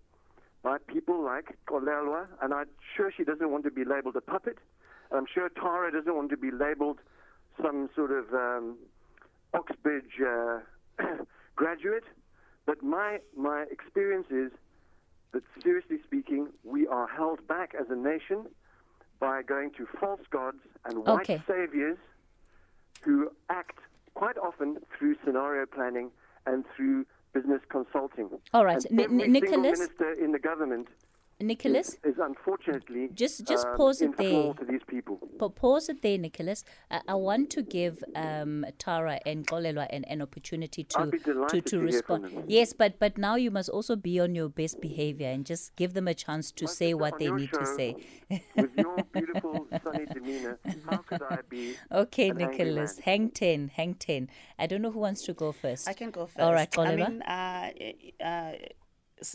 by 0.63 0.78
people 0.88 1.22
like 1.22 1.57
Xolelwa, 1.68 2.28
and 2.41 2.53
I'm 2.53 2.68
sure 2.95 3.11
she 3.16 3.26
doesn't 3.26 3.51
want 3.51 3.66
to 3.66 3.72
be 3.72 3.84
labeled 3.84 4.16
a 4.16 4.22
puppet. 4.22 4.57
And 5.11 5.20
I'm 5.20 5.26
sure 5.32 5.49
Tara 5.49 5.91
doesn't 5.91 6.16
want 6.16 6.30
to 6.30 6.38
be 6.38 6.51
labeled 6.51 6.99
some 7.61 7.89
sort 7.93 8.11
of 8.11 8.34
um, 8.34 8.78
Oxbridge 9.53 10.22
uh, 10.26 10.59
graduate. 11.57 12.05
But 12.66 12.82
my, 12.82 13.20
my 13.36 13.66
experience 13.70 14.28
is 14.30 14.51
that, 15.34 15.43
seriously 15.61 15.97
speaking, 16.05 16.47
we 16.63 16.88
are 16.88 17.07
held 17.09 17.45
back 17.45 17.76
as 17.78 17.88
a 17.89 17.95
nation 17.95 18.45
by 19.20 19.43
going 19.43 19.72
to 19.72 19.86
false 19.99 20.22
gods 20.32 20.61
and 20.86 21.03
white 21.03 21.30
Okay. 21.30 21.41
saviors 21.45 21.97
who 23.01 23.30
act 23.49 23.80
quite 24.16 24.38
often 24.38 24.78
through 24.97 25.16
scenario 25.24 25.66
planning 25.66 26.09
and 26.47 26.63
through 26.76 27.05
business 27.34 27.61
consulting. 27.70 28.30
All 28.53 28.66
right. 28.66 28.84
Ni- 28.89 29.07
Nicholas? 29.07 29.78
minister 29.80 30.11
in 30.13 30.32
the 30.32 30.39
government 30.39 30.88
Nicholas, 31.42 31.90
is, 32.04 32.14
is 32.14 32.18
unfortunately 32.20 33.10
Just- 33.14 33.46
just 33.46 33.68
um, 33.68 33.76
pause 33.76 34.02
it 34.02 34.06
in 34.06 34.12
there. 34.18 34.54
to 34.54 34.66
these 34.66 34.82
people. 34.88 35.20
pa- 35.38 35.50
pause 35.50 35.90
it 35.90 36.02
there, 36.02 36.18
Nicholas. 36.18 36.64
Uh, 36.90 37.00
I 37.08 37.16
want 37.16 37.50
to 37.52 37.62
give 37.62 38.02
um, 38.16 38.66
Tara 38.78 39.20
and 39.26 39.46
Xolelwa 39.46 39.88
an, 39.90 40.06
an 40.06 40.22
opportunity 40.22 40.84
to 40.86 41.12
to, 41.12 41.46
to 41.50 41.62
to 41.62 41.80
respond. 41.80 42.46
Yes, 42.48 42.72
but 42.74 43.00
but 43.00 43.18
now 43.18 43.36
you 43.36 43.52
must 43.52 43.68
also 43.70 43.96
be 43.98 44.20
on 44.20 44.34
your 44.34 44.48
best 44.50 44.80
behavior 44.80 45.28
and 45.28 45.46
just 45.46 45.76
give 45.76 45.94
them 45.94 46.08
a 46.08 46.14
chance 46.14 46.52
to 46.54 46.66
My 46.66 46.72
say 46.72 46.94
what 46.94 47.20
they 47.20 47.26
your 47.26 47.38
need 47.38 47.52
to 47.54 47.66
say. 47.66 47.96
With 48.56 48.72
your 48.78 48.96
beautiful 49.14 49.68
sunny 49.84 50.06
demeanor, 50.06 50.58
how 50.90 50.98
could 50.98 51.22
I 51.22 51.40
be? 51.50 51.76
Okay, 51.92 52.30
an 52.30 52.42
angry 52.42 52.58
Nicholas, 52.58 52.96
man? 52.98 53.04
hang 53.04 53.30
ten, 53.30 53.68
hang 53.76 53.94
ten. 53.96 54.30
I 54.58 54.68
don't 54.68 54.82
know 54.82 54.92
who 54.92 55.00
wants 55.00 55.24
to 55.24 55.34
go 55.34 55.52
first. 55.52 55.90
I 55.90 55.94
can 55.94 56.12
go 56.12 56.28
first. 56.28 56.40
All 56.40 56.54
right, 56.54 56.70
I 56.80 56.96
mean, 56.96 57.22
uh, 57.24 57.72
uh, 58.24 58.24
s- 58.24 58.70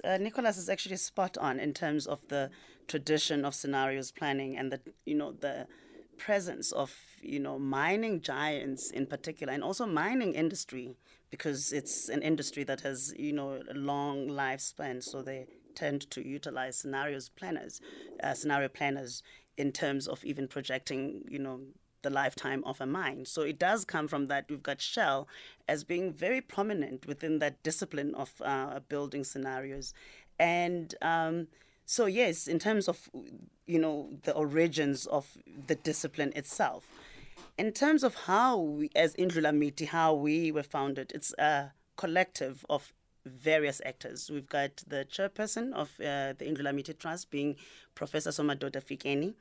uh, 0.04 0.18
Nicholas 0.18 0.56
is 0.56 0.68
actually 0.68 0.96
spot 0.96 1.38
on 1.38 1.58
in 1.58 1.72
terms 1.72 2.06
of 2.06 2.20
the 2.28 2.50
tradition 2.88 3.44
of 3.44 3.54
scenarios 3.54 4.10
planning 4.10 4.56
and 4.56 4.72
the 4.72 4.80
you 5.06 5.14
know 5.14 5.32
the 5.32 5.66
presence 6.18 6.70
of 6.72 6.94
you 7.22 7.40
know 7.40 7.58
mining 7.58 8.20
giants 8.20 8.90
in 8.90 9.06
particular 9.06 9.52
and 9.52 9.62
also 9.62 9.86
mining 9.86 10.34
industry 10.34 10.94
because 11.30 11.72
it's 11.72 12.08
an 12.08 12.20
industry 12.20 12.62
that 12.64 12.80
has 12.82 13.14
you 13.18 13.32
know 13.32 13.60
a 13.70 13.74
long 13.74 14.28
lifespan 14.28 15.02
so 15.02 15.22
they 15.22 15.46
tend 15.74 16.10
to 16.10 16.26
utilize 16.26 16.76
scenarios 16.76 17.28
planners 17.30 17.80
uh, 18.22 18.34
scenario 18.34 18.68
planners 18.68 19.22
in 19.56 19.72
terms 19.72 20.06
of 20.06 20.22
even 20.24 20.46
projecting 20.46 21.22
you 21.28 21.38
know 21.38 21.60
the 22.02 22.10
lifetime 22.10 22.62
of 22.64 22.80
a 22.80 22.86
mine. 22.86 23.24
So 23.24 23.42
it 23.42 23.58
does 23.58 23.84
come 23.84 24.08
from 24.08 24.26
that. 24.28 24.46
We've 24.48 24.62
got 24.62 24.80
Shell 24.80 25.28
as 25.68 25.84
being 25.84 26.12
very 26.12 26.40
prominent 26.40 27.06
within 27.06 27.38
that 27.40 27.62
discipline 27.62 28.14
of 28.14 28.32
uh, 28.42 28.80
building 28.88 29.24
scenarios. 29.24 29.94
And 30.38 30.94
um, 31.02 31.48
so, 31.84 32.06
yes, 32.06 32.46
in 32.46 32.58
terms 32.58 32.88
of, 32.88 33.10
you 33.66 33.78
know, 33.78 34.10
the 34.22 34.32
origins 34.32 35.06
of 35.06 35.36
the 35.66 35.74
discipline 35.74 36.32
itself, 36.36 36.86
in 37.58 37.72
terms 37.72 38.04
of 38.04 38.14
how 38.14 38.58
we, 38.58 38.90
as 38.94 39.14
Indlulamithi, 39.16 39.88
how 39.88 40.14
we 40.14 40.50
were 40.52 40.62
founded, 40.62 41.12
it's 41.14 41.34
a 41.38 41.72
collective 41.96 42.64
of 42.70 42.92
various 43.26 43.82
actors. 43.84 44.30
We've 44.30 44.48
got 44.48 44.82
the 44.86 45.04
chairperson 45.04 45.72
of 45.72 45.90
uh, 46.00 46.32
the 46.38 46.46
Indlulamithi 46.46 46.98
Trust 46.98 47.30
being 47.30 47.56
Professor 47.94 48.30
Somadoda 48.30 48.82
Fikeni 48.82 49.34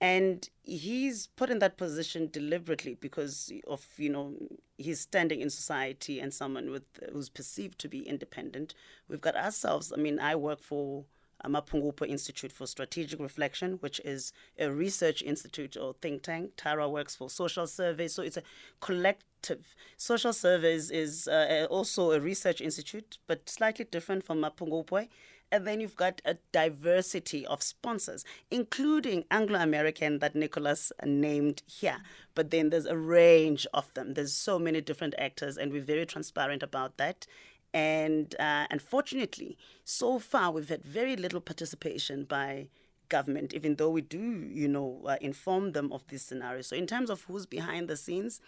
and 0.00 0.48
he's 0.62 1.28
put 1.28 1.50
in 1.50 1.58
that 1.60 1.76
position 1.76 2.28
deliberately 2.30 2.94
because 3.00 3.52
of 3.66 3.86
you 3.96 4.10
know 4.10 4.34
his 4.76 5.00
standing 5.00 5.40
in 5.40 5.50
society 5.50 6.20
and 6.20 6.34
someone 6.34 6.70
with 6.70 6.84
who's 7.12 7.28
perceived 7.28 7.78
to 7.78 7.88
be 7.88 8.00
independent 8.00 8.74
we've 9.08 9.20
got 9.20 9.36
ourselves 9.36 9.92
i 9.92 9.96
mean 9.96 10.18
i 10.18 10.34
work 10.34 10.60
for 10.60 11.04
Mapungubwe 11.48 12.08
Institute 12.08 12.52
for 12.52 12.66
Strategic 12.66 13.20
Reflection, 13.20 13.74
which 13.80 14.00
is 14.04 14.32
a 14.58 14.70
research 14.70 15.22
institute 15.22 15.76
or 15.76 15.94
think 16.00 16.22
tank. 16.22 16.52
Tara 16.56 16.88
works 16.88 17.14
for 17.14 17.28
Social 17.28 17.66
Surveys, 17.66 18.14
so 18.14 18.22
it's 18.22 18.36
a 18.36 18.42
collective. 18.80 19.74
Social 19.96 20.32
Surveys 20.32 20.90
is 20.90 21.28
uh, 21.28 21.66
also 21.70 22.12
a 22.12 22.20
research 22.20 22.60
institute, 22.60 23.18
but 23.26 23.48
slightly 23.48 23.84
different 23.84 24.24
from 24.24 24.40
Mapungubwe. 24.40 25.08
And 25.52 25.66
then 25.66 25.80
you've 25.80 25.96
got 25.96 26.20
a 26.24 26.36
diversity 26.50 27.46
of 27.46 27.62
sponsors, 27.62 28.24
including 28.50 29.24
Anglo 29.30 29.60
American 29.60 30.18
that 30.18 30.34
Nicholas 30.34 30.90
named 31.04 31.62
here. 31.66 31.98
But 32.34 32.50
then 32.50 32.70
there's 32.70 32.86
a 32.86 32.96
range 32.96 33.66
of 33.72 33.92
them. 33.94 34.14
There's 34.14 34.34
so 34.34 34.58
many 34.58 34.80
different 34.80 35.14
actors, 35.16 35.56
and 35.56 35.72
we're 35.72 35.82
very 35.82 36.06
transparent 36.06 36.62
about 36.62 36.96
that. 36.96 37.26
And 37.72 38.34
uh, 38.38 38.66
unfortunately, 38.70 39.56
so 39.84 40.18
far 40.18 40.50
we've 40.52 40.68
had 40.68 40.84
very 40.84 41.16
little 41.16 41.40
participation 41.40 42.24
by 42.24 42.68
government, 43.08 43.52
even 43.52 43.76
though 43.76 43.90
we 43.90 44.00
do, 44.00 44.18
you 44.18 44.68
know, 44.68 45.02
uh, 45.06 45.16
inform 45.20 45.72
them 45.72 45.92
of 45.92 46.06
this 46.08 46.22
scenario. 46.22 46.62
So 46.62 46.76
in 46.76 46.86
terms 46.86 47.10
of 47.10 47.22
who's 47.22 47.46
behind 47.46 47.88
the 47.88 47.96
scenes, 47.96 48.40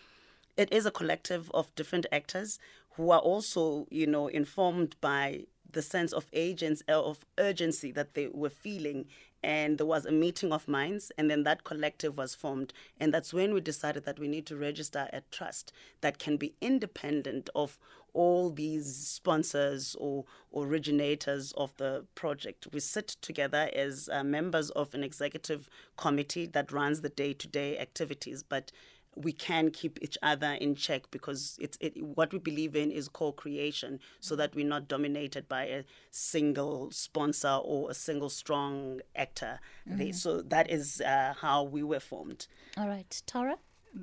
it 0.56 0.72
is 0.72 0.86
a 0.86 0.90
collective 0.90 1.50
of 1.52 1.74
different 1.74 2.06
actors 2.10 2.58
who 2.92 3.10
are 3.10 3.18
also, 3.18 3.86
you 3.90 4.06
know, 4.06 4.28
informed 4.28 4.96
by 5.00 5.46
the 5.76 5.82
sense 5.82 6.12
of 6.12 6.26
agents 6.32 6.82
uh, 6.88 7.00
of 7.00 7.24
urgency 7.38 7.92
that 7.92 8.14
they 8.14 8.28
were 8.28 8.50
feeling. 8.50 9.04
And 9.42 9.78
there 9.78 9.86
was 9.86 10.06
a 10.06 10.10
meeting 10.10 10.50
of 10.50 10.66
minds 10.66 11.12
and 11.16 11.30
then 11.30 11.44
that 11.44 11.62
collective 11.62 12.16
was 12.16 12.34
formed. 12.34 12.72
And 12.98 13.14
that's 13.14 13.32
when 13.32 13.54
we 13.54 13.60
decided 13.60 14.04
that 14.06 14.18
we 14.18 14.26
need 14.26 14.46
to 14.46 14.56
register 14.56 15.08
a 15.12 15.20
trust 15.30 15.72
that 16.00 16.18
can 16.18 16.38
be 16.38 16.54
independent 16.60 17.50
of 17.54 17.78
all 18.14 18.48
these 18.48 18.96
sponsors 18.96 19.94
or 20.00 20.24
originators 20.56 21.52
of 21.52 21.76
the 21.76 22.06
project. 22.14 22.66
We 22.72 22.80
sit 22.80 23.08
together 23.20 23.68
as 23.74 24.08
uh, 24.10 24.24
members 24.24 24.70
of 24.70 24.94
an 24.94 25.04
executive 25.04 25.68
committee 25.98 26.46
that 26.46 26.72
runs 26.72 27.02
the 27.02 27.10
day-to-day 27.10 27.78
activities 27.78 28.42
but 28.42 28.72
we 29.16 29.32
can 29.32 29.70
keep 29.70 29.98
each 30.02 30.18
other 30.22 30.52
in 30.60 30.74
check 30.74 31.10
because 31.10 31.56
it's 31.60 31.78
it, 31.80 31.96
what 32.02 32.32
we 32.34 32.38
believe 32.38 32.76
in 32.76 32.90
is 32.90 33.08
co-creation 33.08 33.98
so 34.20 34.36
that 34.36 34.54
we're 34.54 34.66
not 34.66 34.88
dominated 34.88 35.48
by 35.48 35.64
a 35.64 35.84
single 36.10 36.90
sponsor 36.90 37.58
or 37.64 37.90
a 37.90 37.94
single 37.94 38.28
strong 38.28 39.00
actor. 39.14 39.58
They- 39.86 40.12
so 40.12 40.42
that 40.42 40.70
is 40.70 41.00
uh, 41.00 41.34
how 41.40 41.62
we 41.62 41.82
were 41.82 42.00
formed. 42.00 42.46
All 42.76 42.88
right, 42.88 43.22
Tara. 43.26 43.56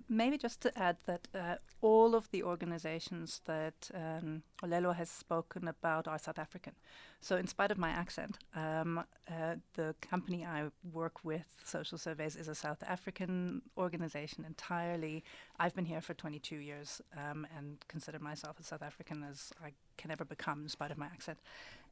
Maybe 0.09 0.37
just 0.37 0.61
to 0.61 0.77
add 0.77 0.97
that 1.05 1.27
uh, 1.35 1.55
all 1.81 2.15
of 2.15 2.29
the 2.31 2.43
organizations 2.43 3.41
that 3.45 3.91
um, 3.93 4.43
Xolelwa 4.61 4.95
has 4.95 5.09
spoken 5.09 5.67
about 5.67 6.07
are 6.07 6.17
South 6.17 6.39
African. 6.39 6.73
So, 7.21 7.37
in 7.37 7.47
spite 7.47 7.71
of 7.71 7.77
my 7.77 7.89
accent, 7.89 8.37
um, 8.55 9.03
uh, 9.29 9.55
the 9.75 9.95
company 10.01 10.45
I 10.45 10.69
work 10.91 11.23
with, 11.23 11.45
Social 11.63 11.97
Surveys, 11.97 12.35
is 12.35 12.47
a 12.47 12.55
South 12.55 12.83
African 12.87 13.61
organization 13.77 14.45
entirely. 14.45 15.23
I've 15.59 15.75
been 15.75 15.85
here 15.85 16.01
for 16.01 16.13
22 16.13 16.55
years 16.55 17.01
um, 17.15 17.45
and 17.55 17.77
consider 17.87 18.19
myself 18.19 18.57
as 18.59 18.67
South 18.67 18.81
African 18.81 19.23
as 19.23 19.51
I 19.63 19.73
can 19.97 20.11
ever 20.11 20.25
become, 20.25 20.63
in 20.63 20.69
spite 20.69 20.91
of 20.91 20.97
my 20.97 21.05
accent. 21.05 21.39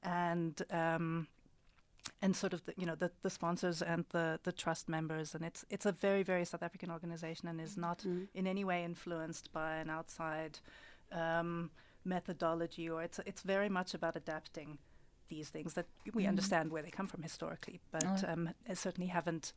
And 0.03 0.61
um, 0.71 1.27
and 2.21 2.35
sort 2.35 2.53
of 2.53 2.63
the, 2.65 2.73
you 2.77 2.85
know 2.85 2.95
the, 2.95 3.11
the 3.21 3.29
sponsors 3.29 3.81
and 3.81 4.05
the, 4.09 4.39
the 4.43 4.51
trust 4.51 4.87
members. 4.89 5.35
And 5.35 5.43
it's 5.43 5.65
it's 5.69 5.85
a 5.85 5.91
very 5.91 6.23
very 6.23 6.45
South 6.45 6.63
African 6.63 6.91
organization 6.91 7.47
and 7.47 7.59
is 7.59 7.77
not 7.77 8.05
in 8.33 8.47
any 8.47 8.63
way 8.63 8.83
influenced 8.83 9.51
by 9.53 9.75
an 9.75 9.89
outside 9.89 10.59
um, 11.11 11.71
methodology 12.05 12.89
or 12.89 13.03
it's 13.03 13.19
it's 13.25 13.41
very 13.41 13.69
much 13.69 13.93
about 13.93 14.15
adapting 14.15 14.77
these 15.29 15.49
things 15.49 15.75
that 15.75 15.85
we 16.13 16.25
understand 16.25 16.71
where 16.71 16.81
they 16.81 16.89
come 16.89 17.07
from 17.07 17.21
historically 17.21 17.79
but 17.91 18.27
um, 18.27 18.49
uh, 18.69 18.73
certainly 18.73 19.07
haven't 19.07 19.53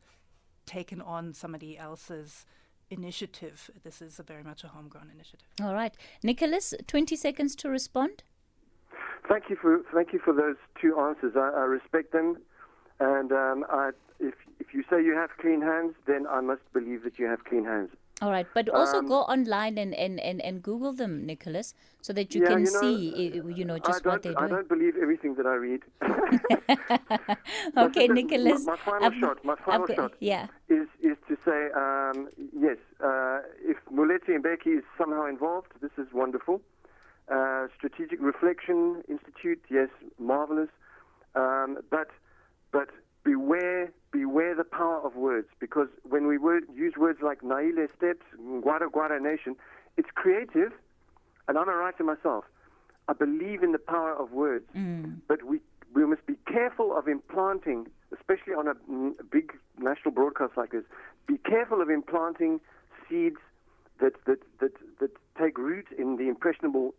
taken 0.65 1.01
on 1.01 1.33
somebody 1.33 1.77
else's 1.77 2.45
initiative. 2.89 3.69
This 3.83 4.01
is 4.01 4.19
a 4.19 4.23
very 4.23 4.43
much 4.43 4.63
a 4.63 4.67
homegrown 4.67 5.09
initiative. 5.13 5.47
All 5.61 5.73
right, 5.73 5.93
Nicholas. 6.23 6.73
Twenty 6.87 7.15
seconds 7.15 7.55
to 7.57 7.69
respond. 7.69 8.23
Thank 9.27 9.49
you 9.49 9.55
for 9.55 9.81
thank 9.93 10.13
you 10.13 10.19
for 10.19 10.33
those 10.33 10.55
two 10.79 10.99
answers. 10.99 11.33
I, 11.35 11.49
I 11.49 11.63
respect 11.63 12.11
them, 12.11 12.37
and 12.99 13.31
um, 13.31 13.65
I, 13.69 13.91
if 14.19 14.33
if 14.59 14.73
you 14.73 14.83
say 14.89 15.03
you 15.03 15.13
have 15.15 15.29
clean 15.37 15.61
hands, 15.61 15.93
then 16.07 16.25
I 16.27 16.41
must 16.41 16.61
believe 16.73 17.03
that 17.03 17.19
you 17.19 17.25
have 17.27 17.43
clean 17.45 17.65
hands. 17.65 17.89
All 18.21 18.31
right, 18.31 18.47
but 18.53 18.69
also 18.69 18.99
Um, 18.99 19.07
go 19.07 19.19
online 19.23 19.77
and, 19.77 19.93
and, 19.93 20.21
and, 20.21 20.41
and 20.41 20.63
Google 20.63 20.93
them, 20.93 21.25
Nicholas, 21.25 21.73
so 21.99 22.13
that 22.13 22.33
you 22.33 22.41
Yeah, 22.43 22.47
can 22.47 22.59
you 22.63 22.71
know, 22.71 22.79
see, 22.79 23.41
you 23.59 23.65
know, 23.65 23.77
just 23.77 24.05
what 24.05 24.23
they're 24.23 24.39
I 24.39 24.47
don't 24.47 24.69
believe 24.69 24.95
everything 24.95 25.35
that 25.35 25.45
I 25.45 25.55
read. 25.55 25.81
okay, 27.77 28.07
my- 28.07 28.13
Nicholas. 28.13 28.65
my 28.65 28.77
final 28.77 29.05
I've- 29.05 29.19
shot- 29.19 29.43
my 29.43 29.55
final 29.65 29.87
shot. 29.87 30.13
Yeah. 30.19 30.47
is 30.69 30.87
is 31.01 31.17
to 31.27 31.35
say 31.43 31.69
um, 31.75 32.29
yes. 32.57 32.77
Uh, 33.03 33.39
if 33.71 33.77
Muleti 33.93 34.33
and 34.33 34.43
Becky 34.43 34.71
is 34.79 34.83
somehow 34.97 35.25
involved, 35.25 35.71
this 35.81 35.91
is 35.97 36.07
wonderful. 36.13 36.61
Uh, 37.29 37.67
Strategic 37.75 38.21
Reflection 38.21 39.03
Institute, 39.09 39.61
yes, 39.69 39.89
marvelous. 40.19 40.69
Um, 41.35 41.79
but 41.89 42.09
but 42.75 42.89
beware, 43.23 43.89
beware 44.11 44.53
the 44.53 44.65
power 44.65 44.99
of 44.99 45.15
words 45.15 45.47
because 45.61 45.87
when 46.03 46.27
we 46.27 46.37
word, 46.37 46.65
use 46.75 46.95
words 46.97 47.19
like 47.21 47.41
Naile 47.41 47.87
Steps, 47.97 48.25
Gwara 48.37 48.89
Gwara 48.91 49.21
Nation, 49.21 49.55
it's 49.95 50.09
creative, 50.13 50.73
and 51.47 51.57
I'm 51.57 51.69
a 51.69 51.75
writer 51.75 52.03
myself. 52.03 52.43
I 53.07 53.13
believe 53.13 53.63
in 53.63 53.71
the 53.71 53.79
power 53.79 54.13
of 54.13 54.33
words, 54.33 54.65
but 55.29 55.43
we 55.43 55.61
we 55.93 56.05
must 56.05 56.25
be 56.25 56.35
careful 56.51 56.97
of 56.97 57.07
implanting, 57.07 57.87
especially 58.11 58.53
on 58.53 58.67
a, 58.67 58.73
mm, 58.91 59.13
big 59.31 59.53
national 59.79 60.11
broadcast 60.11 60.57
like 60.57 60.71
this. 60.71 60.83
Be 61.25 61.37
careful 61.37 61.81
of 61.81 61.89
implanting 61.89 62.59
seeds 63.07 63.39
that 64.01 64.13
that 64.25 64.39
that 64.59 64.73
that 64.99 65.11
take 65.41 65.57
root 65.57 65.87
in 65.97 66.17
the 66.17 66.27
impressionable 66.27 66.93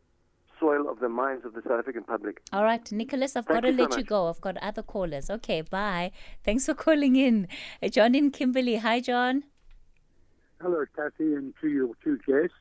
soil 0.59 0.88
of 0.88 1.00
the 1.00 1.09
minds 1.09 1.44
of 1.44 1.54
the 1.54 1.62
South 1.62 1.80
African 1.80 2.04
public. 2.04 2.40
All 2.52 2.64
right, 2.64 2.90
Nicholas, 2.92 3.36
I've 3.36 3.46
Thank 3.46 3.57
got 3.57 3.61
to 3.61 3.72
you 3.72 3.76
so 3.78 3.82
let 3.84 3.98
you 3.98 4.04
go. 4.04 4.28
I've 4.28 4.40
got 4.40 4.57
other 4.59 4.82
callers. 4.82 5.30
Okay, 5.30 5.61
bye. 5.62 6.12
Thanks 6.44 6.66
for 6.66 6.74
calling 6.74 7.16
in. 7.16 7.48
Uh, 7.82 7.88
John 7.88 8.14
in 8.14 8.30
Kimberley. 8.30 8.76
Hi, 8.76 9.00
John. 9.00 9.44
Hello, 10.61 10.84
Kathy, 10.94 11.34
and 11.34 11.54
to 11.61 11.68
your 11.68 11.94
two 12.02 12.18
guests. 12.26 12.54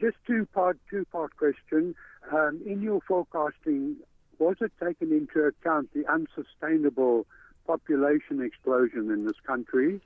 Just 0.00 0.16
two 0.26 0.46
part 0.54 0.78
two 0.88 1.04
part 1.06 1.36
question. 1.36 1.94
Um, 2.32 2.60
in 2.64 2.82
your 2.82 3.00
forecasting, 3.06 3.96
was 4.38 4.56
it 4.60 4.72
taken 4.82 5.12
into 5.12 5.40
account 5.40 5.90
the 5.92 6.06
unsustainable 6.06 7.26
population 7.66 8.40
explosion 8.42 9.10
in 9.10 9.26
this 9.26 9.36
country? 9.46 10.00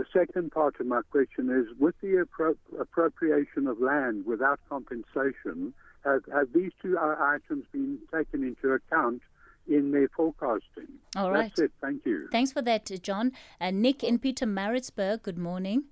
The 0.00 0.06
second 0.18 0.50
part 0.52 0.80
of 0.80 0.86
my 0.86 1.02
question 1.10 1.50
is 1.50 1.78
with 1.78 1.94
the 2.00 2.24
appro- 2.24 2.56
appropriation 2.80 3.66
of 3.66 3.82
land 3.82 4.24
without 4.24 4.58
compensation, 4.66 5.74
have, 6.06 6.22
have 6.32 6.54
these 6.54 6.72
two 6.80 6.96
uh, 6.96 7.16
items 7.20 7.66
been 7.70 7.98
taken 8.10 8.42
into 8.42 8.72
account 8.72 9.20
in 9.68 9.90
their 9.90 10.08
forecasting? 10.16 10.88
All 11.16 11.30
right. 11.30 11.50
That's 11.54 11.60
it. 11.60 11.72
Thank 11.82 12.06
you. 12.06 12.28
Thanks 12.32 12.50
for 12.50 12.62
that, 12.62 12.90
uh, 12.90 12.96
John. 12.96 13.32
Uh, 13.60 13.72
Nick 13.72 14.02
in 14.02 14.18
Pietermaritzburg. 14.18 15.20
Good 15.22 15.36
morning. 15.36 15.84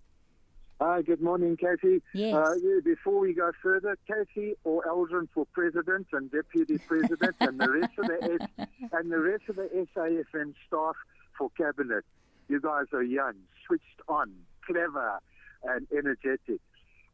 Hi, 0.81 1.03
good 1.03 1.21
morning, 1.21 1.59
Kathy. 1.59 2.01
Yes. 2.15 2.35
Uh, 2.35 2.55
yeah, 2.63 2.81
before 2.83 3.19
we 3.19 3.35
go 3.35 3.53
further, 3.63 3.99
Kathy 4.07 4.55
or 4.65 4.85
Eldrin 4.85 5.29
for 5.35 5.45
president 5.53 6.07
and 6.15 6.31
deputy 6.31 6.79
president, 6.89 7.37
and 7.41 7.61
the 7.61 7.71
rest 7.71 7.93
of 7.99 8.07
the 8.07 8.39
S- 8.59 8.69
and 8.91 9.13
the 9.13 9.19
rest 9.19 9.43
of 9.51 9.57
the 9.57 9.87
SAfm 9.95 10.55
staff 10.67 10.97
for 11.37 11.51
cabinet. 11.59 12.07
You 12.49 12.61
guys 12.61 12.87
are 12.93 13.03
young, 13.03 13.35
switched 13.67 14.01
on, 14.09 14.33
clever, 14.67 15.21
and 15.65 15.87
energetic. 15.97 16.61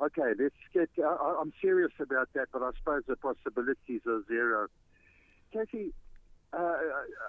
Okay, 0.00 0.32
let's 0.38 0.54
get. 0.72 0.90
Uh, 0.98 1.16
I'm 1.40 1.52
serious 1.60 1.92
about 2.00 2.28
that, 2.34 2.48
but 2.52 2.62
I 2.62 2.70
suppose 2.78 3.02
the 3.06 3.16
possibilities 3.16 4.00
are 4.06 4.22
zero. 4.26 4.68
Kathy, 5.52 5.92
uh, 6.52 6.76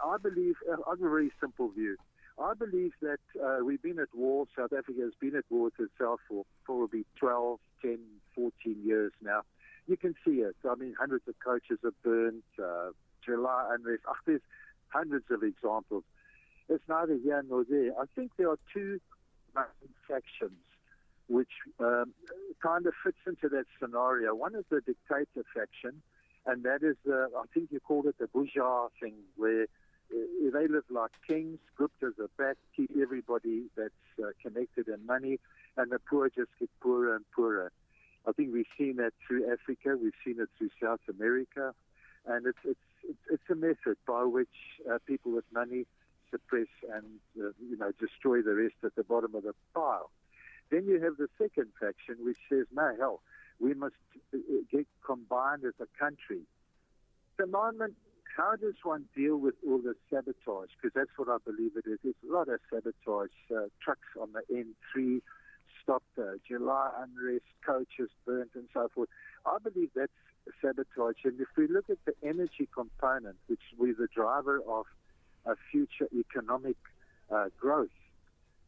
I 0.05 0.17
believe 0.21 0.55
uh, 0.69 0.77
I 0.87 0.91
have 0.91 1.01
a 1.01 1.09
very 1.09 1.31
simple 1.39 1.69
view. 1.69 1.97
I 2.37 2.53
believe 2.53 2.91
that 3.01 3.19
uh, 3.41 3.63
we've 3.63 3.81
been 3.81 3.99
at 3.99 4.13
war. 4.13 4.45
South 4.57 4.73
Africa 4.73 5.01
has 5.01 5.13
been 5.19 5.35
at 5.35 5.45
war 5.49 5.65
with 5.65 5.79
itself 5.79 6.19
for 6.27 6.43
probably 6.65 7.05
12, 7.19 7.59
10, 7.81 7.97
14 8.35 8.51
years 8.83 9.13
now. 9.21 9.41
You 9.87 9.95
can 9.95 10.15
see 10.25 10.41
it. 10.41 10.55
I 10.69 10.75
mean, 10.75 10.95
hundreds 10.99 11.27
of 11.27 11.35
coaches 11.43 11.79
are 11.83 11.93
burnt, 12.03 12.43
uh, 12.61 12.89
July 13.23 13.69
unrest. 13.71 14.01
Ach, 14.09 14.17
there's 14.25 14.41
hundreds 14.89 15.25
of 15.29 15.43
examples. 15.43 16.03
It's 16.69 16.83
neither 16.87 17.17
here 17.23 17.43
nor 17.47 17.63
there. 17.63 17.91
I 17.99 18.05
think 18.15 18.31
there 18.37 18.49
are 18.49 18.59
two 18.73 18.99
factions 20.07 20.59
which 21.27 21.49
um, 21.79 22.13
kind 22.61 22.85
of 22.85 22.93
fits 23.03 23.17
into 23.25 23.49
that 23.49 23.65
scenario. 23.79 24.35
One 24.35 24.55
is 24.55 24.65
the 24.69 24.81
dictator 24.81 25.43
faction, 25.53 26.01
and 26.45 26.63
that 26.63 26.83
is, 26.83 26.97
I 27.07 27.45
think 27.53 27.69
you 27.71 27.79
called 27.79 28.05
it 28.05 28.15
the 28.19 28.27
bourgeois 28.27 28.89
thing, 28.99 29.13
where 29.35 29.63
uh, 29.63 30.49
they 30.53 30.67
live 30.67 30.83
like 30.89 31.11
kings. 31.27 31.59
Guptas 31.79 32.19
are 32.19 32.29
back, 32.37 32.57
keep 32.75 32.91
everybody 33.01 33.63
that's 33.75 33.93
uh, 34.23 34.29
connected 34.41 34.87
in 34.87 35.05
money, 35.05 35.39
and 35.77 35.91
the 35.91 35.99
poor 35.99 36.29
just 36.29 36.51
get 36.59 36.69
poorer 36.81 37.15
and 37.15 37.25
poorer. 37.35 37.71
I 38.27 38.31
think 38.31 38.53
we've 38.53 38.65
seen 38.77 38.97
that 38.97 39.13
through 39.27 39.51
Africa, 39.51 39.97
we've 40.01 40.13
seen 40.23 40.39
it 40.39 40.49
through 40.57 40.69
South 40.81 41.01
America, 41.09 41.73
and 42.27 42.45
it's 42.45 42.57
it's 42.63 42.79
it's, 43.07 43.19
it's 43.31 43.49
a 43.51 43.55
method 43.55 43.97
by 44.07 44.23
which 44.23 44.47
uh, 44.91 44.97
people 45.05 45.31
with 45.31 45.45
money 45.53 45.85
suppress 46.31 46.67
and 46.93 47.05
uh, 47.39 47.49
you 47.69 47.77
know 47.77 47.91
destroy 47.99 48.41
the 48.41 48.53
rest 48.53 48.75
at 48.83 48.95
the 48.95 49.03
bottom 49.03 49.35
of 49.35 49.43
the 49.43 49.53
pile. 49.73 50.11
Then 50.71 50.85
you 50.85 51.01
have 51.01 51.17
the 51.17 51.27
second 51.37 51.71
faction, 51.79 52.17
which 52.25 52.37
says, 52.49 52.65
"No, 52.73 52.93
hell, 52.97 53.21
we 53.59 53.73
must 53.73 53.95
uh, 54.33 54.37
get 54.71 54.87
combined 55.05 55.63
as 55.65 55.73
a 55.79 55.87
country." 55.99 56.41
The 57.37 57.47
moment, 57.47 57.95
how 58.35 58.55
does 58.55 58.75
one 58.83 59.05
deal 59.15 59.37
with 59.37 59.55
all 59.67 59.77
the 59.77 59.95
sabotage? 60.09 60.69
Because 60.75 60.93
that's 60.93 61.11
what 61.17 61.29
I 61.29 61.37
believe 61.43 61.71
it 61.75 61.89
is. 61.89 61.99
It's 62.03 62.17
a 62.29 62.33
lot 62.33 62.49
of 62.49 62.59
sabotage. 62.69 63.31
Uh, 63.49 63.67
trucks 63.81 64.07
on 64.19 64.29
the 64.33 64.41
N3 64.53 65.21
stopped, 65.81 66.17
uh, 66.17 66.37
July 66.47 66.91
unrest, 66.97 67.45
coaches 67.65 68.09
burnt, 68.25 68.51
and 68.55 68.67
so 68.73 68.89
forth. 68.93 69.09
I 69.45 69.57
believe 69.63 69.91
that's 69.95 70.11
sabotage. 70.61 71.23
And 71.23 71.39
if 71.39 71.47
we 71.57 71.67
look 71.67 71.89
at 71.89 71.97
the 72.05 72.13
energy 72.23 72.67
component, 72.73 73.37
which 73.47 73.61
is 73.79 73.97
the 73.97 74.07
driver 74.13 74.61
of 74.67 74.85
uh, 75.45 75.55
future 75.71 76.07
economic 76.13 76.77
uh, 77.31 77.45
growth, 77.59 77.89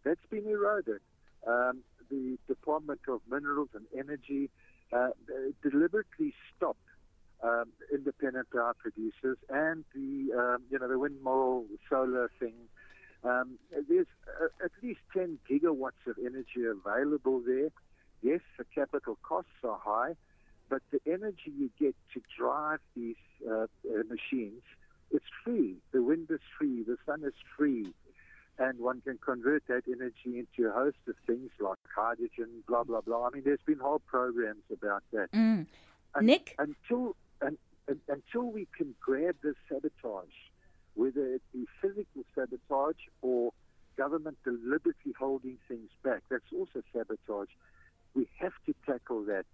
that's 0.04 0.26
been 0.30 0.48
eroded. 0.48 1.02
Um, 1.46 1.80
the 2.10 2.38
Department 2.48 3.02
of 3.08 3.22
Minerals 3.30 3.70
and 3.74 3.86
Energy 3.98 4.50
uh, 4.94 5.10
deliberately 5.62 6.34
stopped 6.56 6.80
um, 7.44 7.66
independent 7.94 8.50
power 8.52 8.74
producers 8.78 9.38
and 9.50 9.84
the 9.94 10.34
um, 10.34 10.64
you 10.72 10.80
know 10.80 10.88
the 10.88 10.98
windmill 10.98 11.66
solar 11.90 12.32
thing. 12.40 12.56
Um, 13.24 13.58
there's 13.90 14.08
uh, 14.42 14.48
at 14.64 14.72
least 14.82 15.00
10 15.14 15.40
gigawatts 15.50 16.06
of 16.08 16.16
energy 16.20 16.64
available 16.66 17.42
there. 17.46 17.70
Yes, 18.22 18.42
the 18.58 18.66
capital 18.74 19.18
costs 19.24 19.50
are 19.64 19.80
high, 19.84 20.16
but 20.70 20.82
the 20.92 21.00
energy 21.06 21.52
you 21.58 21.70
get 21.80 21.96
to 22.14 22.22
drive 22.38 22.80
these 22.96 23.16
uh, 23.48 23.64
uh, 23.64 23.68
machines, 24.10 24.62
it's 25.12 25.26
free. 25.44 25.76
The 25.92 26.02
wind 26.02 26.28
is 26.30 26.40
free, 26.58 26.84
the 26.84 26.98
sun 27.06 27.24
is 27.24 27.34
free, 27.56 27.94
and 28.60 28.80
one 28.80 29.02
can 29.02 29.18
convert 29.24 29.66
that 29.68 29.84
energy 29.88 30.40
into 30.40 30.70
a 30.70 30.74
host 30.74 30.98
of 31.08 31.16
things 31.26 31.52
like 31.60 31.78
hydrogen, 31.96 32.64
blah 32.68 32.84
blah 32.84 33.02
blah. 33.02 33.28
I 33.28 33.30
mean, 33.32 33.44
there's 33.46 33.60
been 33.66 33.80
whole 33.80 34.00
programs 34.00 34.64
about 34.72 35.04
that. 35.14 35.32
Mm. 35.32 35.68
Un- 36.16 36.26
Nick? 36.26 36.56
until 36.58 37.16
un, 37.42 37.58
un, 37.88 38.00
until 38.08 38.52
we 38.52 38.68
can 38.76 38.96
grab 39.00 39.36
this 39.44 39.56
sabotage, 39.70 40.34
whether 40.96 41.26
it 41.36 41.42
be 41.54 41.66
physical 41.82 42.24
sabotage 42.36 42.96
or 43.22 43.52
government 43.98 44.38
deliberately 44.44 45.14
holding 45.18 45.58
things 45.68 45.90
back, 46.04 46.22
that's 46.30 46.52
also 46.56 46.82
sabotage. 46.94 47.50
We 48.14 48.28
have 48.40 48.54
to 48.66 48.74
tackle 48.86 49.24
that, 49.26 49.46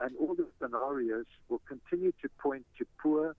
and 0.00 0.14
all 0.18 0.34
the 0.34 0.46
scenarios 0.60 1.26
will 1.48 1.62
continue 1.66 2.12
to 2.22 2.28
point 2.38 2.66
to 2.78 2.86
poor, 3.02 3.34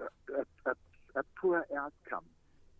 a, 0.00 0.70
a, 0.70 0.74
a 1.16 1.22
poor 1.40 1.66
outcome. 1.76 2.24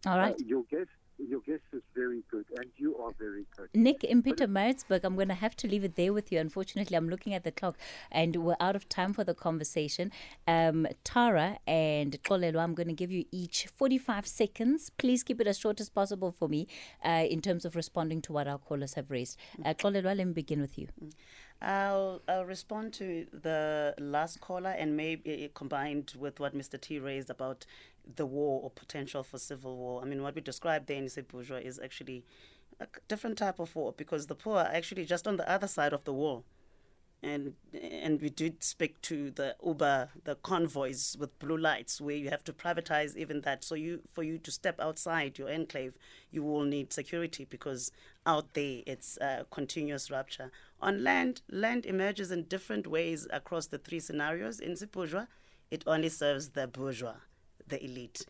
All 0.07 0.19
right. 0.19 0.35
Uh, 0.35 0.45
your 0.45 0.65
guest, 0.71 0.91
your 1.19 1.41
guest 1.41 1.63
is 1.73 1.83
very 1.95 2.23
good, 2.31 2.45
and 2.57 2.67
you 2.77 2.97
are 2.99 3.13
very 3.19 3.47
good. 3.57 3.69
Nick 3.73 4.05
in 4.05 4.23
Pietermaritzburg, 4.23 5.01
I'm 5.05 5.15
going 5.15 5.29
to 5.29 5.35
have 5.35 5.57
to 5.57 5.69
leave 5.69 5.85
it 5.85 5.97
there 5.97 6.13
with 6.13 6.31
you. 6.31 6.39
Unfortunately, 6.41 6.97
I'm 6.97 7.09
looking 7.09 7.33
at 7.33 7.45
the 7.45 7.53
clock 7.53 7.79
and 8.11 8.37
we're 8.37 8.57
out 8.61 8.77
of 8.77 8.89
time 8.89 9.13
for 9.13 9.25
the 9.25 9.35
conversation. 9.35 10.11
Um, 10.47 10.87
Tara 11.05 11.59
and 11.67 12.21
Xolelwa, 12.23 12.61
I'm 12.63 12.75
going 12.75 12.89
to 12.89 12.95
give 12.95 13.11
you 13.11 13.25
each 13.31 13.67
45 13.67 14.27
seconds. 14.27 14.91
Please 14.91 15.23
keep 15.23 15.41
it 15.41 15.47
as 15.47 15.59
short 15.59 15.81
as 15.81 15.89
possible 15.89 16.33
for 16.33 16.49
me 16.49 16.67
uh, 17.05 17.25
in 17.31 17.41
terms 17.41 17.65
of 17.65 17.77
responding 17.77 18.21
to 18.23 18.33
what 18.33 18.47
our 18.47 18.59
callers 18.59 18.95
have 18.95 19.11
raised. 19.11 19.39
Uh, 19.65 19.73
Xolelwa, 19.73 20.17
let 20.17 20.27
me 20.27 20.33
begin 20.33 20.61
with 20.61 20.77
you. 20.79 20.89
I'll, 21.63 22.21
I'll 22.29 22.45
respond 22.45 22.93
to 22.95 23.27
the 23.33 23.95
last 23.99 24.41
caller 24.41 24.71
and 24.71 24.97
maybe 24.97 25.51
combined 25.55 26.15
with 26.19 26.39
what 26.39 26.57
Mr. 26.57 26.79
T 26.81 26.99
raised 26.99 27.31
about 27.31 27.65
the 28.17 28.27
war 28.27 28.61
or 28.63 28.71
potential 28.71 29.23
for 29.23 29.39
civil 29.39 29.77
war. 29.77 30.03
I 30.03 30.05
mean, 30.05 30.23
what 30.23 30.35
we 30.35 30.41
described 30.41 30.87
there 30.87 30.99
in 30.99 31.09
bourgeois 31.29 31.57
is 31.57 31.81
actually 31.83 32.25
a 32.81 32.87
different 33.09 33.39
type 33.39 33.59
of 33.59 33.75
war 33.75 33.95
because 33.97 34.27
the 34.27 34.35
poor 34.35 34.59
are 34.59 34.71
actually 34.73 35.05
just 35.05 35.27
on 35.27 35.37
the 35.37 35.51
other 35.51 35.69
side 35.69 35.93
of 35.93 36.05
the 36.05 36.13
war. 36.13 36.43
And 37.23 37.55
and 37.73 38.21
we 38.21 38.29
did 38.29 38.63
speak 38.63 39.01
to 39.03 39.31
the 39.31 39.57
Uber, 39.65 40.11
the 40.25 40.35
convoys 40.35 41.17
with 41.19 41.39
blue 41.39 41.57
lights, 41.57 41.99
where 41.99 42.17
you 42.17 42.29
have 42.29 42.45
to 42.45 42.53
privatize 42.53 43.17
even 43.17 43.41
that. 43.43 43.65
So 43.65 43.75
you 43.75 44.03
for 44.13 44.23
you 44.23 44.37
to 44.39 44.51
step 44.51 44.79
outside 44.79 45.39
your 45.39 45.49
enclave, 45.49 45.95
you 46.31 46.43
will 46.43 46.65
need 46.65 46.93
security 46.93 47.47
because 47.49 47.91
out 48.27 48.53
there 48.53 48.83
it's 48.87 49.17
uh, 49.19 49.45
continuous 49.51 50.11
rupture. 50.11 50.51
On 50.85 51.03
land, 51.03 51.41
land 51.51 51.87
emerges 51.87 52.31
in 52.31 52.43
different 52.43 52.87
ways 52.87 53.27
across 53.33 53.69
the 53.69 53.79
three 53.79 54.01
scenarios. 54.01 54.61
In 54.61 54.77
bourgeois, 54.93 55.25
it 55.71 55.83
only 55.87 56.11
serves 56.11 56.51
the 56.51 56.67
bourgeois, 56.67 57.17
the 57.67 57.83
elite. 57.83 58.27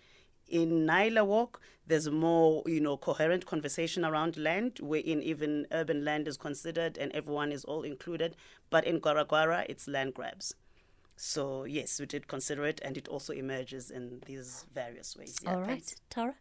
In 0.46 0.86
Nayi 0.86 1.12
le 1.12 1.24
Walk, 1.24 1.61
there's 1.88 2.09
more, 2.09 2.62
you 2.66 2.80
know, 2.80 2.96
coherent 2.96 3.44
conversation 3.44 4.05
around 4.05 4.36
land, 4.36 4.78
wherein 4.80 5.20
even 5.20 5.66
urban 5.72 6.05
land 6.05 6.28
is 6.28 6.36
considered 6.36 6.96
and 6.96 7.11
everyone 7.11 7.50
is 7.50 7.64
all 7.64 7.82
included. 7.82 8.36
But 8.70 8.84
in 8.84 9.00
Gwara 9.00 9.26
Gwara, 9.26 9.66
it's 9.68 9.88
land 9.88 10.14
grabs. 10.14 10.55
So 11.16 11.64
yes, 11.64 11.98
we 11.98 12.07
did 12.07 12.28
consider 12.28 12.64
it, 12.66 12.80
and 12.84 12.96
it 12.96 13.09
also 13.09 13.32
emerges 13.32 13.90
in 13.90 14.22
these 14.26 14.64
various 14.72 15.16
ways. 15.16 15.40
Yeah, 15.42 15.55
All 15.55 15.61
right, 15.62 15.70
thanks. 15.70 15.96
Tara? 16.09 16.34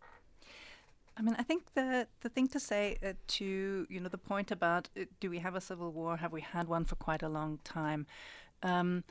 I 1.15 1.21
mean, 1.21 1.35
I 1.37 1.43
think 1.43 1.73
the 1.75 2.07
the 2.21 2.29
thing 2.29 2.47
to 2.49 2.59
say 2.59 2.97
uh, 3.03 3.13
to 3.27 3.87
you 3.89 3.99
know 3.99 4.09
the 4.09 4.17
point 4.17 4.51
about 4.51 4.89
uh, 4.99 5.05
do 5.19 5.29
we 5.29 5.39
have 5.39 5.55
a 5.55 5.61
civil 5.61 5.91
war? 5.91 6.17
Have 6.17 6.33
we 6.33 6.41
had 6.41 6.67
one 6.67 6.85
for 6.85 6.95
quite 6.95 7.23
a 7.23 7.29
long 7.29 7.59
time? 7.63 8.07
Um, 8.63 9.03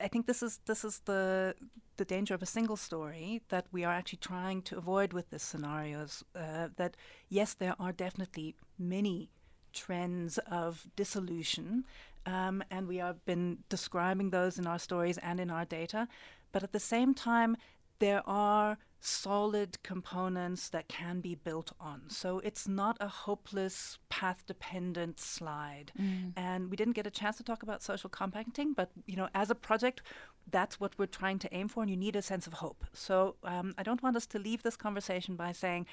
I 0.00 0.08
think 0.08 0.26
this 0.26 0.42
is 0.42 0.60
this 0.66 0.84
is 0.84 1.00
the 1.04 1.54
the 1.96 2.04
danger 2.04 2.34
of 2.34 2.42
a 2.42 2.46
single 2.46 2.76
story 2.76 3.42
that 3.48 3.66
we 3.70 3.84
are 3.84 3.92
actually 3.92 4.18
trying 4.18 4.62
to 4.62 4.78
avoid 4.78 5.12
with 5.12 5.30
this 5.30 5.42
scenarios. 5.42 6.24
Uh, 6.34 6.68
that 6.76 6.96
yes, 7.28 7.54
there 7.54 7.76
are 7.78 7.92
definitely 7.92 8.56
many 8.78 9.30
trends 9.72 10.38
of 10.50 10.88
dissolution, 10.96 11.84
um, 12.26 12.64
and 12.70 12.88
we 12.88 12.96
have 12.96 13.24
been 13.24 13.58
describing 13.68 14.30
those 14.30 14.58
in 14.58 14.66
our 14.66 14.78
stories 14.78 15.18
and 15.18 15.38
in 15.38 15.50
our 15.50 15.64
data. 15.64 16.08
But 16.50 16.64
at 16.64 16.72
the 16.72 16.80
same 16.80 17.14
time, 17.14 17.56
there 18.00 18.22
are 18.26 18.78
solid 19.00 19.82
components 19.82 20.68
that 20.68 20.86
can 20.88 21.20
be 21.20 21.34
built 21.34 21.72
on. 21.80 22.02
So 22.08 22.38
it's 22.40 22.68
not 22.68 22.98
a 23.00 23.08
hopeless, 23.08 23.98
path 24.10 24.44
dependent 24.46 25.18
slide. 25.18 25.92
Mm. 25.98 26.32
And 26.36 26.70
we 26.70 26.76
didn't 26.76 26.92
get 26.92 27.06
a 27.06 27.10
chance 27.10 27.38
to 27.38 27.42
talk 27.42 27.62
about 27.62 27.82
social 27.82 28.10
compacting, 28.10 28.74
but 28.74 28.90
you 29.06 29.16
know, 29.16 29.28
as 29.34 29.50
a 29.50 29.54
project, 29.54 30.02
that's 30.50 30.78
what 30.78 30.92
we're 30.98 31.06
trying 31.06 31.38
to 31.38 31.54
aim 31.54 31.68
for, 31.68 31.82
and 31.82 31.90
you 31.90 31.96
need 31.96 32.16
a 32.16 32.22
sense 32.22 32.46
of 32.46 32.54
hope. 32.54 32.84
So 32.92 33.36
um, 33.44 33.74
I 33.78 33.82
don't 33.82 34.02
want 34.02 34.16
us 34.16 34.26
to 34.26 34.38
leave 34.38 34.62
this 34.62 34.76
conversation 34.76 35.36
by 35.36 35.52
saying 35.52 35.86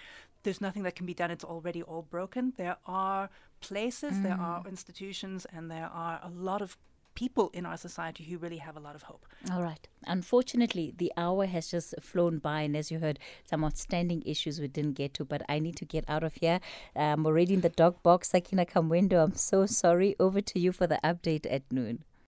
there's 0.44 0.62
nothing 0.62 0.84
that 0.84 0.96
can 0.96 1.06
be 1.06 1.14
done, 1.14 1.32
it's 1.32 1.44
already 1.44 1.84
all 1.84 2.02
broken. 2.02 2.54
There 2.58 2.78
are 2.86 3.30
places, 3.62 4.14
mm. 4.14 4.24
there 4.24 4.38
are 4.40 4.64
institutions, 4.68 5.46
and 5.54 5.70
there 5.70 5.90
are 5.94 6.20
a 6.24 6.30
lot 6.30 6.62
of 6.62 6.78
people 7.18 7.50
in 7.52 7.66
our 7.66 7.78
society 7.78 8.24
who 8.24 8.38
really 8.38 8.58
have 8.58 8.78
a 8.78 8.80
lot 8.80 8.94
of 8.94 9.02
hope. 9.02 9.26
All 9.52 9.64
right. 9.64 9.88
Unfortunately, 10.06 10.94
the 10.96 11.12
hour 11.18 11.48
has 11.48 11.72
just 11.72 11.96
flown 12.00 12.38
by, 12.38 12.62
and 12.62 12.78
as 12.78 12.92
you 12.92 13.00
heard, 13.00 13.18
some 13.44 13.66
outstanding 13.66 14.22
issues 14.24 14.62
we 14.62 14.68
didn't 14.68 14.94
get 14.94 15.16
to, 15.16 15.26
but 15.26 15.42
I 15.50 15.58
need 15.58 15.76
to 15.78 15.86
get 15.86 16.06
out 16.08 16.24
of 16.24 16.36
here. 16.36 16.60
I'm 16.96 17.26
already 17.26 17.56
in 17.56 17.62
the 17.62 17.70
dog 17.70 18.04
box. 18.04 18.30
Sakina 18.30 18.68
Kamwendo, 18.68 19.24
I'm 19.24 19.34
so 19.34 19.66
sorry. 19.66 20.16
Over 20.20 20.42
to 20.42 20.60
you 20.60 20.72
for 20.72 20.86
the 20.86 21.00
update 21.04 21.48
at 21.50 21.64
noon. 21.72 22.04